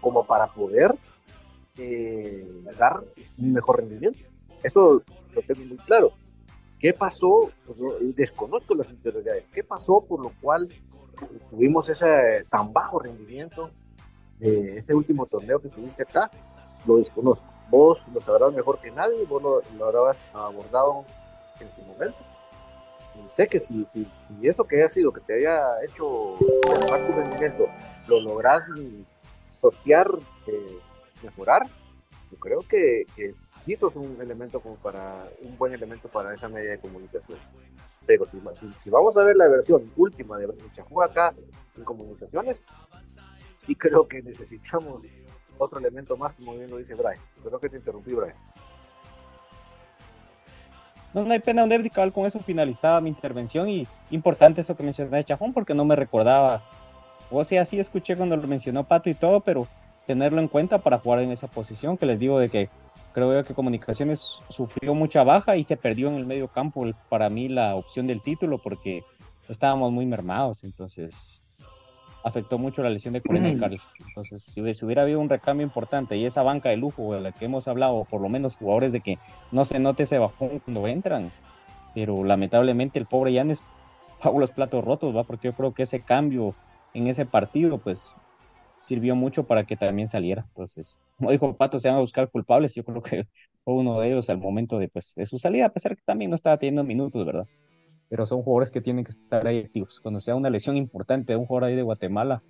como 0.00 0.24
para 0.24 0.46
poder 0.48 0.94
eh, 1.76 2.62
dar 2.78 3.04
un 3.38 3.52
mejor 3.52 3.78
rendimiento. 3.78 4.18
Eso 4.62 5.02
lo 5.34 5.42
tengo 5.42 5.64
muy 5.66 5.76
claro. 5.78 6.12
¿Qué 6.78 6.94
pasó? 6.94 7.50
Pues, 7.66 8.16
desconozco 8.16 8.74
las 8.74 8.88
interioridades. 8.90 9.48
¿Qué 9.48 9.62
pasó 9.62 10.04
por 10.08 10.22
lo 10.22 10.32
cual 10.40 10.68
tuvimos 11.50 11.88
ese 11.88 12.44
tan 12.48 12.72
bajo 12.72 13.00
rendimiento 13.00 13.70
ese 14.40 14.94
último 14.94 15.26
torneo 15.26 15.60
que 15.60 15.68
tuviste 15.68 16.04
acá? 16.04 16.30
Lo 16.86 16.96
desconozco. 16.96 17.46
Vos 17.70 18.06
lo 18.14 18.20
sabrás 18.20 18.54
mejor 18.54 18.80
que 18.80 18.90
nadie, 18.90 19.24
vos 19.24 19.42
lo, 19.42 19.60
lo 19.76 19.86
habrás 19.86 20.26
abordado 20.32 21.04
en 21.60 21.68
su 21.74 21.82
momento 21.82 22.27
sé 23.26 23.46
que 23.46 23.60
si, 23.60 23.84
si, 23.84 24.10
si 24.20 24.48
eso 24.48 24.64
que 24.64 24.76
haya 24.76 24.88
sido, 24.88 25.12
que 25.12 25.20
te 25.20 25.34
haya 25.34 25.62
hecho 25.84 26.36
mejorar 26.68 27.06
tu 27.06 27.12
rendimiento, 27.12 27.68
lo 28.06 28.20
logras 28.20 28.70
sortear, 29.48 30.08
eh, 30.46 30.78
mejorar, 31.22 31.62
yo 32.30 32.38
creo 32.38 32.60
que, 32.60 33.06
que, 33.16 33.32
sí 33.60 33.74
sos 33.74 33.96
un 33.96 34.18
elemento 34.20 34.60
como 34.60 34.76
para, 34.76 35.28
un 35.42 35.56
buen 35.56 35.72
elemento 35.72 36.08
para 36.08 36.34
esa 36.34 36.48
media 36.48 36.70
de 36.72 36.78
comunicación. 36.78 37.38
Pero 38.06 38.26
si, 38.26 38.40
si, 38.76 38.90
vamos 38.90 39.16
a 39.16 39.24
ver 39.24 39.36
la 39.36 39.48
versión 39.48 39.90
última 39.96 40.38
de 40.38 40.48
Chajú 40.72 41.02
acá 41.02 41.34
en 41.76 41.84
comunicaciones, 41.84 42.62
sí 43.54 43.74
creo 43.74 44.06
que 44.06 44.22
necesitamos 44.22 45.04
otro 45.58 45.78
elemento 45.78 46.16
más, 46.16 46.32
como 46.34 46.54
bien 46.54 46.70
lo 46.70 46.76
dice 46.76 46.94
Brian. 46.94 47.20
Creo 47.42 47.58
que 47.58 47.68
te 47.68 47.76
interrumpí, 47.76 48.12
Brian. 48.14 48.36
No, 51.14 51.24
no 51.24 51.32
hay 51.32 51.38
pena 51.38 51.62
donde 51.62 51.90
cabal 51.90 52.12
con 52.12 52.26
eso 52.26 52.38
finalizaba 52.40 53.00
mi 53.00 53.08
intervención 53.08 53.68
y 53.68 53.86
importante 54.10 54.60
eso 54.60 54.76
que 54.76 54.82
mencioné 54.82 55.16
de 55.16 55.24
Chajón 55.24 55.52
porque 55.52 55.74
no 55.74 55.84
me 55.84 55.96
recordaba. 55.96 56.62
O 57.30 57.42
sea, 57.44 57.64
sí 57.64 57.78
escuché 57.78 58.16
cuando 58.16 58.36
lo 58.36 58.46
mencionó 58.46 58.84
Pato 58.84 59.08
y 59.10 59.14
todo, 59.14 59.40
pero 59.40 59.66
tenerlo 60.06 60.40
en 60.40 60.48
cuenta 60.48 60.78
para 60.78 60.98
jugar 60.98 61.20
en 61.20 61.30
esa 61.30 61.46
posición 61.46 61.96
que 61.96 62.06
les 62.06 62.18
digo 62.18 62.38
de 62.38 62.48
que 62.48 62.68
creo 63.12 63.42
que 63.44 63.54
Comunicaciones 63.54 64.40
sufrió 64.48 64.94
mucha 64.94 65.22
baja 65.22 65.56
y 65.56 65.64
se 65.64 65.76
perdió 65.76 66.08
en 66.08 66.14
el 66.14 66.26
medio 66.26 66.48
campo 66.48 66.86
para 67.08 67.28
mí 67.28 67.48
la 67.48 67.74
opción 67.74 68.06
del 68.06 68.22
título 68.22 68.58
porque 68.58 69.02
estábamos 69.48 69.92
muy 69.92 70.06
mermados, 70.06 70.64
entonces 70.64 71.44
afectó 72.22 72.58
mucho 72.58 72.82
la 72.82 72.90
lesión 72.90 73.14
de 73.14 73.22
Corina 73.22 73.48
y 73.48 73.54
Carlos. 73.54 73.90
Entonces, 74.10 74.42
si 74.44 74.60
hubiera 74.84 75.02
habido 75.02 75.20
un 75.20 75.28
recambio 75.30 75.64
importante 75.66 76.16
y 76.16 76.24
esa 76.26 76.42
banca 76.42 76.70
de 76.70 76.76
lujo 76.76 77.14
de 77.14 77.20
la 77.20 77.32
que 77.32 77.46
hemos 77.46 77.68
hablado, 77.68 78.06
por 78.06 78.20
lo 78.22 78.28
menos 78.28 78.56
jugadores 78.56 78.92
de 78.92 79.00
que 79.02 79.20
no 79.50 79.64
se 79.64 79.78
note 79.78 80.04
ese 80.04 80.18
bajón 80.18 80.60
cuando 80.60 80.86
entran, 80.88 81.32
pero 81.92 82.24
lamentablemente 82.24 82.98
el 82.98 83.06
pobre 83.08 83.32
Yanes 83.32 83.66
pagó 84.18 84.38
los 84.40 84.52
platos 84.52 84.84
rotos, 84.84 85.14
¿va? 85.16 85.24
Porque 85.26 85.48
yo 85.48 85.54
creo 85.54 85.74
que 85.74 85.84
ese 85.84 86.04
cambio 86.04 86.56
en 86.92 87.06
ese 87.08 87.26
partido, 87.26 87.80
pues 87.82 88.18
sirvió 88.78 89.14
mucho 89.16 89.46
para 89.46 89.64
que 89.66 89.76
también 89.76 90.08
saliera. 90.08 90.44
Entonces, 90.48 91.02
como 91.16 91.30
dijo 91.32 91.56
Pato, 91.56 91.78
se 91.78 91.88
van 91.88 91.98
a 91.98 92.00
buscar 92.00 92.30
culpables. 92.30 92.74
Yo 92.74 92.84
creo 92.84 93.02
que 93.02 93.24
fue 93.64 93.74
uno 93.74 94.00
de 94.00 94.08
ellos 94.08 94.30
al 94.30 94.38
momento 94.38 94.78
de, 94.78 94.88
pues, 94.88 95.14
de 95.16 95.26
su 95.26 95.38
salida, 95.38 95.66
a 95.66 95.72
pesar 95.72 95.96
que 95.96 96.02
también 96.04 96.30
no 96.30 96.36
estaba 96.36 96.58
teniendo 96.58 96.84
minutos, 96.84 97.24
¿verdad? 97.26 97.48
Pero 98.08 98.26
son 98.26 98.42
jugadores 98.42 98.70
que 98.70 98.80
tienen 98.80 99.04
que 99.04 99.10
estar 99.10 99.46
ahí 99.46 99.58
activos. 99.58 100.00
Cuando 100.00 100.20
sea 100.20 100.34
una 100.34 100.50
lesión 100.50 100.76
importante 100.76 101.32
de 101.32 101.36
un 101.36 101.46
jugador 101.46 101.68
ahí 101.68 101.76
de 101.76 101.82
Guatemala, 101.82 102.42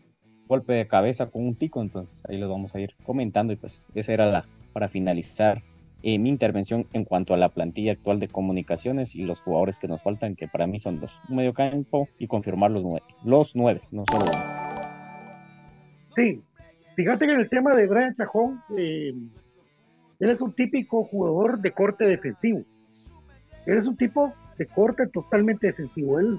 golpe 0.47 0.73
de 0.73 0.87
cabeza 0.87 1.27
con 1.27 1.47
un 1.47 1.55
tico, 1.55 1.83
entonces 1.83 2.25
ahí 2.29 2.39
lo 2.39 2.49
vamos 2.49 2.75
a 2.75 2.81
ir 2.81 2.95
comentando 3.05 3.53
y 3.53 3.57
pues 3.57 3.91
esa 3.95 4.13
era 4.13 4.27
la 4.27 4.47
para 4.73 4.89
finalizar 4.89 5.63
eh, 6.03 6.19
mi 6.19 6.31
intervención 6.31 6.87
en 6.93 7.05
cuanto 7.05 7.35
a 7.35 7.37
la 7.37 7.49
plantilla 7.49 7.93
actual 7.93 8.21
de 8.21 8.29
comunicaciones 8.29 9.17
y 9.17 9.25
los 9.25 9.41
jugadores 9.41 9.79
que 9.79 9.89
nos 9.89 10.01
faltan, 10.01 10.37
que 10.37 10.47
para 10.47 10.67
mí 10.67 10.79
son 10.79 11.01
dos, 11.01 11.21
un 11.29 11.37
medio 11.37 11.53
campo 11.53 12.09
y 12.19 12.29
confirmar 12.29 12.71
los 12.71 12.85
nueve, 12.85 13.05
los 13.25 13.57
nueve, 13.57 13.81
no 13.91 14.05
solo 14.09 14.27
uno. 14.27 14.59
Sí, 16.15 16.41
fíjate 16.95 17.27
que 17.27 17.33
en 17.33 17.41
el 17.41 17.49
tema 17.49 17.75
de 17.75 17.87
Brian 17.89 18.15
Chajón, 18.15 18.63
eh, 18.77 19.13
él 20.21 20.31
es 20.31 20.41
un 20.41 20.53
típico 20.53 21.05
jugador 21.05 21.61
de 21.61 21.73
corte 21.73 22.05
defensivo. 22.05 22.63
Él 23.67 23.79
es 23.79 23.87
un 23.87 23.97
tipo 23.97 24.33
de 24.59 24.67
corte 24.67 25.07
totalmente 25.07 25.69
defensivo. 25.69 26.19
Él, 26.19 26.39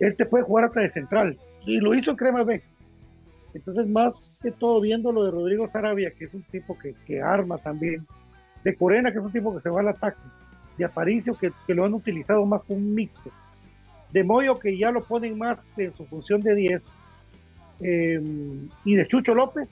él 0.00 0.16
te 0.16 0.26
puede 0.26 0.44
jugar 0.44 0.66
hasta 0.66 0.80
de 0.80 0.90
central. 0.90 1.38
Y 1.64 1.78
lo 1.78 1.94
hizo 1.94 2.16
Crema 2.16 2.42
B. 2.44 2.60
Entonces, 3.54 3.86
más 3.88 4.40
que 4.42 4.50
todo, 4.50 4.80
viendo 4.80 5.12
lo 5.12 5.24
de 5.24 5.30
Rodrigo 5.30 5.68
Sarabia, 5.70 6.10
que 6.10 6.24
es 6.24 6.34
un 6.34 6.42
tipo 6.42 6.76
que, 6.78 6.94
que 7.06 7.22
arma 7.22 7.58
también, 7.58 8.06
de 8.64 8.74
Corena, 8.74 9.12
que 9.12 9.18
es 9.18 9.24
un 9.24 9.32
tipo 9.32 9.54
que 9.54 9.62
se 9.62 9.70
va 9.70 9.80
al 9.80 9.88
ataque, 9.88 10.18
de 10.76 10.84
Aparicio, 10.84 11.34
que, 11.34 11.52
que 11.66 11.74
lo 11.74 11.84
han 11.84 11.94
utilizado 11.94 12.44
más 12.46 12.62
como 12.62 12.78
un 12.78 12.94
mixto, 12.94 13.30
de 14.10 14.24
Moyo, 14.24 14.58
que 14.58 14.76
ya 14.76 14.90
lo 14.90 15.04
ponen 15.04 15.38
más 15.38 15.58
en 15.76 15.94
su 15.94 16.04
función 16.06 16.40
de 16.40 16.54
10, 16.54 16.82
em, 17.80 18.68
y 18.84 18.94
de 18.94 19.06
Chucho 19.06 19.34
López, 19.34 19.68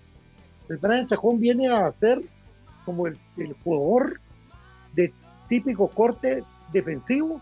el 0.69 0.77
Brian 0.77 1.07
Chajón 1.07 1.41
viene 1.41 1.69
a 1.69 1.91
ser 1.93 2.21
como 2.85 3.07
el, 3.07 3.19
el 3.37 3.55
jugador 3.65 4.21
de 4.95 5.13
típico 5.49 5.89
corte 5.89 6.45
defensivo 6.73 7.41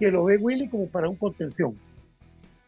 que 0.00 0.10
lo 0.10 0.24
ve 0.24 0.38
Willy 0.38 0.68
como 0.68 0.88
para 0.88 1.08
un 1.08 1.16
contención. 1.16 1.76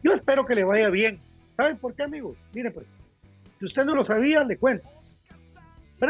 Yo 0.03 0.13
espero 0.13 0.45
que 0.45 0.55
le 0.55 0.63
vaya 0.63 0.89
bien. 0.89 1.19
¿Saben 1.57 1.77
por 1.77 1.95
qué, 1.95 2.03
amigos? 2.03 2.37
Mire, 2.53 2.71
pues, 2.71 2.85
si 3.59 3.65
usted 3.65 3.83
no 3.83 3.95
lo 3.95 4.05
sabía, 4.05 4.43
le 4.43 4.57
cuento. 4.57 4.87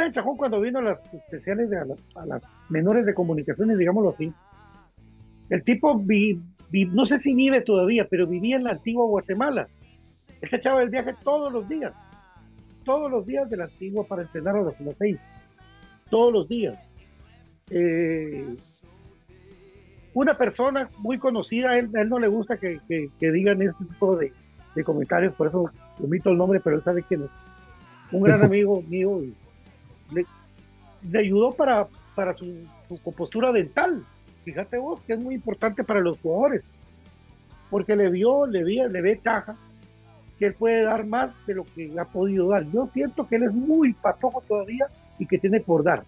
El 0.01 0.11
Chajón 0.11 0.37
cuando 0.37 0.59
vino 0.59 0.79
a 0.79 0.81
las 0.81 1.13
especiales, 1.13 1.69
de, 1.69 1.77
a, 1.77 2.25
las, 2.25 2.41
menores 2.69 3.05
de 3.05 3.13
comunicaciones, 3.13 3.77
digámoslo 3.77 4.09
así, 4.09 4.33
el 5.49 5.63
tipo, 5.63 5.97
vi, 5.99 6.41
no 6.71 7.05
sé 7.05 7.19
si 7.19 7.35
vive 7.35 7.61
todavía, 7.61 8.07
pero 8.09 8.25
vivía 8.25 8.55
en 8.55 8.63
la 8.63 8.71
antigua 8.71 9.05
Guatemala. 9.05 9.67
Él 10.41 10.49
se 10.49 10.55
echaba 10.55 10.81
el 10.81 10.89
viaje 10.89 11.13
todos 11.23 11.53
los 11.53 11.69
días, 11.69 11.93
todos 12.83 13.11
los 13.11 13.25
días 13.27 13.47
de 13.51 13.57
la 13.57 13.65
antigua 13.65 14.05
para 14.07 14.23
entrenar 14.23 14.55
a 14.55 14.61
las 14.63 14.73
seis, 14.97 15.19
todos 16.09 16.33
los 16.33 16.49
días. 16.49 16.75
Eh, 17.69 18.55
una 20.13 20.35
persona 20.35 20.89
muy 20.99 21.17
conocida, 21.17 21.71
a 21.71 21.77
él, 21.77 21.89
no 22.07 22.19
le 22.19 22.27
gusta 22.27 22.57
que, 22.57 22.79
digan 23.19 23.61
este 23.61 23.85
tipo 23.85 24.15
de, 24.15 24.31
comentarios, 24.83 25.33
por 25.35 25.47
eso 25.47 25.69
omito 26.01 26.29
el 26.29 26.37
nombre, 26.37 26.59
pero 26.59 26.75
él 26.75 26.83
sabe 26.83 27.03
quién 27.03 27.23
es. 27.23 27.29
Un 28.11 28.23
gran 28.23 28.43
amigo 28.43 28.81
mío 28.83 29.21
le, 30.11 31.19
ayudó 31.19 31.51
para, 31.51 31.87
para 32.15 32.33
su, 32.33 32.65
compostura 33.03 33.51
dental. 33.51 34.03
Fíjate 34.43 34.77
vos 34.77 35.03
que 35.03 35.13
es 35.13 35.19
muy 35.19 35.35
importante 35.35 35.83
para 35.83 35.99
los 35.99 36.19
jugadores, 36.19 36.63
porque 37.69 37.95
le 37.95 38.11
vio, 38.11 38.45
le, 38.45 38.63
vi, 38.63 38.77
le 38.87 39.01
ve 39.01 39.19
chaja, 39.21 39.55
que 40.37 40.47
él 40.47 40.53
puede 40.53 40.83
dar 40.83 41.05
más 41.05 41.31
de 41.47 41.55
lo 41.55 41.63
que 41.63 41.91
ha 41.99 42.05
podido 42.05 42.49
dar. 42.49 42.65
Yo 42.71 42.89
siento 42.93 43.27
que 43.27 43.37
él 43.37 43.43
es 43.43 43.53
muy 43.53 43.93
patojo 43.93 44.41
todavía 44.41 44.87
y 45.17 45.25
que 45.25 45.39
tiene 45.39 45.59
por 45.59 45.83
dar. 45.83 46.03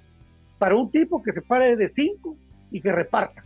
Para 0.60 0.76
un 0.76 0.92
tipo 0.92 1.24
que 1.24 1.32
se 1.32 1.42
pare 1.42 1.76
de 1.76 1.90
cinco 1.90 2.36
y 2.72 2.82
que 2.82 2.92
reparta 2.92 3.45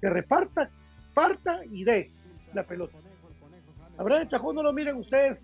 que 0.00 0.10
reparta, 0.10 0.70
parta 1.14 1.60
y 1.70 1.84
dé 1.84 2.10
la 2.54 2.64
pelota. 2.64 2.98
Habrá 3.98 4.18
de 4.18 4.28
Chajón 4.28 4.56
no 4.56 4.62
lo 4.62 4.72
miren 4.72 4.96
ustedes 4.96 5.38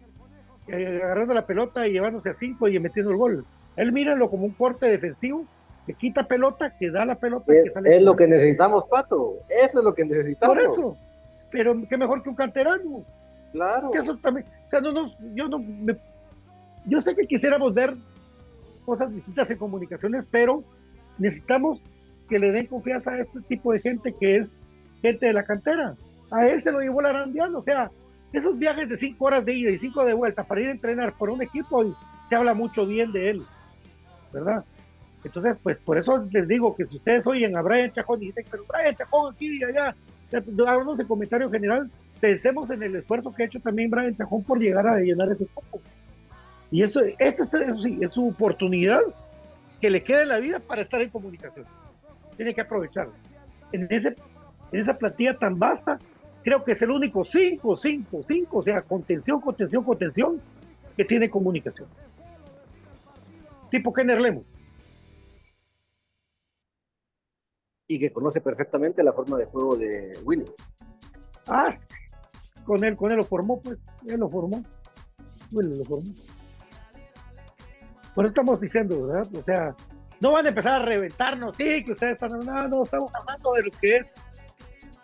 eh, 0.68 1.00
agarrando 1.03 1.34
la 1.34 1.46
pelota 1.46 1.86
y 1.86 1.92
llevándose 1.92 2.30
a 2.30 2.34
cinco 2.34 2.68
y 2.68 2.78
metiendo 2.78 3.11
el 3.11 3.16
gol. 3.16 3.44
Él 3.76 3.92
mírenlo 3.92 4.30
como 4.30 4.44
un 4.44 4.53
corte 4.53 4.86
defensivo 4.86 5.46
que 5.86 5.94
quita 5.94 6.28
pelota, 6.28 6.76
que 6.78 6.90
da 6.90 7.05
la 7.05 7.16
pelota. 7.16 7.53
Es, 7.53 7.64
que 7.64 7.70
sale 7.70 7.96
es 7.96 8.03
lo 8.03 8.14
que 8.14 8.28
necesitamos, 8.28 8.84
Pato. 8.86 9.38
Eso 9.48 9.78
es 9.78 9.84
lo 9.84 9.94
que 9.94 10.05
necesitamos. 10.05 10.57
Por 10.57 10.72
eso. 10.72 10.96
Pero 11.50 11.74
qué 11.88 11.96
mejor 11.96 12.22
que 12.22 12.28
un 12.28 12.36
canterano. 12.36 13.05
Claro. 13.53 13.90
Que 13.90 13.98
eso 13.98 14.16
también, 14.16 14.46
o 14.66 14.70
sea, 14.70 14.80
no, 14.80 14.92
no, 14.92 15.12
yo 15.34 15.48
no, 15.48 15.59
me, 15.59 15.96
yo 16.86 17.00
sé 17.00 17.14
que 17.14 17.26
quisiéramos 17.26 17.74
ver 17.74 17.94
cosas 18.84 19.12
distintas 19.12 19.50
en 19.50 19.59
comunicaciones, 19.59 20.24
pero 20.30 20.64
necesitamos 21.18 21.80
que 22.29 22.39
le 22.39 22.53
den 22.53 22.66
confianza 22.66 23.12
a 23.12 23.20
este 23.20 23.41
tipo 23.43 23.73
de 23.73 23.81
gente 23.81 24.14
que 24.18 24.39
es 24.39 24.53
gente 25.01 25.27
de 25.27 25.33
la 25.33 25.45
cantera. 25.45 25.95
A 26.31 26.47
él 26.47 26.62
se 26.62 26.73
lo 26.73 26.81
llevó 26.81 27.03
la 27.03 27.11
Arandial, 27.11 27.55
o 27.55 27.62
sea, 27.62 27.91
esos 28.33 28.59
viajes 28.59 28.89
de 28.89 28.97
cinco 28.97 29.27
horas 29.27 29.45
de 29.45 29.55
ida 29.55 29.70
y 29.70 29.79
cinco 29.79 30.05
de 30.05 30.14
vuelta 30.14 30.45
para 30.45 30.62
ir 30.62 30.68
a 30.68 30.73
entrenar 30.73 31.14
por 31.18 31.31
un 31.31 31.43
equipo, 31.43 31.85
y 31.85 31.95
se 32.29 32.35
habla 32.35 32.55
mucho 32.55 32.87
bien 32.87 33.12
de 33.12 33.31
él, 33.31 33.43
¿verdad? 34.33 34.64
Entonces, 35.25 35.57
pues 35.62 35.81
por 35.83 35.99
eso 35.99 36.27
les 36.31 36.49
digo 36.49 36.75
que 36.75 36.87
si 36.87 36.97
ustedes 36.97 37.27
oyen 37.27 37.57
a 37.57 37.62
Brian 37.62 37.93
Chajón 37.93 38.23
y 38.23 38.27
dicen, 38.27 38.45
pero 38.51 38.64
Brian 38.68 38.97
Chajón 38.97 39.35
aquí 39.35 39.59
y 39.59 39.64
allá, 39.64 39.95
hablamos 40.33 40.99
de 40.99 41.07
comentario 41.07 41.51
general, 41.51 41.91
pensemos 42.20 42.70
en 42.70 42.83
el 42.83 42.97
esfuerzo 42.97 43.33
que 43.33 43.43
ha 43.43 43.47
hecho 43.47 43.61
también 43.61 43.91
Brian 43.91 44.16
Chajón 44.16 44.43
por 44.43 44.59
llegar 44.59 44.87
a 44.87 44.99
llenar 44.99 45.31
ese 45.31 45.47
campo. 45.47 45.81
Y 46.70 46.83
eso, 46.83 47.01
esta 47.18 47.43
es, 47.43 48.12
su 48.12 48.29
oportunidad 48.29 49.03
que 49.81 49.91
le 49.91 50.03
queda 50.03 50.23
en 50.23 50.29
la 50.29 50.39
vida 50.39 50.59
para 50.59 50.81
estar 50.81 51.03
en 51.03 51.11
comunicación. 51.11 51.66
Tiene 52.37 52.55
que 52.55 52.61
aprovecharla. 52.61 53.14
En, 53.72 53.87
ese, 53.91 54.16
en 54.72 54.80
esa 54.80 54.95
plantilla 54.95 55.39
tan 55.39 55.59
vasta, 55.59 55.99
creo 56.43 56.64
que 56.64 56.72
es 56.72 56.83
el 56.83 56.91
único 56.91 57.24
5, 57.24 57.76
5, 57.76 58.22
5, 58.22 58.59
o 58.59 58.62
sea, 58.62 58.83
contención, 58.83 59.41
contención, 59.41 59.85
contención, 59.85 60.41
que 60.97 61.05
tiene 61.05 61.30
comunicación. 61.30 61.89
Tipo 63.70 63.93
Kenner 63.93 64.20
Lemos. 64.20 64.45
Y 67.89 67.99
que 67.99 68.12
conoce 68.12 68.41
perfectamente 68.41 69.03
la 69.03 69.12
forma 69.12 69.39
de 69.39 69.45
juego 69.47 69.76
de 69.76 70.18
Williams. 70.24 70.53
Ah, 71.47 71.70
con 72.64 72.85
él, 72.85 72.97
con 72.97 73.11
él 73.11 73.18
lo 73.18 73.24
formó, 73.24 73.61
pues, 73.61 73.78
él 74.07 74.20
lo 74.20 74.28
formó. 74.28 74.62
Williams 75.53 75.78
lo 75.78 75.85
formó. 75.85 76.12
Por 78.14 78.24
eso 78.24 78.33
estamos 78.33 78.61
diciendo, 78.61 79.07
¿verdad? 79.07 79.28
O 79.35 79.43
sea, 79.43 79.74
no 80.23 80.31
van 80.31 80.47
a 80.47 80.51
empezar 80.51 80.81
a 80.81 80.85
reventarnos, 80.85 81.57
sí, 81.57 81.85
que 81.85 81.93
ustedes 81.93 82.12
están 82.12 82.33
hablando, 82.33 82.85
estamos 82.85 83.11
hablando 83.12 83.55
de 83.55 83.62
lo 83.64 83.70
que 83.81 83.97
es, 83.97 84.07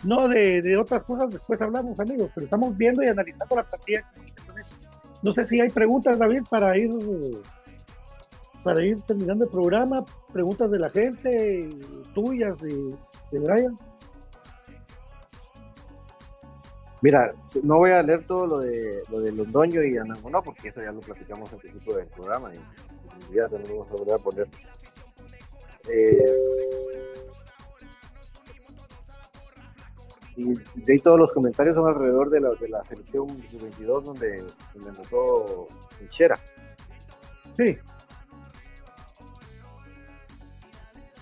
no 0.05 0.29
de, 0.29 0.63
de 0.63 0.79
otras 0.79 1.03
cosas, 1.03 1.33
después 1.33 1.61
hablamos, 1.61 1.99
amigos, 1.99 2.31
pero 2.33 2.45
estamos 2.45 2.77
viendo 2.77 3.03
y 3.03 3.09
analizando 3.09 3.57
la 3.57 3.65
partida. 3.65 4.09
No 5.25 5.35
sé 5.35 5.45
si 5.47 5.61
hay 5.61 5.71
preguntas, 5.71 6.17
David, 6.21 6.43
para 6.49 6.79
ir 6.79 6.91
para 8.63 8.85
ir 8.85 9.01
terminando 9.03 9.45
el 9.45 9.51
programa, 9.51 10.05
preguntas 10.33 10.71
de 10.71 10.79
la 10.79 10.91
gente, 10.91 11.69
tuyas, 12.15 12.57
de, 12.59 12.95
de 13.33 13.39
Brian. 13.41 13.77
Mira, 17.03 17.33
no 17.65 17.79
voy 17.79 17.91
a 17.91 18.03
leer 18.05 18.25
todo 18.25 18.47
lo 18.47 18.59
de 18.61 19.03
lo 19.11 19.21
de 19.21 19.33
Londoño 19.33 19.83
y 19.83 19.97
Anangonó, 19.97 20.43
porque 20.43 20.69
eso 20.69 20.81
ya 20.81 20.93
lo 20.93 21.01
platicamos 21.01 21.53
al 21.53 21.59
principio 21.59 21.97
del 21.97 22.07
programa 22.07 22.53
y 22.55 23.35
ya 23.35 23.47
a 23.47 23.49
volver 23.49 24.15
a 24.15 24.19
poner. 24.19 24.47
Eh, 25.91 26.49
y 30.37 30.55
de 30.55 30.93
ahí 30.93 30.99
todos 31.01 31.19
los 31.19 31.33
comentarios 31.33 31.75
son 31.75 31.89
alrededor 31.89 32.31
de 32.31 32.41
la, 32.41 32.51
de 32.51 32.69
la 32.69 32.85
selección 32.85 33.27
22 33.27 34.05
donde, 34.05 34.45
donde 34.75 34.91
anotó 34.91 35.67
Hinchera. 36.01 36.39
Sí. 37.57 37.77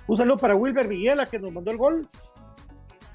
Un 0.06 0.16
saludo 0.16 0.36
para 0.36 0.54
Wilber 0.54 0.86
Villela 0.86 1.26
que 1.26 1.38
nos 1.38 1.52
mandó 1.52 1.70
el 1.70 1.78
gol. 1.78 2.08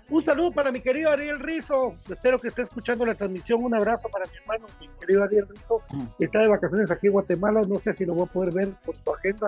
Un 0.10 0.26
saludo 0.26 0.52
para 0.52 0.72
mi 0.72 0.82
querido 0.82 1.10
Ariel 1.10 1.40
Rizo. 1.40 1.94
Espero 2.10 2.38
que 2.38 2.50
esté 2.50 2.64
escuchando 2.64 3.06
la 3.06 3.16
transmisión. 3.16 3.64
Un 3.64 3.74
abrazo 3.74 4.10
para 4.10 4.26
mi 4.26 4.36
hermano, 4.38 4.66
mi 4.80 4.90
querido 5.00 5.24
Ariel 5.24 5.48
Rizo. 5.48 5.82
Está 6.20 6.40
de 6.40 6.50
vacaciones 6.50 6.92
aquí 6.92 7.08
en 7.08 7.14
Guatemala. 7.14 7.62
No 7.62 7.80
sé 7.80 7.94
si 7.94 8.06
lo 8.06 8.16
voy 8.16 8.28
a 8.28 8.32
poder 8.32 8.54
ver 8.54 8.70
por 8.84 8.98
tu 8.98 9.14
agenda. 9.14 9.48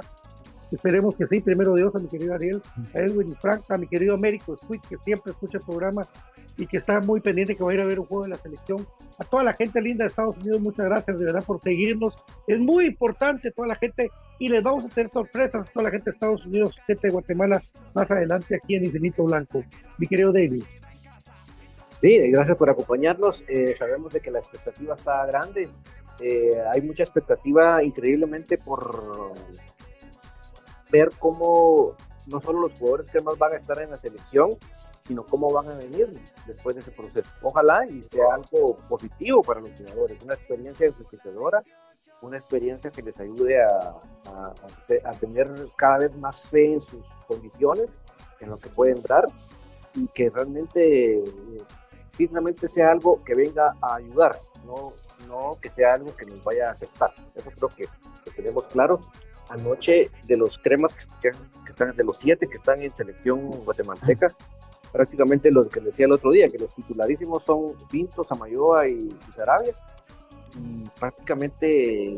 Esperemos 0.74 1.16
que 1.16 1.28
sí. 1.28 1.40
Primero 1.40 1.76
Dios 1.76 1.94
a 1.96 2.00
mi 2.00 2.08
querido 2.08 2.34
Ariel, 2.34 2.62
a 2.96 3.00
Edwin 3.00 3.32
y 3.32 3.36
Frank, 3.36 3.62
a 3.70 3.78
mi 3.78 3.88
querido 3.88 4.16
Américo 4.16 4.58
Squid, 4.58 4.82
que 4.90 4.98
siempre 4.98 5.32
escucha 5.32 5.60
el 5.60 5.64
programa 5.64 6.08
y 6.58 6.66
que 6.66 6.78
está 6.78 7.00
muy 7.00 7.20
pendiente 7.22 7.56
que 7.56 7.64
va 7.64 7.72
a 7.72 7.74
ir 7.76 7.82
a 7.82 7.86
ver 7.86 8.00
un 8.00 8.08
juego 8.08 8.24
de 8.24 8.30
la 8.30 8.38
selección. 8.38 8.86
A 9.20 9.24
toda 9.24 9.44
la 9.44 9.54
gente 9.54 9.80
linda 9.82 10.04
de 10.04 10.10
Estados 10.10 10.36
Unidos, 10.38 10.62
muchas 10.62 10.86
gracias 10.86 11.20
de 11.20 11.26
verdad 11.26 11.44
por 11.46 11.62
seguirnos. 11.62 12.16
Es 12.48 12.60
muy 12.60 12.88
importante 12.88 13.52
toda 13.52 13.68
la 13.68 13.76
gente 13.76 14.10
y 14.40 14.48
les 14.48 14.64
vamos 14.64 14.86
a 14.86 14.90
tener 14.90 15.12
sorpresas 15.12 15.68
a 15.68 15.72
toda 15.72 15.84
la 15.84 15.92
gente 15.92 16.10
de 16.10 16.16
Estados 16.16 16.46
Unidos, 16.46 16.76
gente 16.88 17.08
de 17.08 17.14
Guatemala, 17.14 17.62
más 17.94 18.10
adelante 18.10 18.56
aquí 18.56 18.76
en 18.76 18.86
Infinito 18.86 19.24
Blanco. 19.24 19.64
Mi 20.00 20.08
querido 20.08 20.32
David. 20.32 20.64
Sí, 21.98 22.18
gracias 22.32 22.58
por 22.58 22.70
acompañarnos. 22.70 23.46
Eh, 23.48 23.76
sabemos 23.78 24.12
de 24.12 24.20
que 24.20 24.32
la 24.32 24.40
expectativa 24.40 24.96
está 24.96 25.26
grande. 25.28 25.70
Eh, 26.20 26.52
hay 26.72 26.82
mucha 26.82 27.04
expectativa 27.04 27.84
increíblemente 27.84 28.58
por 28.58 29.34
ver 30.94 31.10
cómo 31.18 31.98
no 32.28 32.40
solo 32.40 32.62
los 32.62 32.74
jugadores 32.74 33.10
que 33.10 33.20
más 33.20 33.38
van 33.38 33.54
a 33.54 33.58
estar 33.58 33.82
en 33.82 33.90
la 33.90 33.98
selección, 33.98 34.52
sino 35.02 35.26
cómo 35.26 35.52
van 35.52 35.68
a 35.70 35.76
venir 35.76 36.08
después 36.46 36.76
de 36.76 36.82
ese 36.82 36.92
proceso. 36.92 37.30
Ojalá 37.42 37.86
y 37.88 38.04
sea 38.04 38.26
algo 38.36 38.78
positivo 38.88 39.42
para 39.42 39.60
los 39.60 39.72
jugadores, 39.72 40.24
una 40.24 40.36
experiencia 40.36 40.86
enriquecedora, 40.86 41.64
una 42.22 42.38
experiencia 42.38 42.92
que 42.92 43.02
les 43.02 43.20
ayude 43.20 43.62
a, 43.62 44.02
a, 44.28 44.54
a, 45.04 45.14
tener 45.20 45.52
cada 45.76 45.98
vez 45.98 46.16
más 46.16 46.50
fe 46.50 46.74
en 46.74 46.80
sus 46.80 47.06
condiciones, 47.28 47.88
en 48.40 48.50
lo 48.52 48.58
que 48.58 48.70
pueden 48.70 49.02
dar, 49.02 49.26
y 49.96 50.08
que 50.08 50.30
realmente, 50.30 51.22
sí, 52.06 52.28
realmente 52.28 52.68
sea 52.68 52.92
algo 52.92 53.22
que 53.24 53.36
venga 53.36 53.76
a 53.82 53.96
ayudar, 53.96 54.40
no, 54.66 54.94
no 55.28 55.58
que 55.60 55.70
sea 55.70 55.96
algo 55.96 56.16
que 56.16 56.26
nos 56.26 56.42
vaya 56.44 56.70
a 56.70 56.72
aceptar. 56.72 57.14
Eso 57.36 57.50
creo 57.52 57.70
que 57.70 57.84
lo 58.26 58.32
tenemos 58.34 58.68
claro 58.68 59.02
anoche 59.50 60.10
de 60.28 60.38
los 60.38 60.58
cremas 60.58 60.94
que, 60.94 61.32
que, 61.32 61.72
están, 61.72 61.96
de 61.96 62.04
los 62.04 62.18
siete 62.18 62.48
que 62.48 62.58
están 62.58 62.82
en 62.82 62.94
selección 62.96 63.50
guatemalteca, 63.64 64.28
prácticamente 64.92 65.52
lo 65.52 65.68
que 65.68 65.80
decía 65.80 66.06
el 66.06 66.12
otro 66.12 66.32
día, 66.32 66.50
que 66.50 66.60
los 66.60 66.74
titularísimos 66.74 67.44
son 67.44 67.74
Pinto, 67.90 68.24
Samayoa 68.24 68.88
y, 68.88 68.94
y 68.94 69.32
Sarabia, 69.36 69.74
y 70.56 70.90
prácticamente 71.00 72.16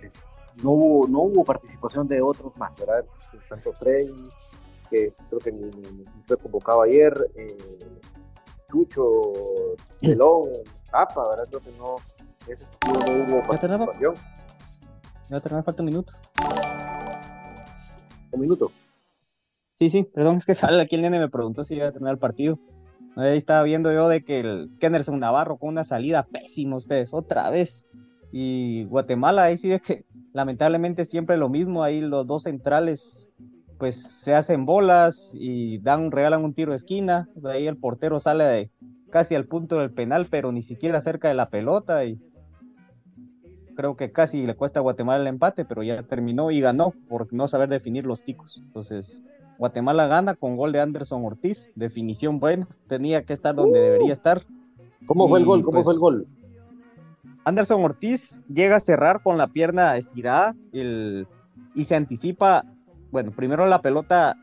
pues, 0.00 0.12
no 0.62 0.70
hubo, 0.70 1.08
no 1.08 1.20
hubo 1.20 1.44
participación 1.44 2.08
de 2.08 2.20
otros 2.20 2.56
más, 2.56 2.74
¿verdad? 2.78 3.04
Tanto 3.48 3.72
Trey, 3.72 4.10
que 4.90 5.12
creo 5.28 5.40
que 5.40 5.52
ni, 5.52 5.64
ni 5.64 6.04
fue 6.24 6.36
convocado 6.36 6.82
ayer, 6.82 7.14
eh, 7.34 7.56
Chucho, 8.68 9.32
Pelón, 10.00 10.42
Apa, 10.92 11.28
¿verdad? 11.28 11.44
Creo 11.48 11.60
que 11.60 11.70
no, 11.78 11.96
ese 12.48 12.64
sentido 12.64 12.94
no 12.94 13.36
hubo 13.36 13.46
participación. 13.46 14.14
Ya 15.30 15.40
te 15.40 15.48
falta 15.48 15.82
un 15.82 15.86
minuto. 15.86 16.12
Un 18.32 18.40
minuto. 18.40 18.72
Sí, 19.74 19.90
sí, 19.90 20.04
perdón, 20.04 20.36
es 20.38 20.46
que 20.46 20.52
aquí 20.52 20.96
el 20.96 21.02
nene 21.02 21.18
me 21.18 21.28
preguntó 21.28 21.64
si 21.64 21.74
iba 21.74 21.88
a 21.88 21.92
tener 21.92 22.12
el 22.12 22.18
partido. 22.18 22.58
Ahí 23.16 23.36
estaba 23.36 23.62
viendo 23.62 23.92
yo 23.92 24.08
de 24.08 24.24
que 24.24 24.40
el 24.40 24.70
Kennerson 24.80 25.18
Navarro 25.18 25.58
con 25.58 25.70
una 25.70 25.84
salida 25.84 26.24
pésima 26.24 26.76
ustedes, 26.76 27.12
otra 27.12 27.50
vez. 27.50 27.86
Y 28.32 28.84
Guatemala, 28.84 29.44
ahí 29.44 29.58
sí 29.58 29.68
de 29.68 29.80
que 29.80 30.06
lamentablemente 30.32 31.04
siempre 31.04 31.36
lo 31.36 31.50
mismo, 31.50 31.82
ahí 31.82 32.00
los 32.00 32.26
dos 32.26 32.44
centrales 32.44 33.30
pues 33.78 34.00
se 34.00 34.34
hacen 34.34 34.64
bolas 34.64 35.32
y 35.34 35.78
dan, 35.78 36.12
regalan 36.12 36.44
un 36.44 36.54
tiro 36.54 36.70
de 36.70 36.76
esquina, 36.76 37.28
de 37.34 37.50
ahí 37.50 37.66
el 37.66 37.76
portero 37.76 38.20
sale 38.20 38.44
de 38.44 38.70
casi 39.10 39.34
al 39.34 39.46
punto 39.46 39.80
del 39.80 39.92
penal, 39.92 40.28
pero 40.30 40.52
ni 40.52 40.62
siquiera 40.62 41.00
cerca 41.00 41.26
de 41.26 41.34
la 41.34 41.46
pelota 41.46 42.04
y 42.04 42.18
creo 43.74 43.96
que 43.96 44.12
casi 44.12 44.46
le 44.46 44.54
cuesta 44.54 44.80
a 44.80 44.82
Guatemala 44.82 45.22
el 45.22 45.28
empate, 45.28 45.64
pero 45.64 45.82
ya 45.82 46.02
terminó 46.02 46.50
y 46.50 46.60
ganó 46.60 46.92
por 47.08 47.32
no 47.32 47.48
saber 47.48 47.68
definir 47.68 48.04
los 48.06 48.22
ticos. 48.22 48.62
Entonces, 48.64 49.24
Guatemala 49.58 50.06
gana 50.06 50.34
con 50.34 50.56
gol 50.56 50.72
de 50.72 50.80
Anderson 50.80 51.24
Ortiz, 51.24 51.72
definición 51.74 52.40
buena, 52.40 52.66
tenía 52.88 53.24
que 53.24 53.32
estar 53.32 53.54
donde 53.54 53.80
uh, 53.80 53.82
debería 53.82 54.12
estar. 54.12 54.44
¿Cómo 55.06 55.26
y, 55.26 55.28
fue 55.28 55.38
el 55.40 55.44
gol? 55.44 55.62
¿Cómo 55.62 55.82
pues, 55.82 55.84
fue 55.84 55.94
el 55.94 56.00
gol? 56.00 56.26
Anderson 57.44 57.84
Ortiz 57.84 58.44
llega 58.48 58.76
a 58.76 58.80
cerrar 58.80 59.22
con 59.22 59.36
la 59.36 59.48
pierna 59.48 59.96
estirada 59.96 60.54
el, 60.72 61.26
y 61.74 61.84
se 61.84 61.96
anticipa, 61.96 62.64
bueno, 63.10 63.32
primero 63.32 63.66
la 63.66 63.82
pelota 63.82 64.36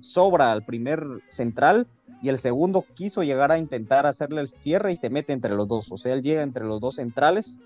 sobra 0.00 0.52
al 0.52 0.64
primer 0.64 1.04
central 1.28 1.86
y 2.22 2.28
el 2.28 2.38
segundo 2.38 2.84
quiso 2.94 3.22
llegar 3.22 3.50
a 3.50 3.58
intentar 3.58 4.06
hacerle 4.06 4.40
el 4.40 4.48
cierre 4.48 4.92
y 4.92 4.96
se 4.96 5.10
mete 5.10 5.32
entre 5.32 5.54
los 5.54 5.68
dos, 5.68 5.90
o 5.90 5.96
sea, 5.96 6.12
él 6.12 6.22
llega 6.22 6.42
entre 6.42 6.64
los 6.64 6.80
dos 6.80 6.96
centrales 6.96 7.60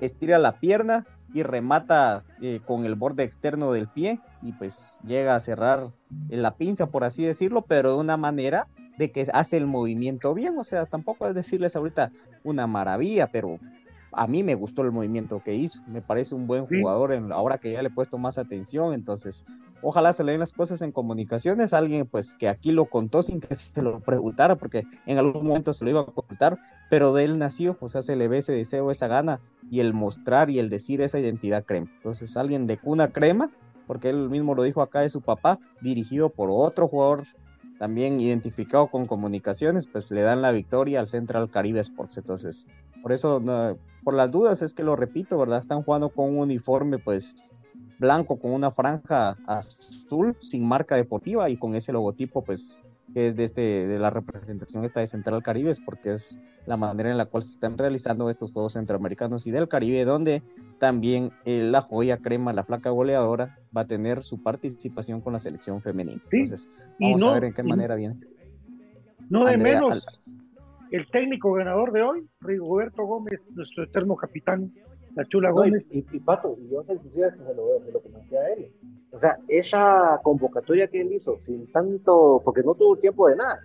estira 0.00 0.38
la 0.38 0.58
pierna 0.58 1.06
y 1.32 1.42
remata 1.42 2.24
eh, 2.40 2.60
con 2.64 2.84
el 2.84 2.94
borde 2.94 3.22
externo 3.22 3.72
del 3.72 3.88
pie 3.88 4.20
y 4.42 4.52
pues 4.52 4.98
llega 5.04 5.34
a 5.34 5.40
cerrar 5.40 5.90
en 6.30 6.42
la 6.42 6.56
pinza, 6.56 6.86
por 6.86 7.04
así 7.04 7.24
decirlo, 7.24 7.62
pero 7.62 7.92
de 7.92 8.00
una 8.00 8.16
manera 8.16 8.68
de 8.96 9.10
que 9.10 9.26
hace 9.32 9.56
el 9.56 9.66
movimiento 9.66 10.32
bien, 10.34 10.58
o 10.58 10.64
sea, 10.64 10.86
tampoco 10.86 11.26
es 11.26 11.34
decirles 11.34 11.76
ahorita 11.76 12.10
una 12.44 12.66
maravilla, 12.66 13.26
pero 13.26 13.58
a 14.12 14.26
mí 14.26 14.42
me 14.42 14.54
gustó 14.54 14.82
el 14.82 14.92
movimiento 14.92 15.42
que 15.42 15.54
hizo, 15.54 15.82
me 15.86 16.00
parece 16.00 16.34
un 16.34 16.46
buen 16.46 16.66
jugador 16.66 17.12
en, 17.12 17.32
ahora 17.32 17.58
que 17.58 17.72
ya 17.72 17.82
le 17.82 17.88
he 17.88 17.92
puesto 17.92 18.16
más 18.16 18.38
atención, 18.38 18.94
entonces 18.94 19.44
ojalá 19.82 20.12
se 20.12 20.24
le 20.24 20.32
den 20.32 20.40
las 20.40 20.52
cosas 20.52 20.80
en 20.80 20.92
comunicaciones, 20.92 21.74
alguien 21.74 22.06
pues 22.06 22.34
que 22.34 22.48
aquí 22.48 22.72
lo 22.72 22.86
contó 22.86 23.22
sin 23.22 23.40
que 23.40 23.54
se 23.54 23.82
lo 23.82 24.00
preguntara, 24.00 24.56
porque 24.56 24.84
en 25.04 25.18
algún 25.18 25.46
momento 25.46 25.74
se 25.74 25.84
lo 25.84 25.90
iba 25.90 26.00
a 26.00 26.06
contar, 26.06 26.58
pero 26.88 27.12
de 27.12 27.24
él 27.24 27.38
nació, 27.38 27.76
o 27.80 27.88
sea, 27.88 28.02
se 28.02 28.16
le 28.16 28.28
ve 28.28 28.38
ese 28.38 28.52
deseo, 28.52 28.90
esa 28.90 29.08
gana, 29.08 29.40
y 29.70 29.80
el 29.80 29.92
mostrar 29.92 30.50
y 30.50 30.58
el 30.58 30.70
decir 30.70 31.00
esa 31.00 31.18
identidad 31.18 31.64
crema. 31.64 31.90
Entonces, 31.96 32.36
alguien 32.36 32.66
de 32.66 32.78
cuna 32.78 33.12
crema, 33.12 33.50
porque 33.86 34.08
él 34.08 34.30
mismo 34.30 34.54
lo 34.54 34.62
dijo 34.62 34.82
acá 34.82 35.00
de 35.00 35.10
su 35.10 35.20
papá, 35.20 35.58
dirigido 35.80 36.30
por 36.30 36.50
otro 36.50 36.88
jugador 36.88 37.24
también 37.78 38.20
identificado 38.20 38.88
con 38.88 39.06
comunicaciones, 39.06 39.86
pues 39.86 40.10
le 40.10 40.22
dan 40.22 40.42
la 40.42 40.52
victoria 40.52 41.00
al 41.00 41.08
Central 41.08 41.50
Caribe 41.50 41.80
Sports. 41.80 42.16
Entonces, 42.16 42.66
por 43.02 43.12
eso, 43.12 43.42
por 44.02 44.14
las 44.14 44.30
dudas 44.30 44.62
es 44.62 44.72
que 44.72 44.82
lo 44.82 44.96
repito, 44.96 45.38
¿verdad? 45.38 45.60
Están 45.60 45.82
jugando 45.82 46.08
con 46.08 46.30
un 46.30 46.38
uniforme, 46.38 46.98
pues 46.98 47.34
blanco 47.98 48.38
con 48.38 48.52
una 48.52 48.70
franja 48.70 49.36
azul 49.46 50.36
sin 50.40 50.66
marca 50.66 50.96
deportiva 50.96 51.48
y 51.48 51.56
con 51.56 51.74
ese 51.74 51.92
logotipo 51.92 52.42
pues 52.42 52.80
que 53.16 53.28
es 53.28 53.34
de, 53.34 53.44
este, 53.44 53.86
de 53.86 53.98
la 53.98 54.10
representación 54.10 54.84
esta 54.84 55.00
de 55.00 55.06
Central 55.06 55.42
Caribe, 55.42 55.72
porque 55.86 56.12
es 56.12 56.38
la 56.66 56.76
manera 56.76 57.10
en 57.10 57.16
la 57.16 57.24
cual 57.24 57.44
se 57.44 57.54
están 57.54 57.78
realizando 57.78 58.28
estos 58.28 58.52
Juegos 58.52 58.74
Centroamericanos 58.74 59.46
y 59.46 59.50
del 59.50 59.68
Caribe, 59.68 60.04
donde 60.04 60.42
también 60.78 61.30
eh, 61.46 61.62
la 61.62 61.80
joya 61.80 62.18
crema, 62.18 62.52
la 62.52 62.62
flaca 62.62 62.90
goleadora, 62.90 63.58
va 63.74 63.80
a 63.80 63.86
tener 63.86 64.22
su 64.22 64.42
participación 64.42 65.22
con 65.22 65.32
la 65.32 65.38
selección 65.38 65.80
femenina. 65.80 66.20
Entonces, 66.30 66.68
vamos 67.00 67.22
a 67.22 67.32
ver 67.32 67.44
en 67.44 67.54
qué 67.54 67.62
manera 67.62 67.94
viene. 67.94 68.20
No 69.30 69.46
de 69.46 69.56
menos, 69.56 70.38
el 70.90 71.06
técnico 71.10 71.54
ganador 71.54 71.92
de 71.92 72.02
hoy, 72.02 72.28
Rigoberto 72.42 73.02
Gómez, 73.06 73.50
nuestro 73.54 73.84
eterno 73.84 74.14
capitán, 74.16 74.74
la 75.16 75.24
Chula 75.24 75.50
Gómez. 75.50 75.84
y, 75.90 76.02
Pato, 76.20 76.56
y 76.60 76.68
yo 76.68 76.82
se, 76.84 76.98
se, 76.98 77.54
lo, 77.54 77.82
se 77.84 77.90
lo 77.90 78.00
comenté 78.00 78.38
a 78.38 78.52
él. 78.52 78.70
O 79.10 79.18
sea, 79.18 79.38
esa 79.48 80.20
convocatoria 80.22 80.88
que 80.88 81.00
él 81.00 81.14
hizo, 81.14 81.38
sin 81.38 81.72
tanto, 81.72 82.42
porque 82.44 82.62
no 82.62 82.74
tuvo 82.74 82.96
tiempo 82.96 83.26
de 83.28 83.36
nada, 83.36 83.60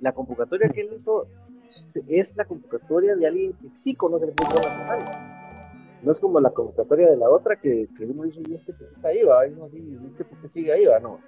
la 0.00 0.12
convocatoria 0.12 0.68
que 0.68 0.80
él 0.80 0.90
hizo 0.94 1.28
es 2.08 2.36
la 2.36 2.44
convocatoria 2.44 3.14
de 3.14 3.26
alguien 3.28 3.52
que 3.52 3.70
sí 3.70 3.94
conoce 3.94 4.26
el 4.26 4.32
fútbol 4.32 4.60
nacional. 4.60 6.02
No 6.02 6.10
es 6.10 6.18
como 6.18 6.40
la 6.40 6.50
convocatoria 6.50 7.10
de 7.10 7.16
la 7.16 7.30
otra 7.30 7.54
que, 7.54 7.88
que 7.96 8.04
uno 8.04 8.24
dice, 8.24 8.42
¿y 8.44 8.54
este 8.54 8.72
por 8.72 8.88
qué 8.88 8.94
está 8.96 9.08
ahí? 9.08 9.22
Va? 9.22 9.46
Y 9.46 9.52
¿y 9.52 10.06
este 10.10 10.24
por 10.24 10.40
qué 10.40 10.48
sigue 10.48 10.72
ahí? 10.72 10.84
Va? 10.84 10.98
No. 10.98 11.20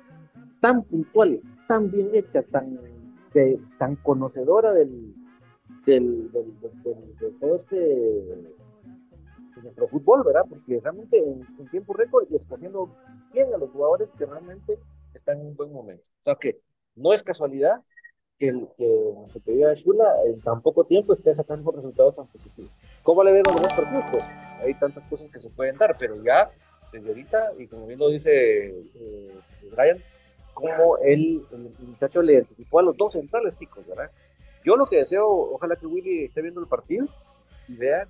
Tan 0.58 0.82
puntual, 0.82 1.40
tan 1.68 1.88
bien 1.92 2.10
hecha, 2.12 2.42
tan, 2.42 2.80
de, 3.32 3.60
tan 3.78 3.94
conocedora 3.96 4.72
del, 4.72 5.14
del, 5.86 6.32
del, 6.32 6.60
del, 6.60 7.16
de 7.20 7.30
todo 7.38 7.54
este 7.54 8.63
nuestro 9.64 9.88
fútbol, 9.88 10.22
¿verdad? 10.24 10.44
Porque 10.48 10.80
realmente 10.80 11.18
en, 11.18 11.68
tiempo 11.70 11.94
récord 11.94 12.26
y 12.30 12.36
escogiendo 12.36 12.94
bien 13.32 13.52
a 13.52 13.58
los 13.58 13.70
jugadores 13.70 14.12
que 14.16 14.26
realmente 14.26 14.78
están 15.12 15.40
en 15.40 15.48
un 15.48 15.56
buen 15.56 15.72
momento. 15.72 16.04
O 16.20 16.24
sea 16.24 16.36
que 16.36 16.60
no 16.94 17.12
es 17.12 17.22
casualidad 17.22 17.82
que, 18.38 18.48
el, 18.48 18.68
que 18.76 19.40
querida 19.44 19.74
Shula 19.74 20.14
en 20.26 20.40
tan 20.40 20.62
poco 20.62 20.84
tiempo 20.84 21.12
esté 21.12 21.34
sacando 21.34 21.72
resultados 21.72 22.14
tan 22.16 22.26
positivos. 22.28 22.70
¿Cómo 23.02 23.24
le 23.24 23.32
ven 23.32 23.42
los 23.44 23.72
partidos? 23.72 24.04
Pues 24.10 24.40
hay 24.60 24.74
tantas 24.74 25.06
cosas 25.06 25.28
que 25.30 25.40
se 25.40 25.50
pueden 25.50 25.76
dar, 25.76 25.96
pero 25.98 26.22
ya 26.22 26.50
desde 26.92 27.08
ahorita, 27.08 27.52
y 27.58 27.66
como 27.66 27.86
bien 27.86 27.98
lo 27.98 28.08
dice 28.08 28.68
eh, 28.68 29.40
Brian, 29.72 29.98
como 30.52 30.98
el, 30.98 31.44
el, 31.50 31.74
muchacho 31.80 32.22
le 32.22 32.38
anticipó 32.38 32.78
a 32.78 32.82
los 32.82 32.96
dos 32.96 33.12
centrales, 33.12 33.58
chicos, 33.58 33.84
¿verdad? 33.86 34.10
Yo 34.64 34.76
lo 34.76 34.86
que 34.86 34.98
deseo, 34.98 35.28
ojalá 35.28 35.76
que 35.76 35.86
Willy 35.86 36.24
esté 36.24 36.40
viendo 36.40 36.60
el 36.60 36.68
partido 36.68 37.06
y 37.68 37.76
vea 37.76 38.08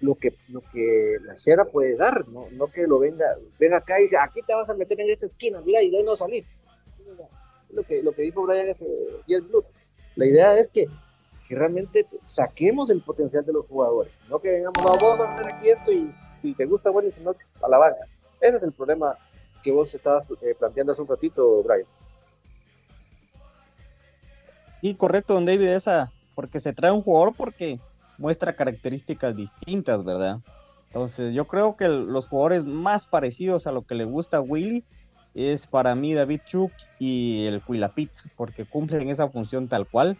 lo 0.00 0.14
que, 0.14 0.34
lo 0.48 0.60
que 0.60 1.18
la 1.22 1.34
Shera 1.34 1.64
puede 1.64 1.96
dar, 1.96 2.28
¿no? 2.28 2.48
no 2.52 2.68
que 2.68 2.86
lo 2.86 2.98
venga, 2.98 3.36
venga 3.58 3.78
acá 3.78 3.98
y 3.98 4.04
dice, 4.04 4.16
aquí 4.16 4.40
te 4.46 4.54
vas 4.54 4.70
a 4.70 4.74
meter 4.74 5.00
en 5.00 5.10
esta 5.10 5.26
esquina, 5.26 5.60
mira, 5.60 5.82
y 5.82 5.90
de 5.90 5.98
ahí 5.98 6.04
no 6.04 6.16
salís. 6.16 6.48
Lo 7.70 7.82
que, 7.82 8.02
lo 8.02 8.12
que 8.12 8.22
dijo 8.22 8.42
Brian 8.42 8.68
hace 8.70 8.86
10 9.26 9.42
minutos. 9.42 9.70
La 10.16 10.26
idea 10.26 10.58
es 10.58 10.68
que, 10.68 10.86
que 11.46 11.54
realmente 11.54 12.06
saquemos 12.24 12.90
el 12.90 13.02
potencial 13.02 13.44
de 13.44 13.52
los 13.52 13.66
jugadores, 13.66 14.18
no 14.28 14.38
que 14.40 14.52
vengamos, 14.52 14.82
no, 14.82 14.98
vos 14.98 15.18
vas 15.18 15.28
a 15.28 15.34
hacer 15.34 15.52
aquí 15.52 15.68
esto 15.68 15.92
y 15.92 16.10
si 16.42 16.54
te 16.54 16.64
gusta, 16.66 16.90
bueno, 16.90 17.08
y 17.08 17.12
si 17.12 17.20
no, 17.20 17.34
a 17.62 17.68
la 17.68 17.78
banca. 17.78 18.00
Ese 18.40 18.56
es 18.56 18.62
el 18.62 18.72
problema 18.72 19.16
que 19.62 19.72
vos 19.72 19.92
estabas 19.94 20.24
eh, 20.40 20.54
planteando 20.58 20.92
hace 20.92 21.02
un 21.02 21.08
ratito, 21.08 21.62
Brian. 21.62 21.86
Sí, 24.80 24.94
correcto, 24.94 25.34
don 25.34 25.44
David, 25.44 25.68
esa, 25.68 26.12
porque 26.36 26.60
se 26.60 26.72
trae 26.72 26.92
un 26.92 27.02
jugador 27.02 27.34
porque 27.36 27.80
muestra 28.18 28.54
características 28.54 29.34
distintas, 29.34 30.04
¿verdad? 30.04 30.40
Entonces 30.88 31.34
yo 31.34 31.46
creo 31.46 31.76
que 31.76 31.88
los 31.88 32.26
jugadores 32.26 32.64
más 32.64 33.06
parecidos 33.06 33.66
a 33.66 33.72
lo 33.72 33.82
que 33.82 33.94
le 33.94 34.04
gusta 34.04 34.38
a 34.38 34.40
Willy 34.40 34.84
es 35.34 35.66
para 35.66 35.94
mí 35.94 36.14
David 36.14 36.40
Chuk 36.46 36.72
y 36.98 37.46
el 37.46 37.62
Cuilapit, 37.62 38.10
porque 38.36 38.64
cumplen 38.64 39.08
esa 39.08 39.28
función 39.28 39.68
tal 39.68 39.86
cual, 39.86 40.16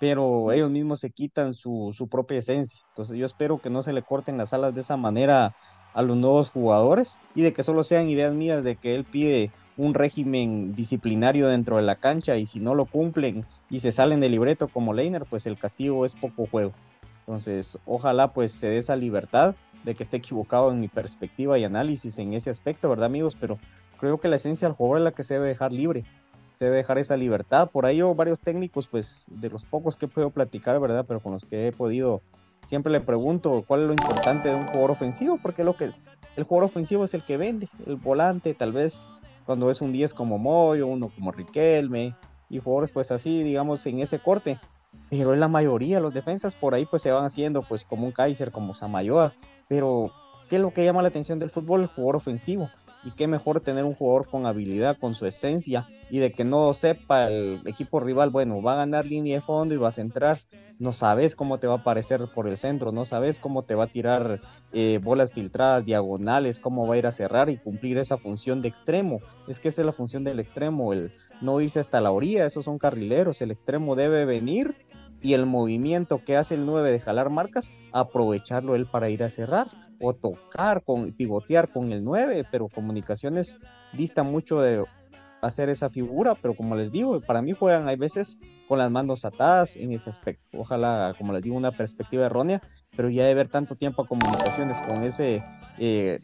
pero 0.00 0.52
ellos 0.52 0.70
mismos 0.70 1.00
se 1.00 1.10
quitan 1.10 1.54
su, 1.54 1.90
su, 1.92 2.08
propia 2.08 2.38
esencia. 2.38 2.80
Entonces 2.90 3.16
yo 3.16 3.24
espero 3.24 3.58
que 3.58 3.70
no 3.70 3.82
se 3.82 3.92
le 3.92 4.02
corten 4.02 4.36
las 4.36 4.52
alas 4.52 4.74
de 4.74 4.82
esa 4.82 4.96
manera 4.96 5.54
a 5.94 6.02
los 6.02 6.16
nuevos 6.16 6.50
jugadores 6.50 7.18
y 7.34 7.42
de 7.42 7.52
que 7.52 7.62
solo 7.62 7.82
sean 7.82 8.08
ideas 8.08 8.34
mías 8.34 8.62
de 8.62 8.76
que 8.76 8.94
él 8.94 9.04
pide 9.04 9.50
un 9.76 9.94
régimen 9.94 10.74
disciplinario 10.74 11.48
dentro 11.48 11.76
de 11.76 11.82
la 11.82 11.96
cancha 11.96 12.36
y 12.36 12.46
si 12.46 12.60
no 12.60 12.74
lo 12.74 12.84
cumplen 12.84 13.46
y 13.70 13.80
se 13.80 13.92
salen 13.92 14.20
del 14.20 14.32
libreto 14.32 14.68
como 14.68 14.92
Leiner, 14.92 15.24
pues 15.24 15.46
el 15.46 15.56
castigo 15.56 16.04
es 16.04 16.14
poco 16.14 16.46
juego. 16.46 16.72
Entonces, 17.28 17.78
ojalá 17.84 18.32
pues 18.32 18.52
se 18.52 18.68
dé 18.68 18.78
esa 18.78 18.96
libertad 18.96 19.54
de 19.84 19.94
que 19.94 20.02
esté 20.02 20.16
equivocado 20.16 20.72
en 20.72 20.80
mi 20.80 20.88
perspectiva 20.88 21.58
y 21.58 21.64
análisis 21.64 22.18
en 22.18 22.32
ese 22.32 22.48
aspecto, 22.48 22.88
¿verdad 22.88 23.04
amigos? 23.04 23.36
Pero 23.38 23.58
creo 24.00 24.18
que 24.18 24.28
la 24.28 24.36
esencia 24.36 24.66
del 24.66 24.74
jugador 24.74 25.00
es 25.00 25.04
la 25.04 25.12
que 25.12 25.24
se 25.24 25.34
debe 25.34 25.48
dejar 25.48 25.70
libre, 25.70 26.06
se 26.52 26.64
debe 26.64 26.78
dejar 26.78 26.96
esa 26.96 27.18
libertad. 27.18 27.68
Por 27.70 27.84
ahí 27.84 27.98
yo 27.98 28.14
varios 28.14 28.40
técnicos, 28.40 28.86
pues 28.86 29.26
de 29.28 29.50
los 29.50 29.66
pocos 29.66 29.98
que 29.98 30.06
he 30.06 30.08
podido 30.08 30.30
platicar, 30.30 30.80
¿verdad? 30.80 31.04
Pero 31.06 31.20
con 31.20 31.32
los 31.32 31.44
que 31.44 31.66
he 31.66 31.72
podido, 31.72 32.22
siempre 32.64 32.90
le 32.90 33.02
pregunto 33.02 33.62
cuál 33.68 33.82
es 33.82 33.86
lo 33.88 33.92
importante 33.92 34.48
de 34.48 34.54
un 34.54 34.64
jugador 34.64 34.92
ofensivo, 34.92 35.38
porque 35.42 35.64
lo 35.64 35.76
que 35.76 35.84
es, 35.84 36.00
el 36.34 36.44
jugador 36.44 36.70
ofensivo 36.70 37.04
es 37.04 37.12
el 37.12 37.26
que 37.26 37.36
vende, 37.36 37.68
el 37.84 37.96
volante, 37.96 38.54
tal 38.54 38.72
vez 38.72 39.06
cuando 39.44 39.70
es 39.70 39.82
un 39.82 39.92
10 39.92 40.14
como 40.14 40.38
Moyo, 40.38 40.86
uno 40.86 41.10
como 41.14 41.30
Riquelme, 41.30 42.14
y 42.48 42.58
jugadores 42.58 42.90
pues 42.90 43.12
así, 43.12 43.42
digamos, 43.42 43.84
en 43.86 44.00
ese 44.00 44.18
corte 44.18 44.58
pero 45.10 45.32
en 45.34 45.40
la 45.40 45.48
mayoría 45.48 46.00
los 46.00 46.14
defensas 46.14 46.54
por 46.54 46.74
ahí 46.74 46.84
pues 46.84 47.02
se 47.02 47.12
van 47.12 47.24
haciendo 47.24 47.62
pues 47.62 47.84
como 47.84 48.06
un 48.06 48.12
Kaiser, 48.12 48.52
como 48.52 48.74
Samayoa, 48.74 49.34
pero 49.68 50.12
¿qué 50.48 50.56
es 50.56 50.62
lo 50.62 50.72
que 50.72 50.84
llama 50.84 51.02
la 51.02 51.08
atención 51.08 51.38
del 51.38 51.50
fútbol? 51.50 51.82
El 51.82 51.88
jugador 51.88 52.16
ofensivo. 52.16 52.70
Y 53.04 53.12
qué 53.12 53.28
mejor 53.28 53.60
tener 53.60 53.84
un 53.84 53.94
jugador 53.94 54.28
con 54.28 54.44
habilidad, 54.44 54.98
con 54.98 55.14
su 55.14 55.24
esencia, 55.24 55.86
y 56.10 56.18
de 56.18 56.32
que 56.32 56.44
no 56.44 56.74
sepa 56.74 57.28
el 57.28 57.62
equipo 57.64 58.00
rival, 58.00 58.30
bueno, 58.30 58.60
va 58.60 58.72
a 58.72 58.76
ganar 58.76 59.06
línea 59.06 59.36
de 59.36 59.40
fondo 59.40 59.72
y 59.72 59.78
va 59.78 59.88
a 59.88 59.92
centrar. 59.92 60.40
No 60.80 60.92
sabes 60.92 61.36
cómo 61.36 61.58
te 61.58 61.66
va 61.66 61.74
a 61.74 61.78
aparecer 61.78 62.20
por 62.34 62.48
el 62.48 62.56
centro, 62.56 62.92
no 62.92 63.04
sabes 63.04 63.38
cómo 63.38 63.64
te 63.64 63.74
va 63.74 63.84
a 63.84 63.88
tirar 63.88 64.40
eh, 64.72 65.00
bolas 65.02 65.32
filtradas, 65.32 65.84
diagonales, 65.84 66.60
cómo 66.60 66.86
va 66.86 66.94
a 66.94 66.98
ir 66.98 67.06
a 67.06 67.12
cerrar 67.12 67.50
y 67.50 67.56
cumplir 67.56 67.98
esa 67.98 68.18
función 68.18 68.62
de 68.62 68.68
extremo. 68.68 69.20
Es 69.46 69.60
que 69.60 69.68
esa 69.68 69.82
es 69.82 69.86
la 69.86 69.92
función 69.92 70.24
del 70.24 70.40
extremo, 70.40 70.92
el 70.92 71.12
no 71.40 71.60
irse 71.60 71.80
hasta 71.80 72.00
la 72.00 72.10
orilla, 72.10 72.46
esos 72.46 72.64
son 72.64 72.78
carrileros. 72.78 73.40
El 73.42 73.50
extremo 73.50 73.96
debe 73.96 74.24
venir 74.24 74.74
y 75.22 75.34
el 75.34 75.46
movimiento 75.46 76.22
que 76.24 76.36
hace 76.36 76.54
el 76.54 76.66
9 76.66 76.92
de 76.92 77.00
jalar 77.00 77.30
marcas, 77.30 77.72
aprovecharlo 77.92 78.74
él 78.74 78.86
para 78.86 79.10
ir 79.10 79.22
a 79.22 79.30
cerrar 79.30 79.68
o 80.00 80.14
tocar, 80.14 80.84
con, 80.84 81.12
pivotear 81.12 81.72
con 81.72 81.92
el 81.92 82.04
9, 82.04 82.46
pero 82.50 82.68
comunicaciones 82.68 83.58
dista 83.92 84.22
mucho 84.22 84.60
de 84.60 84.84
hacer 85.42 85.68
esa 85.68 85.90
figura, 85.90 86.34
pero 86.34 86.54
como 86.54 86.74
les 86.74 86.90
digo, 86.90 87.20
para 87.20 87.42
mí 87.42 87.52
juegan 87.52 87.88
hay 87.88 87.96
veces 87.96 88.38
con 88.66 88.78
las 88.78 88.90
manos 88.90 89.24
atadas 89.24 89.76
en 89.76 89.92
ese 89.92 90.10
aspecto. 90.10 90.58
Ojalá, 90.58 91.14
como 91.16 91.32
les 91.32 91.42
digo, 91.42 91.56
una 91.56 91.72
perspectiva 91.72 92.26
errónea, 92.26 92.62
pero 92.96 93.08
ya 93.08 93.24
de 93.24 93.34
ver 93.34 93.48
tanto 93.48 93.76
tiempo 93.76 94.02
a 94.02 94.06
comunicaciones 94.06 94.78
con 94.82 95.04
ese, 95.04 95.42
eh, 95.78 96.18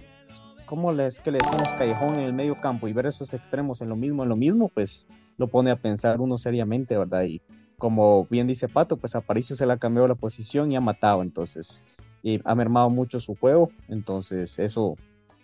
¿cómo 0.67 0.93
les, 0.93 1.21
que 1.21 1.31
le 1.31 1.39
decimos 1.39 1.69
callejón 1.75 2.17
en 2.17 2.23
el 2.23 2.33
medio 2.33 2.61
campo 2.61 2.89
y 2.89 2.93
ver 2.93 3.07
esos 3.07 3.33
extremos 3.35 3.81
en 3.81 3.89
lo 3.89 3.97
mismo, 3.97 4.23
en 4.23 4.29
lo 4.29 4.37
mismo, 4.37 4.69
pues 4.69 5.09
lo 5.37 5.49
pone 5.49 5.71
a 5.71 5.77
pensar 5.77 6.21
uno 6.21 6.39
seriamente, 6.39 6.97
¿verdad? 6.97 7.25
Y 7.25 7.43
como 7.79 8.27
bien 8.27 8.47
dice 8.47 8.69
Pato, 8.69 8.97
pues 8.97 9.15
Aparicio 9.15 9.57
se 9.57 9.67
le 9.67 9.73
ha 9.73 9.79
cambiado 9.79 10.09
la 10.09 10.15
posición 10.15 10.73
y 10.73 10.77
ha 10.77 10.81
matado, 10.81 11.23
entonces, 11.23 11.87
y 12.23 12.41
ha 12.45 12.55
mermado 12.55 12.89
mucho 12.91 13.21
su 13.21 13.35
juego, 13.35 13.71
entonces 13.89 14.59
eso 14.59 14.97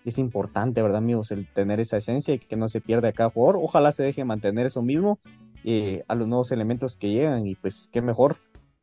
es 0.04 0.18
importante, 0.18 0.82
¿verdad, 0.82 0.98
amigos? 0.98 1.30
El 1.30 1.46
tener 1.46 1.80
esa 1.80 1.98
esencia 1.98 2.34
y 2.34 2.38
que 2.38 2.56
no 2.56 2.68
se 2.68 2.80
pierda 2.80 3.12
cada 3.12 3.30
jugador. 3.30 3.60
Ojalá 3.62 3.92
se 3.92 4.02
deje 4.02 4.24
mantener 4.24 4.66
eso 4.66 4.80
mismo 4.80 5.18
eh, 5.64 6.04
a 6.08 6.14
los 6.14 6.26
nuevos 6.26 6.52
elementos 6.52 6.96
que 6.96 7.10
llegan 7.10 7.46
y 7.46 7.54
pues 7.54 7.88
qué 7.92 8.00
mejor 8.00 8.36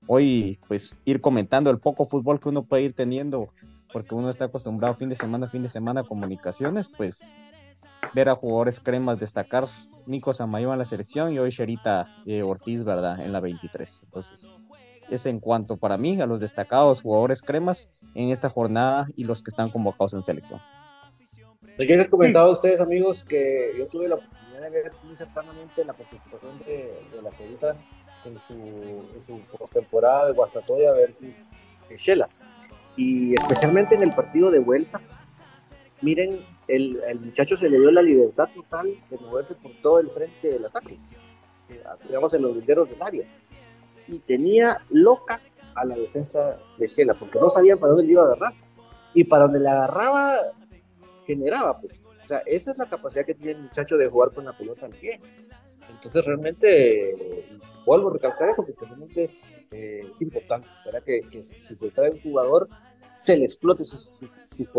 hoy 0.05 0.59
pues 0.67 1.01
ir 1.05 1.21
comentando 1.21 1.71
el 1.71 1.79
poco 1.79 2.05
fútbol 2.05 2.39
que 2.39 2.49
uno 2.49 2.63
puede 2.63 2.83
ir 2.83 2.93
teniendo 2.93 3.49
porque 3.91 4.15
uno 4.15 4.29
está 4.29 4.45
acostumbrado 4.45 4.95
fin 4.95 5.09
de 5.09 5.15
semana, 5.15 5.47
fin 5.47 5.63
de 5.63 5.69
semana 5.69 6.03
comunicaciones, 6.03 6.89
pues 6.89 7.35
ver 8.13 8.29
a 8.29 8.35
jugadores 8.35 8.79
cremas 8.79 9.19
destacar, 9.19 9.65
Nico 10.05 10.33
Samayo 10.33 10.71
en 10.71 10.79
la 10.79 10.85
selección 10.85 11.33
y 11.33 11.39
hoy 11.39 11.49
Sherita 11.49 12.07
eh, 12.25 12.43
Ortiz, 12.43 12.83
¿verdad? 12.83 13.19
En 13.19 13.33
la 13.33 13.39
23. 13.39 14.03
Entonces, 14.03 14.49
es 15.09 15.25
en 15.25 15.39
cuanto 15.39 15.77
para 15.77 15.97
mí 15.97 16.19
a 16.21 16.25
los 16.25 16.39
destacados 16.39 17.01
jugadores 17.01 17.41
cremas 17.41 17.89
en 18.15 18.29
esta 18.29 18.49
jornada 18.49 19.07
y 19.15 19.25
los 19.25 19.41
que 19.43 19.49
están 19.49 19.69
convocados 19.69 20.13
en 20.13 20.23
selección. 20.23 20.61
Yo 21.77 21.95
les 21.95 22.09
comentaba 22.09 22.49
a 22.49 22.51
ustedes, 22.51 22.81
amigos, 22.81 23.23
que 23.23 23.73
yo 23.77 23.85
tuve 23.87 24.07
la 24.07 24.15
oportunidad 24.15 24.61
de 24.61 24.69
ver 24.69 24.91
muy 25.03 25.15
cercanamente 25.15 25.85
la 25.85 25.93
participación 25.93 26.57
de, 26.59 27.21
la 27.21 27.29
Perita 27.29 27.75
en 28.25 28.39
su, 28.47 29.05
su 29.27 29.57
postemporada 29.57 30.27
de 30.27 30.33
Guasatoya 30.33 30.91
versus 30.93 31.51
Shela. 31.95 32.27
Y 32.97 33.35
especialmente 33.35 33.95
en 33.95 34.03
el 34.03 34.13
partido 34.13 34.51
de 34.51 34.59
vuelta, 34.59 34.99
miren, 36.01 36.43
el, 36.67 36.99
muchacho 37.21 37.55
se 37.55 37.69
le 37.69 37.79
dio 37.79 37.91
la 37.91 38.01
libertad 38.01 38.49
total 38.53 38.87
de 39.09 39.17
moverse 39.19 39.55
por 39.55 39.71
todo 39.81 39.99
el 39.99 40.09
frente 40.09 40.51
del 40.51 40.65
ataque, 40.65 40.97
eh, 41.69 41.81
digamos 42.05 42.33
en 42.33 42.41
los 42.41 42.55
linderos 42.55 42.89
del 42.89 43.01
área. 43.01 43.25
Y 44.07 44.19
tenía 44.19 44.79
loca 44.89 45.39
a 45.75 45.85
la 45.85 45.95
defensa 45.95 46.57
de 46.77 46.87
Shela, 46.87 47.13
porque 47.13 47.39
no 47.39 47.49
sabían 47.49 47.77
para 47.77 47.91
dónde 47.91 48.05
le 48.05 48.11
iba 48.13 48.23
a 48.23 48.25
agarrar. 48.25 48.53
Y 49.13 49.23
para 49.23 49.43
donde 49.43 49.59
le 49.59 49.69
agarraba, 49.69 50.35
generaba, 51.25 51.79
pues. 51.79 52.09
O 52.23 52.27
sea, 52.27 52.39
esa 52.45 52.71
es 52.71 52.77
la 52.77 52.89
capacidad 52.89 53.25
que 53.25 53.35
tiene 53.35 53.51
el 53.51 53.63
muchacho 53.63 53.97
de 53.97 54.09
jugar 54.09 54.31
con 54.31 54.45
la 54.45 54.57
pelota 54.57 54.85
al 54.85 54.93
pie. 54.93 55.19
Entonces, 55.89 56.25
realmente, 56.25 57.15
vuelvo 57.85 58.09
a 58.09 58.13
recalcar 58.13 58.49
eso, 58.49 58.65
porque 58.65 58.85
realmente 58.85 59.29
eh, 59.71 60.11
es 60.13 60.21
importante, 60.21 60.67
¿verdad? 60.85 61.03
Que, 61.03 61.23
si 61.29 61.75
se 61.75 61.89
trae 61.91 62.11
un 62.11 62.21
jugador, 62.21 62.67
se 63.17 63.35
le 63.35 63.45
explote 63.45 63.83
sus, 63.83 64.21
sus, 64.55 64.69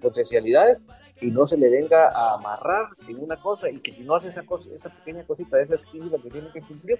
potencialidades 0.00 0.82
y 1.20 1.30
no 1.30 1.44
se 1.44 1.56
le 1.56 1.70
venga 1.70 2.08
a 2.08 2.34
amarrar 2.34 2.88
en 3.08 3.22
una 3.22 3.36
cosa 3.36 3.70
y 3.70 3.80
que 3.80 3.92
si 3.92 4.02
no 4.02 4.14
hace 4.14 4.28
esa 4.28 4.44
cosa, 4.44 4.70
esa 4.74 4.90
pequeña 4.90 5.24
cosita, 5.24 5.60
esa 5.60 5.74
esquina 5.74 6.10
que 6.22 6.30
tiene 6.30 6.50
que 6.52 6.62
cumplir, 6.62 6.98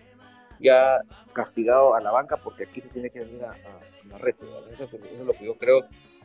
ya 0.60 1.00
castigado 1.32 1.94
a 1.94 2.00
la 2.00 2.10
banca 2.10 2.36
porque 2.36 2.64
aquí 2.64 2.80
se 2.80 2.88
tiene 2.88 3.10
que 3.10 3.20
venir 3.20 3.44
a, 3.44 3.56
la 4.08 4.18
red. 4.18 4.34
Eso, 4.72 4.84
es 4.84 5.20
lo 5.20 5.32
que 5.32 5.44
yo 5.44 5.56
creo 5.58 5.80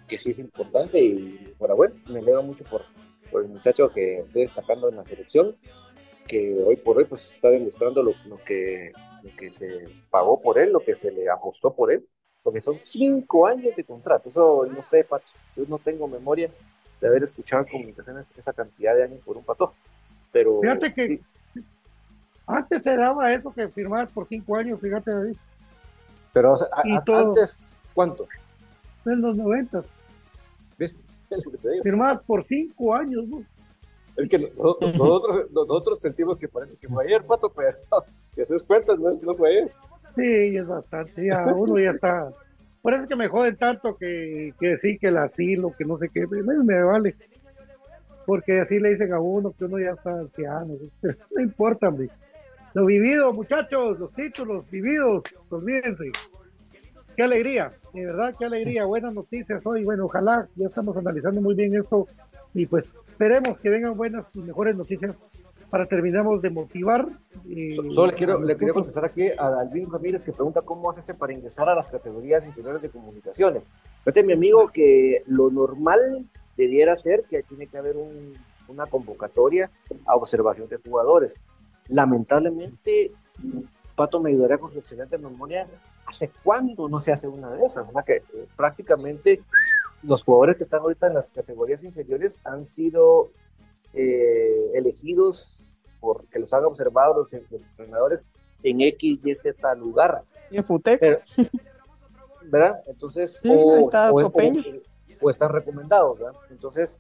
que 0.07 0.17
sí 0.17 0.31
es 0.31 0.39
importante 0.39 0.99
y 0.99 1.53
bueno, 1.57 1.75
bueno 1.75 1.95
me 2.07 2.19
alegro 2.19 2.43
mucho 2.43 2.63
por, 2.65 2.83
por 3.31 3.43
el 3.43 3.49
muchacho 3.49 3.89
que 3.89 4.19
estoy 4.19 4.43
destacando 4.43 4.89
en 4.89 4.97
la 4.97 5.03
selección, 5.03 5.57
que 6.27 6.61
hoy 6.63 6.75
por 6.77 6.97
hoy 6.97 7.05
pues 7.05 7.31
está 7.31 7.49
demostrando 7.49 8.03
lo, 8.03 8.13
lo, 8.25 8.37
que, 8.37 8.91
lo 9.23 9.35
que 9.35 9.49
se 9.49 9.89
pagó 10.09 10.41
por 10.41 10.59
él, 10.59 10.71
lo 10.71 10.79
que 10.79 10.95
se 10.95 11.11
le 11.11 11.29
apostó 11.29 11.73
por 11.73 11.91
él, 11.91 12.05
porque 12.43 12.61
son 12.61 12.79
cinco 12.79 13.47
años 13.47 13.75
de 13.75 13.83
contrato. 13.83 14.29
Eso 14.29 14.65
no 14.65 14.83
sé, 14.83 15.03
Pacho, 15.03 15.35
yo 15.55 15.65
no 15.67 15.77
tengo 15.77 16.07
memoria 16.07 16.49
de 16.99 17.07
haber 17.07 17.23
escuchado 17.23 17.63
en 17.63 17.71
comunicaciones 17.71 18.25
esa 18.37 18.53
cantidad 18.53 18.95
de 18.95 19.03
años 19.03 19.19
por 19.25 19.37
un 19.37 19.43
pato. 19.43 19.73
Pero 20.31 20.61
fíjate 20.61 20.93
que 20.93 21.19
antes 22.45 22.83
se 22.83 22.97
daba 22.97 23.33
eso 23.33 23.53
que 23.53 23.67
firmabas 23.69 24.11
por 24.11 24.27
cinco 24.27 24.55
años, 24.55 24.79
fíjate 24.79 25.11
David. 25.11 25.37
Pero 26.33 26.55
antes, 27.11 27.59
¿cuánto? 27.93 28.27
En 29.05 29.21
los 29.21 29.35
noventas. 29.35 29.85
¿Viste? 30.77 31.03
Firmabas 31.83 32.23
por 32.23 32.43
cinco 32.43 32.93
años, 32.93 33.27
¿no? 33.27 33.43
Es 34.17 34.29
que 34.29 34.37
nosotros, 34.37 35.49
nosotros 35.51 35.99
sentimos 35.99 36.37
que 36.37 36.47
parece 36.47 36.75
que 36.75 36.87
fue 36.87 37.05
ayer, 37.05 37.23
Pato, 37.23 37.49
pero 37.49 37.69
si 38.35 38.41
haces 38.41 38.63
cuentas, 38.63 38.99
no, 38.99 39.13
no 39.13 39.35
fue 39.35 39.49
ayer. 39.49 39.71
Sí, 40.15 40.57
es 40.57 40.67
bastante, 40.67 41.25
ya 41.25 41.45
uno 41.45 41.79
ya 41.79 41.91
está. 41.91 42.31
Por 42.81 42.93
eso 42.93 43.03
es 43.03 43.09
que 43.09 43.15
me 43.15 43.27
joden 43.27 43.55
tanto 43.55 43.95
que, 43.95 44.53
que 44.59 44.77
sí, 44.77 44.97
que 44.97 45.07
el 45.07 45.17
asilo, 45.17 45.73
que 45.77 45.85
no 45.85 45.97
sé 45.97 46.09
qué, 46.09 46.25
me, 46.27 46.41
me 46.63 46.83
vale. 46.83 47.15
Porque 48.25 48.61
así 48.61 48.79
le 48.79 48.89
dicen 48.89 49.13
a 49.13 49.19
uno 49.19 49.51
que 49.51 49.65
uno 49.65 49.79
ya 49.79 49.91
está 49.91 50.11
anciano. 50.11 50.73
No 51.01 51.41
importa, 51.41 51.89
hombre. 51.89 52.09
Lo 52.73 52.85
vivido, 52.85 53.33
muchachos, 53.33 53.99
los 53.99 54.13
títulos 54.13 54.69
vividos, 54.69 55.23
olvídense. 55.49 56.11
Qué 57.15 57.23
alegría, 57.23 57.71
de 57.93 58.05
verdad, 58.05 58.33
qué 58.37 58.45
alegría. 58.45 58.85
Buenas 58.85 59.13
noticias 59.13 59.65
hoy. 59.65 59.83
Bueno, 59.83 60.05
ojalá 60.05 60.47
ya 60.55 60.67
estamos 60.67 60.95
analizando 60.95 61.41
muy 61.41 61.55
bien 61.55 61.75
esto 61.75 62.07
y 62.53 62.65
pues 62.65 62.85
esperemos 63.09 63.59
que 63.59 63.69
vengan 63.69 63.97
buenas 63.97 64.25
y 64.33 64.39
mejores 64.39 64.75
noticias 64.75 65.15
para 65.71 65.85
terminamos 65.85 66.41
de 66.41 66.49
motivar. 66.49 67.07
Eh, 67.49 67.77
solo 67.89 68.07
le 68.07 68.13
quiero, 68.13 68.41
le 68.41 68.57
quería 68.57 68.73
contestar 68.73 69.05
aquí 69.05 69.29
a 69.29 69.61
Alvin 69.61 69.89
Ramírez 69.89 70.21
que 70.21 70.33
pregunta 70.33 70.61
cómo 70.61 70.91
hace 70.91 71.13
para 71.13 71.33
ingresar 71.33 71.69
a 71.69 71.73
las 71.73 71.87
categorías 71.87 72.45
inferiores 72.45 72.81
de 72.81 72.89
comunicaciones. 72.89 73.63
Fíjate, 73.99 74.23
mi 74.23 74.33
amigo, 74.33 74.69
que 74.71 75.23
lo 75.27 75.49
normal 75.49 76.25
debiera 76.57 76.97
ser 76.97 77.23
que 77.23 77.41
tiene 77.43 77.67
que 77.67 77.77
haber 77.77 77.95
una 78.67 78.85
convocatoria 78.85 79.71
a 80.05 80.15
observación 80.17 80.67
de 80.67 80.77
jugadores. 80.77 81.39
Lamentablemente, 81.87 83.11
Pato 83.95 84.19
me 84.19 84.31
ayudaría 84.31 84.57
con 84.57 84.73
su 84.73 84.79
excelente 84.79 85.17
memoria. 85.17 85.67
¿Hace 86.05 86.31
cuándo 86.43 86.89
no 86.89 86.99
se 86.99 87.13
hace 87.13 87.29
una 87.29 87.49
de 87.49 87.65
esas? 87.65 87.87
O 87.87 87.91
sea 87.93 88.03
que 88.03 88.15
eh, 88.17 88.47
prácticamente 88.57 89.41
los 90.03 90.21
jugadores 90.23 90.57
que 90.57 90.63
están 90.63 90.81
ahorita 90.81 91.07
en 91.07 91.13
las 91.13 91.31
categorías 91.31 91.83
inferiores 91.85 92.41
han 92.43 92.65
sido 92.65 93.29
eh, 93.93 94.71
elegidos 94.73 95.77
por 95.99 96.25
que 96.25 96.39
los 96.39 96.53
han 96.53 96.65
observado 96.65 97.15
los, 97.15 97.33
entrenadores 97.33 98.25
en 98.63 98.81
X, 98.81 99.19
Y, 99.23 99.35
Z 99.35 99.75
lugar. 99.75 100.23
Y 100.49 100.57
en 100.57 100.65
Futec. 100.65 101.23
¿Verdad? 102.43 102.81
Entonces, 102.87 103.41
o, 103.47 103.89
o, 105.21 105.29
están 105.29 105.51
recomendados, 105.51 106.19
¿verdad? 106.19 106.39
Entonces, 106.49 106.99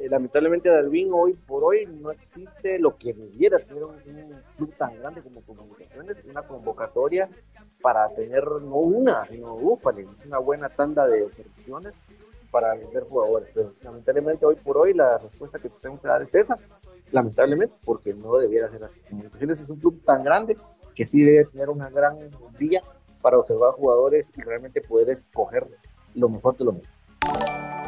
eh, 0.00 0.08
lamentablemente 0.08 0.68
Dalvin 0.68 1.10
hoy 1.12 1.34
por 1.34 1.62
hoy 1.62 1.86
no 1.86 2.10
existe 2.10 2.78
lo 2.78 2.96
que 2.96 3.12
debiera 3.12 3.58
tener 3.58 3.84
un, 3.84 3.96
club 4.56 4.74
tan 4.76 4.98
grande 4.98 5.20
como 5.20 5.42
Comunicaciones, 5.42 6.22
una 6.24 6.42
convocatoria 6.42 7.28
para 7.82 8.08
tener 8.08 8.44
no 8.44 8.76
una, 8.76 9.26
sino 9.26 9.54
una 9.54 10.38
buena 10.38 10.68
tanda 10.70 11.06
de 11.06 11.30
selecciones 11.32 12.02
para 12.50 12.74
vender 12.74 13.04
jugadores. 13.04 13.50
Pero 13.54 13.72
lamentablemente 13.82 14.46
hoy 14.46 14.56
por 14.56 14.78
hoy 14.78 14.94
la 14.94 15.18
respuesta 15.18 15.58
que 15.58 15.68
tengo 15.68 16.00
que 16.00 16.08
dar 16.08 16.22
es 16.22 16.34
esa. 16.34 16.56
Lamentablemente, 17.12 17.74
porque 17.84 18.14
no 18.14 18.36
debiera 18.38 18.70
ser 18.70 18.84
así. 18.84 19.00
Comunicaciones 19.00 19.60
es 19.60 19.68
un 19.68 19.78
club 19.78 20.02
tan 20.04 20.22
grande 20.22 20.56
que 20.94 21.04
sí 21.04 21.24
debe 21.24 21.44
tener 21.46 21.68
una 21.68 21.90
gran 21.90 22.18
vía 22.58 22.82
para 23.20 23.38
observar 23.38 23.72
jugadores 23.72 24.32
y 24.36 24.42
realmente 24.42 24.80
poder 24.80 25.10
escoger 25.10 25.66
lo 26.14 26.28
mejor 26.28 26.56
de 26.56 26.64
lo 26.64 26.72
mejor. 26.72 26.88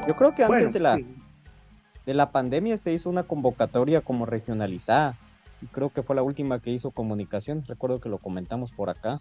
Yo 0.07 0.17
creo 0.17 0.35
que 0.35 0.45
antes 0.45 0.73
de 0.73 0.81
la 0.81 0.99
de 2.07 2.15
la 2.15 2.33
pandemia 2.33 2.77
se 2.79 2.93
hizo 2.93 3.09
una 3.09 3.23
convocatoria 3.23 4.01
como 4.01 4.27
regionalizada. 4.27 5.17
Y 5.61 5.67
creo 5.67 5.91
que 5.91 6.03
fue 6.03 6.17
la 6.17 6.23
última 6.23 6.59
que 6.59 6.71
hizo 6.71 6.91
comunicación. 6.91 7.65
Recuerdo 7.67 8.01
que 8.01 8.09
lo 8.09 8.19
comentamos 8.19 8.73
por 8.73 8.91
acá. 8.91 9.21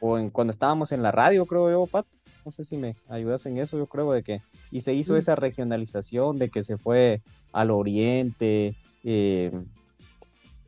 O 0.00 0.18
en, 0.18 0.30
cuando 0.30 0.50
estábamos 0.50 0.92
en 0.92 1.02
la 1.02 1.12
radio, 1.12 1.44
creo 1.46 1.70
yo, 1.70 1.86
Pat 1.86 2.06
no 2.46 2.52
sé 2.52 2.62
si 2.62 2.76
me 2.76 2.94
ayudas 3.08 3.44
en 3.46 3.58
eso, 3.58 3.76
yo 3.76 3.86
creo 3.86 4.12
de 4.12 4.22
que, 4.22 4.40
y 4.70 4.80
se 4.80 4.94
hizo 4.94 5.14
mm. 5.14 5.16
esa 5.16 5.34
regionalización 5.34 6.38
de 6.38 6.48
que 6.48 6.62
se 6.62 6.78
fue 6.78 7.20
al 7.52 7.72
oriente, 7.72 8.76
eh, 9.02 9.50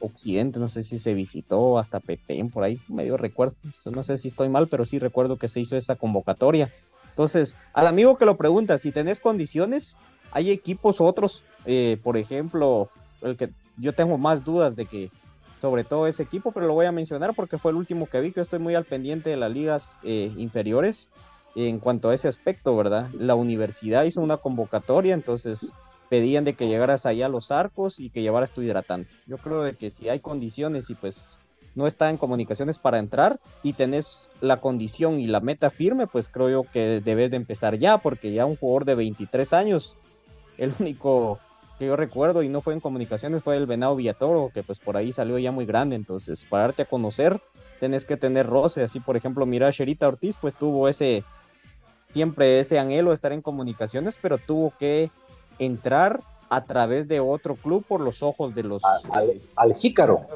occidente, 0.01 0.59
no 0.59 0.69
sé 0.69 0.83
si 0.83 0.99
se 0.99 1.15
visitó 1.15 1.79
hasta 1.79 2.01
Petén, 2.01 2.51
por 2.51 2.65
ahí, 2.65 2.81
medio 2.89 3.17
recuerdo, 3.17 3.55
no 3.87 4.03
sé 4.03 4.19
si 4.19 4.27
estoy 4.27 4.49
mal, 4.49 4.67
pero 4.67 4.85
sí 4.85 4.99
recuerdo 4.99 5.37
que 5.37 5.47
se 5.47 5.61
hizo 5.61 5.77
esa 5.77 5.95
convocatoria. 5.95 6.69
Entonces, 7.11 7.57
al 7.73 7.87
amigo 7.87 8.19
que 8.19 8.27
lo 8.27 8.37
pregunta, 8.37 8.77
si 8.79 8.91
tenés 8.91 9.21
condiciones, 9.21 9.97
hay 10.33 10.51
equipos 10.51 11.01
otros, 11.01 11.45
eh, 11.65 11.97
por 12.03 12.17
ejemplo, 12.17 12.91
el 13.23 13.37
que 13.37 13.51
yo 13.77 13.93
tengo 13.93 14.19
más 14.19 14.45
dudas 14.45 14.75
de 14.75 14.87
que 14.87 15.11
sobre 15.61 15.85
todo 15.85 16.09
ese 16.09 16.25
equipo, 16.25 16.51
pero 16.51 16.67
lo 16.67 16.75
voy 16.75 16.87
a 16.87 16.93
mencionar 16.93 17.35
porque 17.35 17.59
fue 17.59 17.71
el 17.71 17.77
último 17.77 18.07
que 18.07 18.21
vi, 18.21 18.33
que 18.33 18.41
estoy 18.41 18.59
muy 18.59 18.75
al 18.75 18.85
pendiente 18.85 19.31
de 19.31 19.37
las 19.37 19.51
ligas 19.51 19.99
eh, 20.03 20.33
inferiores 20.37 21.09
en 21.67 21.81
cuanto 21.81 22.11
a 22.11 22.15
ese 22.15 22.29
aspecto, 22.29 22.77
¿verdad? 22.77 23.09
La 23.19 23.35
universidad 23.35 24.05
hizo 24.05 24.21
una 24.21 24.37
convocatoria, 24.37 25.15
entonces 25.15 25.73
pedían 26.09 26.45
de 26.45 26.55
que 26.55 26.69
llegaras 26.69 27.05
allá 27.05 27.27
a 27.27 27.29
los 27.29 27.51
arcos 27.51 27.99
y 27.99 28.11
que 28.11 28.23
llevaras 28.23 28.53
tu 28.53 28.63
hidratante. 28.63 29.11
Yo 29.27 29.39
creo 29.39 29.63
de 29.63 29.75
que 29.75 29.91
si 29.91 30.09
hay 30.09 30.21
condiciones 30.21 30.89
y 30.89 30.95
pues 30.95 31.41
no 31.75 31.87
está 31.87 32.11
en 32.11 32.17
comunicaciones 32.17 32.79
para 32.79 32.99
entrar 32.99 33.41
y 33.63 33.73
tenés 33.73 34.29
la 34.41 34.59
condición 34.59 35.21
y 35.21 35.27
la 35.27 35.41
meta 35.41 35.71
firme, 35.71 36.07
pues 36.07 36.29
creo 36.29 36.49
yo 36.49 36.63
que 36.63 37.01
debes 37.05 37.31
de 37.31 37.37
empezar 37.37 37.77
ya, 37.77 37.99
porque 37.99 38.33
ya 38.33 38.47
un 38.47 38.57
jugador 38.57 38.85
de 38.85 38.95
23 38.95 39.53
años, 39.53 39.97
el 40.59 40.73
único 40.79 41.41
que 41.79 41.87
yo 41.87 41.97
recuerdo 41.97 42.43
y 42.43 42.49
no 42.49 42.61
fue 42.61 42.75
en 42.75 42.81
comunicaciones 42.81 43.43
fue 43.43 43.57
el 43.57 43.67
Venado 43.67 43.97
Villatoro, 43.97 44.51
que 44.53 44.63
pues 44.63 44.79
por 44.79 44.97
ahí 44.97 45.13
salió 45.13 45.39
ya 45.39 45.53
muy 45.53 45.67
grande, 45.67 45.97
entonces 45.97 46.45
para 46.45 46.65
darte 46.65 46.83
a 46.83 46.87
conocer 46.87 47.41
tenés 47.81 48.05
que 48.05 48.17
tener 48.17 48.47
roce, 48.47 48.83
así 48.83 48.99
por 48.99 49.17
ejemplo, 49.17 49.47
mira, 49.47 49.71
Sherita 49.71 50.09
Ortiz 50.09 50.37
pues 50.41 50.55
tuvo 50.55 50.89
ese 50.89 51.23
siempre 52.13 52.61
ese 52.61 52.79
anhelo 52.79 53.11
de 53.11 53.17
estar 53.17 53.33
en 53.33 53.43
comunicaciones, 53.43 54.19
pero 54.21 54.39
tuvo 54.39 54.73
que 54.79 55.11
entrar 55.59 56.21
a 56.49 56.65
través 56.65 57.09
de 57.09 57.21
otro 57.21 57.55
club 57.57 57.85
por 57.87 58.01
los 58.01 58.23
ojos 58.23 58.55
de 58.55 58.63
los... 58.63 58.83
Al, 59.57 59.75
Jícaro. 59.75 60.27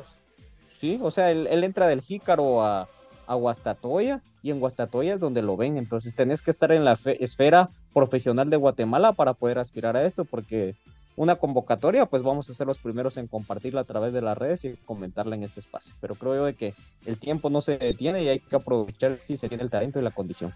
Sí, 0.79 0.99
o 1.03 1.11
sea, 1.11 1.31
él, 1.31 1.65
entra 1.65 1.87
del 1.87 2.03
Jícaro 2.03 2.63
a, 2.63 2.89
a 3.27 3.35
Guastatoya 3.35 4.21
y 4.43 4.51
en 4.51 4.61
Guastatoya 4.61 5.15
es 5.15 5.21
donde 5.21 5.43
lo 5.43 5.57
ven. 5.57 5.79
Entonces 5.79 6.15
tenés 6.15 6.43
que 6.43 6.51
estar 6.51 6.73
en 6.73 6.85
la 6.85 6.99
esfera 7.21 7.69
profesional 7.95 8.51
de 8.51 8.57
Guatemala 8.57 9.13
para 9.13 9.33
poder 9.33 9.59
aspirar 9.59 9.97
a 9.97 10.05
esto, 10.05 10.25
porque 10.25 10.75
una 11.17 11.37
convocatoria, 11.37 12.07
pues 12.07 12.23
vamos 12.23 12.49
a 12.49 12.55
ser 12.55 12.67
los 12.67 12.79
primeros 12.79 13.17
en 13.17 13.27
compartirla 13.27 13.83
a 13.83 13.85
través 13.85 14.13
de 14.13 14.23
las 14.23 14.37
redes 14.37 14.65
y 14.65 14.75
comentarla 14.85 15.37
en 15.37 15.43
este 15.43 15.61
espacio. 15.61 15.95
Pero 16.01 16.15
creo 16.15 16.37
yo 16.37 16.45
de 16.45 16.55
que 16.55 16.75
el 17.07 17.19
tiempo 17.19 17.51
no 17.51 17.61
se 17.61 17.79
detiene 17.79 18.23
y 18.23 18.29
hay 18.29 18.41
que 18.41 18.57
aprovechar 18.57 19.19
si 19.25 19.37
se 19.37 19.49
tiene 19.49 19.63
el 19.63 19.71
talento 19.71 19.99
y 19.99 20.03
la 20.03 20.11
condición. 20.11 20.53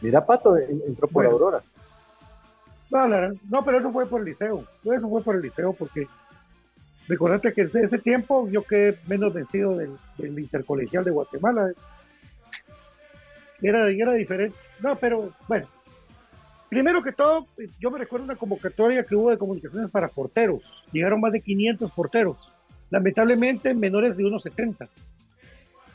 Mira, 0.00 0.24
Pato, 0.24 0.56
entró 0.56 1.08
por 1.08 1.26
Aurora. 1.26 1.62
No, 2.90 3.64
pero 3.64 3.78
eso 3.78 3.92
fue 3.92 4.06
por 4.06 4.20
el 4.20 4.26
liceo. 4.26 4.64
Eso 4.84 5.08
fue 5.08 5.22
por 5.22 5.36
el 5.36 5.42
liceo, 5.42 5.72
porque 5.72 6.06
recordate 7.08 7.52
que 7.52 7.64
desde 7.64 7.84
ese 7.84 7.98
tiempo 7.98 8.48
yo 8.48 8.62
quedé 8.62 8.98
menos 9.06 9.32
vencido 9.32 9.76
del, 9.76 9.96
intercolegial 10.18 11.04
de 11.04 11.10
Guatemala. 11.10 11.72
Era, 13.60 13.88
era 13.88 14.12
diferente. 14.12 14.56
No, 14.80 14.96
pero 14.96 15.32
bueno. 15.48 15.66
Primero 16.68 17.00
que 17.00 17.12
todo, 17.12 17.46
yo 17.78 17.92
me 17.92 17.98
recuerdo 17.98 18.24
una 18.24 18.34
convocatoria 18.34 19.04
que 19.04 19.14
hubo 19.14 19.30
de 19.30 19.38
comunicaciones 19.38 19.88
para 19.88 20.08
porteros. 20.08 20.84
Llegaron 20.90 21.20
más 21.20 21.32
de 21.32 21.40
500 21.40 21.92
porteros. 21.92 22.36
Lamentablemente 22.90 23.72
menores 23.72 24.16
de 24.16 24.24
1,70. 24.24 24.88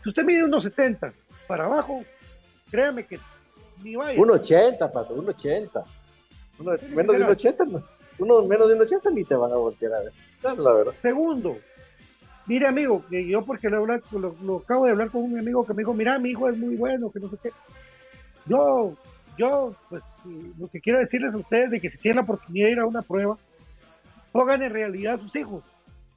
Si 0.02 0.10
usted 0.10 0.24
mide 0.24 0.46
1,70 0.46 1.12
para 1.46 1.66
abajo, 1.66 2.04
créame 2.72 3.06
que 3.06 3.20
ni 3.84 3.96
vaya. 3.96 4.20
1,80, 4.20 4.92
pato, 4.92 5.16
1,80 5.16 5.84
menos 6.64 7.18
de 7.18 7.24
un 7.24 7.30
80, 7.30 7.64
uno 8.20 8.44
menos 8.44 8.68
de 8.68 8.76
un 8.76 8.82
80 8.82 9.10
ni 9.12 9.24
te 9.24 9.36
van 9.36 9.52
a 9.52 9.56
voltear 9.56 9.94
a 9.94 10.00
ver. 10.02 10.58
La 10.58 10.74
verdad. 10.74 10.94
Segundo, 11.02 11.58
mire 12.48 12.68
amigo, 12.68 13.04
que 13.10 13.28
yo 13.28 13.44
porque 13.44 13.70
lo, 13.70 13.86
lo, 13.86 14.58
acabo 14.58 14.86
de 14.86 14.92
hablar 14.92 15.10
con 15.10 15.24
un 15.24 15.38
amigo 15.38 15.66
que 15.66 15.74
me 15.74 15.82
dijo, 15.82 15.94
mira, 15.94 16.18
mi 16.20 16.32
hijo 16.32 16.50
es 16.50 16.58
muy 16.58 16.76
bueno, 16.76 17.12
que 17.12 17.20
no 17.20 17.30
sé 17.30 17.38
qué. 17.42 17.52
Yo, 18.46 18.96
yo, 19.38 19.76
pues 19.90 20.04
lo 20.60 20.68
que 20.68 20.82
quiero 20.82 21.00
decirles 21.00 21.34
a 21.34 21.38
ustedes 21.38 21.72
de 21.72 21.80
que 21.80 21.90
si 21.90 21.98
tienen 21.98 22.18
la 22.18 22.24
oportunidad 22.24 22.68
de 22.68 22.72
ir 22.72 22.80
a 22.80 22.86
una 22.86 23.02
prueba, 23.02 23.38
pongan 24.32 24.64
en 24.64 24.72
realidad 24.72 25.16
a 25.16 25.20
sus 25.20 25.36
hijos, 25.36 25.64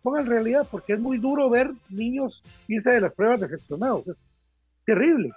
pongan 0.03 0.23
en 0.23 0.31
realidad, 0.31 0.67
porque 0.71 0.95
es 0.95 1.01
muy 1.01 1.19
duro 1.19 1.51
ver 1.51 1.71
niños 1.91 2.43
irse 2.69 2.91
de 2.91 3.01
las 3.01 3.13
pruebas 3.13 3.41
decepcionados, 3.41 4.09
es 4.09 4.17
terrible. 4.87 5.31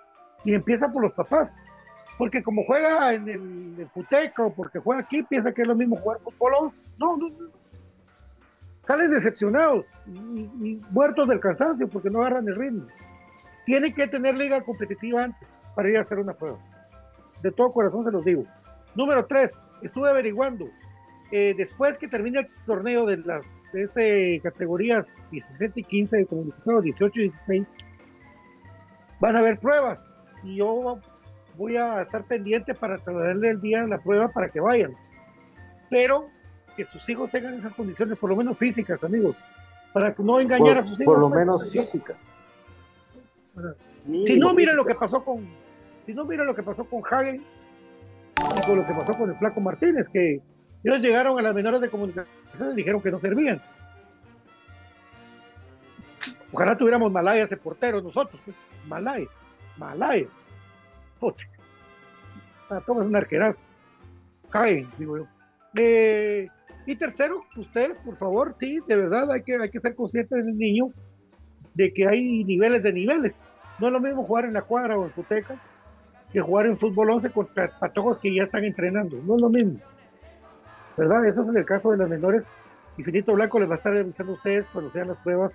Y 0.44 0.54
empieza 0.54 0.88
por 0.88 1.04
los 1.04 1.14
papás 1.14 1.52
porque 2.18 2.42
como 2.42 2.64
juega 2.66 3.14
en 3.14 3.30
el, 3.30 3.88
Puteco, 3.94 4.54
porque 4.54 4.80
juega 4.80 5.02
aquí, 5.02 5.22
piensa 5.24 5.54
que 5.54 5.62
es 5.62 5.68
lo 5.68 5.76
mismo 5.76 5.98
jugar 5.98 6.20
fútbol. 6.20 6.72
No, 6.98 7.18
no, 7.18 7.30
no. 7.30 7.48
Salen 8.86 9.12
decepcionados 9.12 9.86
y, 10.08 10.80
muertos 10.90 11.28
del 11.28 11.40
cansancio 11.40 11.88
porque 11.88 12.10
no 12.10 12.22
agarran 12.22 12.48
el 12.48 12.56
ritmo. 12.56 12.88
Tienen 13.66 13.94
que 13.94 14.08
tener 14.08 14.36
liga 14.36 14.62
competitiva 14.62 15.26
antes 15.26 15.48
para 15.76 15.90
ir 15.90 15.98
a 15.98 16.02
hacer 16.02 16.20
una 16.20 16.34
prueba. 16.34 16.58
De 17.42 17.52
todo 17.52 17.72
corazón 17.72 18.06
se 18.06 18.12
los 18.12 18.26
digo. 18.26 18.46
Número 18.96 19.26
tres, 19.26 19.52
estuve 19.82 20.10
averiguando. 20.10 20.68
Eh, 21.32 21.54
después 21.56 21.98
que 21.98 22.08
termine 22.08 22.40
el 22.40 22.48
torneo 22.66 23.06
de 23.06 23.18
las 23.18 23.44
de 23.74 23.84
este, 23.84 24.40
categorías 24.42 25.06
17 25.32 25.82
y 25.82 25.84
15 25.84 26.18
de 26.18 26.26
comunicación, 26.26 26.82
18 26.82 27.20
y 27.20 27.24
16, 27.24 27.68
van 29.20 29.36
a 29.36 29.40
haber 29.40 29.60
pruebas. 29.60 30.00
Y 30.44 30.56
yo 30.56 31.00
voy 31.58 31.76
a 31.76 32.02
estar 32.04 32.24
pendiente 32.24 32.74
para 32.74 32.98
traerle 33.00 33.50
el 33.50 33.62
día 33.62 33.82
de 33.82 33.88
la 33.88 33.98
prueba 33.98 34.30
para 34.30 34.50
que 34.50 34.60
vayan. 34.60 34.94
Pero 35.90 36.30
que 36.76 36.86
sus 36.86 37.08
hijos 37.10 37.32
tengan 37.32 37.56
esas 37.56 37.74
condiciones, 37.74 38.18
por 38.18 38.30
lo 38.30 38.36
menos 38.36 38.58
físicas, 38.58 39.04
amigos, 39.04 39.36
para 39.92 40.14
no 40.20 40.40
engañar 40.40 40.78
a 40.78 40.84
sus 40.84 41.00
hijos. 41.00 41.06
Por 41.06 41.20
lo 41.20 41.30
pues. 41.30 41.40
menos 41.40 41.72
físicas. 41.72 42.16
Si 44.26 44.40
no, 44.40 44.54
mira 44.54 44.74
lo 44.74 44.86
que 44.86 44.94
pasó 44.94 45.26
con, 45.26 45.48
si 46.06 46.14
no, 46.14 46.24
mira 46.26 46.44
lo 46.44 46.56
que 46.56 46.62
pasó 46.62 46.86
con 46.86 47.02
Hagen 47.10 47.44
y 48.38 48.66
con 48.66 48.78
lo 48.78 48.86
que 48.86 48.94
pasó 48.94 49.18
con 49.18 49.32
el 49.32 49.36
Flaco 49.38 49.60
Martínez, 49.60 50.08
que 50.10 50.40
ellos 50.84 51.00
llegaron 51.00 51.40
a 51.40 51.42
las 51.42 51.56
menores 51.56 51.82
de 51.82 51.90
comunicación 51.90 52.28
y 52.74 52.76
dijeron 52.76 53.02
que 53.02 53.12
no 53.12 53.20
servían. 53.20 53.60
Ojalá 56.52 56.78
tuviéramos 56.78 57.12
Malaya 57.12 57.48
de 57.48 57.58
portero 57.58 58.02
nosotros, 58.02 58.40
pues. 58.46 58.56
Malaya, 58.88 59.28
Malaya. 59.78 60.28
Poche. 61.20 61.48
Ah, 62.70 62.82
es 62.82 62.88
un 62.88 63.16
arquerazo. 63.16 63.60
Caen, 64.50 64.88
digo 64.98 65.18
yo. 65.18 65.28
Eh, 65.76 66.48
y 66.86 66.96
tercero, 66.96 67.44
ustedes, 67.56 67.98
por 67.98 68.16
favor, 68.16 68.56
sí, 68.60 68.80
de 68.88 68.96
verdad 68.96 69.32
hay 69.32 69.44
que, 69.44 69.56
hay 69.56 69.70
que 69.70 69.80
ser 69.80 69.96
conscientes 69.96 70.46
del 70.46 70.58
niño 70.58 70.90
de 71.74 71.94
que 71.94 72.08
hay 72.08 72.44
niveles 72.44 72.82
de 72.84 72.94
niveles. 72.94 73.34
No 73.80 73.88
es 73.88 73.94
lo 73.94 74.00
mismo 74.00 74.24
jugar 74.24 74.46
en 74.46 74.54
la 74.54 74.62
cuadra 74.62 74.98
o 74.98 75.06
en 75.06 75.12
Futeca 75.12 75.56
que 76.32 76.42
jugar 76.42 76.66
en 76.66 76.78
fútbol 76.78 77.10
11 77.12 77.30
contra 77.30 77.70
patojos 77.80 78.20
que 78.20 78.34
ya 78.34 78.44
están 78.44 78.64
entrenando. 78.64 79.18
No 79.24 79.36
es 79.36 79.42
lo 79.42 79.50
mismo. 79.50 79.80
¿Verdad? 80.98 81.26
Eso 81.26 81.44
es 81.44 81.50
en 81.50 81.58
el 81.58 81.66
caso 81.66 81.92
de 81.92 81.98
las 81.98 82.10
menores. 82.10 82.48
Infinito 82.98 83.34
Blanco 83.34 83.60
les 83.60 83.70
va 83.70 83.76
a 83.76 83.78
estar 83.78 83.96
avisando 83.96 84.34
a 84.34 84.36
ustedes 84.36 84.66
cuando 84.74 84.92
sean 84.92 85.10
las 85.10 85.18
pruebas 85.18 85.54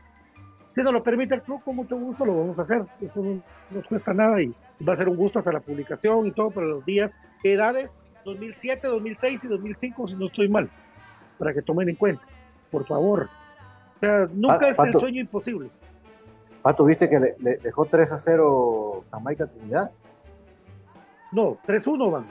si 0.75 0.81
nos 0.83 0.93
lo 0.93 1.03
permite 1.03 1.35
el 1.35 1.43
club, 1.43 1.63
con 1.63 1.77
mucho 1.77 1.97
gusto 1.97 2.25
lo 2.25 2.39
vamos 2.39 2.59
a 2.59 2.63
hacer. 2.63 2.83
Eso 3.01 3.23
no 3.23 3.43
nos 3.71 3.87
cuesta 3.87 4.15
nada 4.15 4.41
y 4.41 4.55
va 4.87 4.95
a 4.95 4.97
ser 4.97 5.09
un 5.09 5.17
gusto 5.17 5.39
hasta 5.39 5.53
la 5.53 5.61
publicación 5.61 6.27
y 6.27 6.33
todo 6.33 6.51
para 6.51 6.67
los 6.67 6.85
días, 6.85 7.13
edades 7.43 7.91
2007, 8.25 8.87
2006 8.87 9.41
y 9.45 9.49
2005, 9.49 10.09
si 10.09 10.15
no 10.15 10.27
estoy 10.27 10.49
mal, 10.49 10.71
para 11.39 11.53
que 11.53 11.63
tomen 11.63 11.89
en 11.89 11.97
cuenta, 11.97 12.23
por 12.71 12.87
favor. 12.87 13.29
O 13.97 13.99
sea, 14.01 14.29
nunca 14.33 14.69
es 14.69 14.79
el 14.79 14.93
sueño 14.93 15.21
imposible. 15.21 15.71
Pato, 16.63 16.85
¿viste 16.85 17.09
que 17.09 17.19
le, 17.19 17.57
dejó 17.57 17.85
3 17.87 18.13
a 18.13 18.19
0 18.19 19.05
Jamaica 19.11 19.47
Trinidad? 19.47 19.91
No, 21.33 21.57
3-1 21.67 22.13
van. 22.13 22.27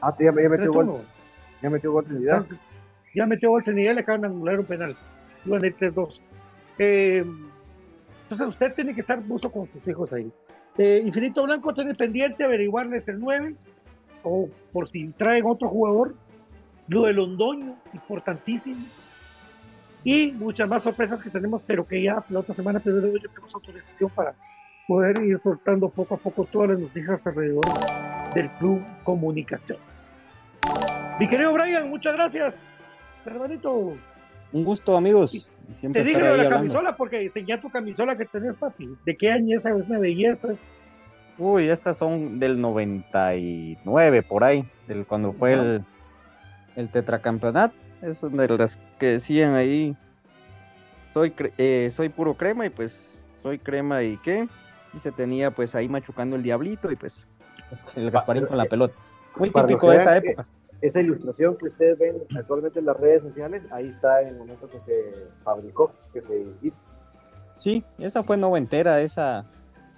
Ah, 0.00 0.14
ya, 0.18 0.30
metió 0.32 0.72
gol. 0.72 1.02
Ya 1.60 1.70
metió 1.70 1.92
gol 1.92 2.04
Trinidad. 2.04 2.46
Ya, 3.14 3.26
metió 3.26 3.50
gol 3.50 3.64
Trinidad 3.64 3.92
y 3.92 3.94
le 3.96 4.00
acaban 4.02 4.20
de 4.20 4.26
anular 4.28 4.60
un 4.60 4.66
penal 4.66 4.96
iban 5.44 5.62
a 5.62 5.66
ir 5.66 5.76
3-2. 5.76 6.20
Eh, 6.78 7.24
entonces 8.30 8.54
usted 8.54 8.74
tiene 8.74 8.94
que 8.94 9.00
estar 9.00 9.20
mucho 9.20 9.50
con 9.50 9.68
sus 9.72 9.86
hijos 9.88 10.12
ahí. 10.12 10.30
Eh, 10.78 11.02
Infinito 11.04 11.42
Blanco 11.42 11.74
tiene 11.74 11.94
pendiente 11.96 12.44
averiguarles 12.44 13.06
el 13.08 13.18
9 13.18 13.56
o 14.22 14.48
por 14.72 14.88
si 14.88 15.08
traen 15.08 15.44
otro 15.46 15.68
jugador. 15.68 16.14
Lo 16.86 17.06
de 17.06 17.12
Londoño, 17.12 17.76
importantísimo. 17.92 18.86
Y 20.04 20.30
muchas 20.30 20.68
más 20.68 20.84
sorpresas 20.84 21.20
que 21.20 21.28
tenemos, 21.28 21.62
pero 21.66 21.84
que 21.84 22.02
ya 22.02 22.24
la 22.30 22.38
otra 22.38 22.54
semana 22.54 22.78
primero 22.78 23.10
tenemos 23.12 23.52
autorización 23.52 24.10
para 24.10 24.34
poder 24.86 25.22
ir 25.22 25.40
soltando 25.42 25.88
poco 25.88 26.14
a 26.14 26.18
poco 26.18 26.44
todas 26.44 26.70
las 26.70 26.78
noticias 26.78 27.20
alrededor 27.26 27.64
del 28.34 28.48
Club 28.58 28.80
Comunicaciones. 29.02 30.38
Mi 31.18 31.28
querido 31.28 31.52
Brian, 31.52 31.90
muchas 31.90 32.14
gracias. 32.14 32.54
Hermanito. 33.26 33.96
Un 34.52 34.64
gusto, 34.64 34.96
amigos. 34.96 35.50
Siempre 35.72 36.02
Te 36.02 36.08
digo 36.08 36.20
de 36.20 36.36
la 36.36 36.48
camisola 36.48 36.96
porque 36.96 37.22
enseñá 37.22 37.60
tu 37.60 37.70
camisola 37.70 38.16
que 38.16 38.24
tenés, 38.24 38.54
papi. 38.56 38.96
¿De 39.04 39.16
qué 39.16 39.30
año 39.30 39.58
esa 39.58 39.70
es 39.70 39.88
una 39.88 39.98
belleza? 39.98 40.48
Uy, 41.38 41.68
estas 41.68 41.96
son 41.96 42.38
del 42.38 42.60
99, 42.60 44.22
por 44.22 44.44
ahí, 44.44 44.64
del 44.86 45.06
cuando 45.06 45.32
fue 45.32 45.54
el, 45.54 45.82
el 46.76 46.88
tetracampeonato. 46.88 47.74
Es 48.02 48.20
de 48.20 48.58
las 48.58 48.78
que 48.98 49.06
decían 49.06 49.54
ahí, 49.54 49.96
soy, 51.08 51.32
eh, 51.58 51.88
soy 51.92 52.08
puro 52.08 52.34
crema 52.34 52.66
y 52.66 52.70
pues 52.70 53.26
soy 53.34 53.58
crema 53.58 54.02
y 54.02 54.16
qué. 54.18 54.48
Y 54.92 54.98
se 54.98 55.12
tenía 55.12 55.50
pues 55.50 55.74
ahí 55.74 55.88
machucando 55.88 56.36
el 56.36 56.42
diablito 56.42 56.90
y 56.90 56.96
pues 56.96 57.28
el 57.94 58.10
Gasparín 58.10 58.46
con 58.46 58.58
la 58.58 58.64
pelota. 58.64 58.94
Muy 59.36 59.50
típico 59.50 59.90
de 59.90 59.96
esa 59.96 60.16
época 60.16 60.46
esa 60.82 61.00
ilustración 61.00 61.56
que 61.56 61.66
ustedes 61.66 61.98
ven 61.98 62.22
actualmente 62.36 62.78
en 62.78 62.86
las 62.86 62.96
redes 62.96 63.22
sociales, 63.22 63.66
ahí 63.70 63.88
está 63.88 64.22
en 64.22 64.28
el 64.28 64.36
momento 64.36 64.68
que 64.68 64.80
se 64.80 65.28
fabricó, 65.44 65.92
que 66.12 66.22
se 66.22 66.46
hizo. 66.62 66.82
Sí, 67.56 67.84
esa 67.98 68.22
fue 68.22 68.36
noventera, 68.36 69.02
esa, 69.02 69.46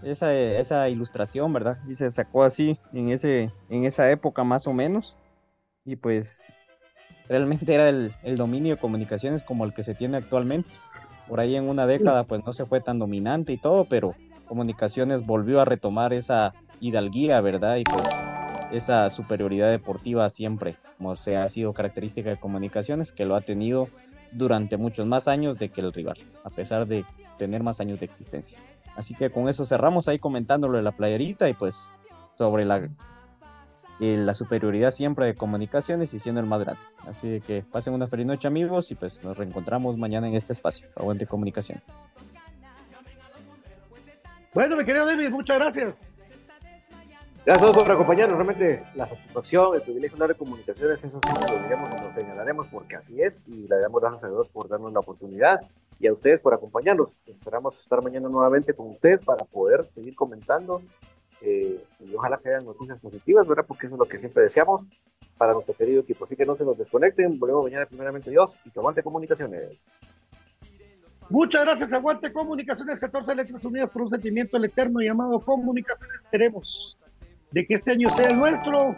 esa, 0.02 0.34
esa 0.34 0.88
ilustración, 0.88 1.52
¿verdad? 1.52 1.78
Y 1.88 1.94
se 1.94 2.10
sacó 2.10 2.42
así 2.42 2.78
en, 2.92 3.10
ese, 3.10 3.52
en 3.68 3.84
esa 3.84 4.10
época 4.10 4.42
más 4.42 4.66
o 4.66 4.72
menos. 4.72 5.16
Y 5.84 5.96
pues 5.96 6.66
realmente 7.28 7.72
era 7.72 7.88
el, 7.88 8.12
el 8.24 8.36
dominio 8.36 8.74
de 8.74 8.80
comunicaciones 8.80 9.42
como 9.42 9.64
el 9.64 9.72
que 9.72 9.84
se 9.84 9.94
tiene 9.94 10.16
actualmente. 10.16 10.68
Por 11.28 11.38
ahí 11.38 11.54
en 11.54 11.68
una 11.68 11.86
década 11.86 12.24
pues 12.24 12.44
no 12.44 12.52
se 12.52 12.66
fue 12.66 12.80
tan 12.80 12.98
dominante 12.98 13.52
y 13.52 13.59
todo, 13.59 13.84
pero 13.84 14.16
comunicaciones 14.46 15.24
volvió 15.24 15.60
a 15.60 15.64
retomar 15.64 16.12
esa 16.12 16.52
hidalguía, 16.80 17.40
¿verdad? 17.40 17.76
Y 17.76 17.84
pues 17.84 18.09
esa 18.72 19.08
superioridad 19.10 19.70
deportiva 19.70 20.28
siempre, 20.28 20.76
como 20.98 21.14
se 21.14 21.36
ha 21.36 21.48
sido 21.48 21.72
característica 21.72 22.30
de 22.30 22.38
comunicaciones, 22.38 23.12
que 23.12 23.26
lo 23.26 23.36
ha 23.36 23.42
tenido 23.42 23.88
durante 24.32 24.76
muchos 24.76 25.06
más 25.06 25.28
años 25.28 25.58
de 25.58 25.68
que 25.68 25.82
el 25.82 25.92
rival, 25.92 26.18
a 26.42 26.50
pesar 26.50 26.86
de 26.86 27.04
tener 27.38 27.62
más 27.62 27.80
años 27.80 28.00
de 28.00 28.06
existencia. 28.06 28.58
Así 28.96 29.14
que 29.14 29.30
con 29.30 29.48
eso 29.48 29.64
cerramos 29.64 30.08
ahí 30.08 30.18
comentándolo 30.18 30.78
de 30.78 30.82
la 30.82 30.92
playerita 30.92 31.48
y 31.48 31.54
pues 31.54 31.92
sobre 32.36 32.64
la, 32.64 32.88
eh, 34.00 34.16
la 34.16 34.34
superioridad 34.34 34.90
siempre 34.90 35.26
de 35.26 35.34
comunicaciones 35.34 36.12
y 36.14 36.18
siendo 36.18 36.40
el 36.40 36.46
más 36.46 36.60
grande. 36.60 36.80
Así 37.06 37.40
que 37.40 37.62
pasen 37.62 37.94
una 37.94 38.06
feliz 38.06 38.26
noche 38.26 38.48
amigos 38.48 38.90
y 38.90 38.94
pues 38.94 39.22
nos 39.22 39.36
reencontramos 39.36 39.96
mañana 39.98 40.28
en 40.28 40.34
este 40.34 40.52
espacio. 40.52 40.88
Aguante 40.96 41.26
comunicaciones. 41.26 42.14
Bueno, 44.54 44.76
mi 44.76 44.84
querido 44.84 45.06
David, 45.06 45.30
muchas 45.30 45.58
gracias. 45.58 45.94
Gracias 47.44 47.70
a 47.70 47.73
todos 47.73 47.82
por 47.82 47.93
acompañarnos. 47.93 48.36
Realmente 48.36 48.85
la 48.94 49.09
satisfacción, 49.09 49.74
el 49.74 49.82
privilegio 49.82 50.16
de 50.16 50.28
de 50.28 50.35
comunicaciones, 50.36 51.05
eso 51.05 51.19
siempre 51.20 51.52
lo 51.52 51.60
diremos 51.60 51.90
y 51.90 52.01
lo 52.01 52.12
señalaremos 52.12 52.69
porque 52.69 52.94
así 52.94 53.20
es. 53.20 53.48
Y 53.48 53.66
le 53.66 53.78
damos 53.78 54.01
gracias 54.01 54.24
a 54.24 54.28
Dios 54.28 54.48
por 54.48 54.69
darnos 54.69 54.93
la 54.93 55.01
oportunidad 55.01 55.59
y 55.98 56.06
a 56.06 56.12
ustedes 56.12 56.40
por 56.40 56.55
acompañarnos. 56.55 57.16
Esperamos 57.27 57.81
estar 57.81 58.01
mañana 58.01 58.28
nuevamente 58.28 58.74
con 58.74 58.90
ustedes 58.90 59.24
para 59.24 59.44
poder 59.44 59.85
seguir 59.93 60.14
comentando 60.14 60.82
eh, 61.40 61.82
y 61.98 62.14
ojalá 62.14 62.39
que 62.39 62.51
hayan 62.51 62.64
noticias 62.64 63.01
positivas, 63.01 63.48
¿verdad? 63.48 63.64
Porque 63.66 63.86
eso 63.86 63.97
es 63.97 63.98
lo 63.98 64.06
que 64.06 64.20
siempre 64.20 64.44
deseamos 64.44 64.86
para 65.36 65.52
nuestro 65.52 65.74
querido 65.74 66.02
equipo. 66.02 66.24
Así 66.24 66.36
que 66.36 66.47
no 66.47 66.55
se 66.55 66.64
nos 66.64 66.78
desconecten, 66.78 67.40
volvemos 67.40 67.64
mañana 67.64 67.86
primeramente 67.86 68.31
Dios 68.31 68.56
y 68.64 68.70
que 68.70 68.78
aguante 68.78 69.02
comunicaciones. 69.02 69.85
Muchas 71.28 71.64
gracias, 71.64 71.93
Aguante 71.93 72.32
Comunicaciones, 72.32 72.98
14 72.98 73.35
letras 73.35 73.64
unidas 73.64 73.89
por 73.90 74.02
un 74.02 74.10
sentimiento 74.10 74.59
el 74.59 74.66
eterno 74.66 75.01
llamado 75.01 75.40
Comunicaciones. 75.40 76.20
Queremos 76.31 76.98
de 77.52 77.66
que 77.66 77.74
este 77.74 77.92
año 77.92 78.08
sea 78.16 78.30
el 78.30 78.38
nuestro 78.38 78.94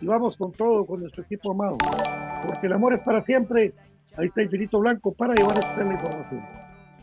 y 0.00 0.06
vamos 0.06 0.36
con 0.36 0.52
todo, 0.52 0.84
con 0.86 1.00
nuestro 1.00 1.22
equipo 1.22 1.52
amado, 1.52 1.78
porque 2.46 2.66
el 2.66 2.72
amor 2.72 2.94
es 2.94 3.00
para 3.00 3.22
siempre. 3.22 3.72
Ahí 4.16 4.26
está 4.26 4.42
Infinito 4.42 4.78
Blanco 4.78 5.12
para 5.12 5.34
llevar 5.34 5.58
a 5.58 5.76
la 5.76 5.92
información. 5.92 6.42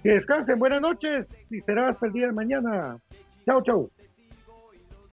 Que 0.03 0.09
descansen, 0.11 0.59
buenas 0.59 0.81
noches 0.81 1.27
y 1.49 1.59
será 1.61 1.89
hasta 1.89 2.07
el 2.07 2.13
día 2.13 2.27
de 2.27 2.33
mañana. 2.33 2.97
Chao, 3.45 3.61
chao. 3.63 3.89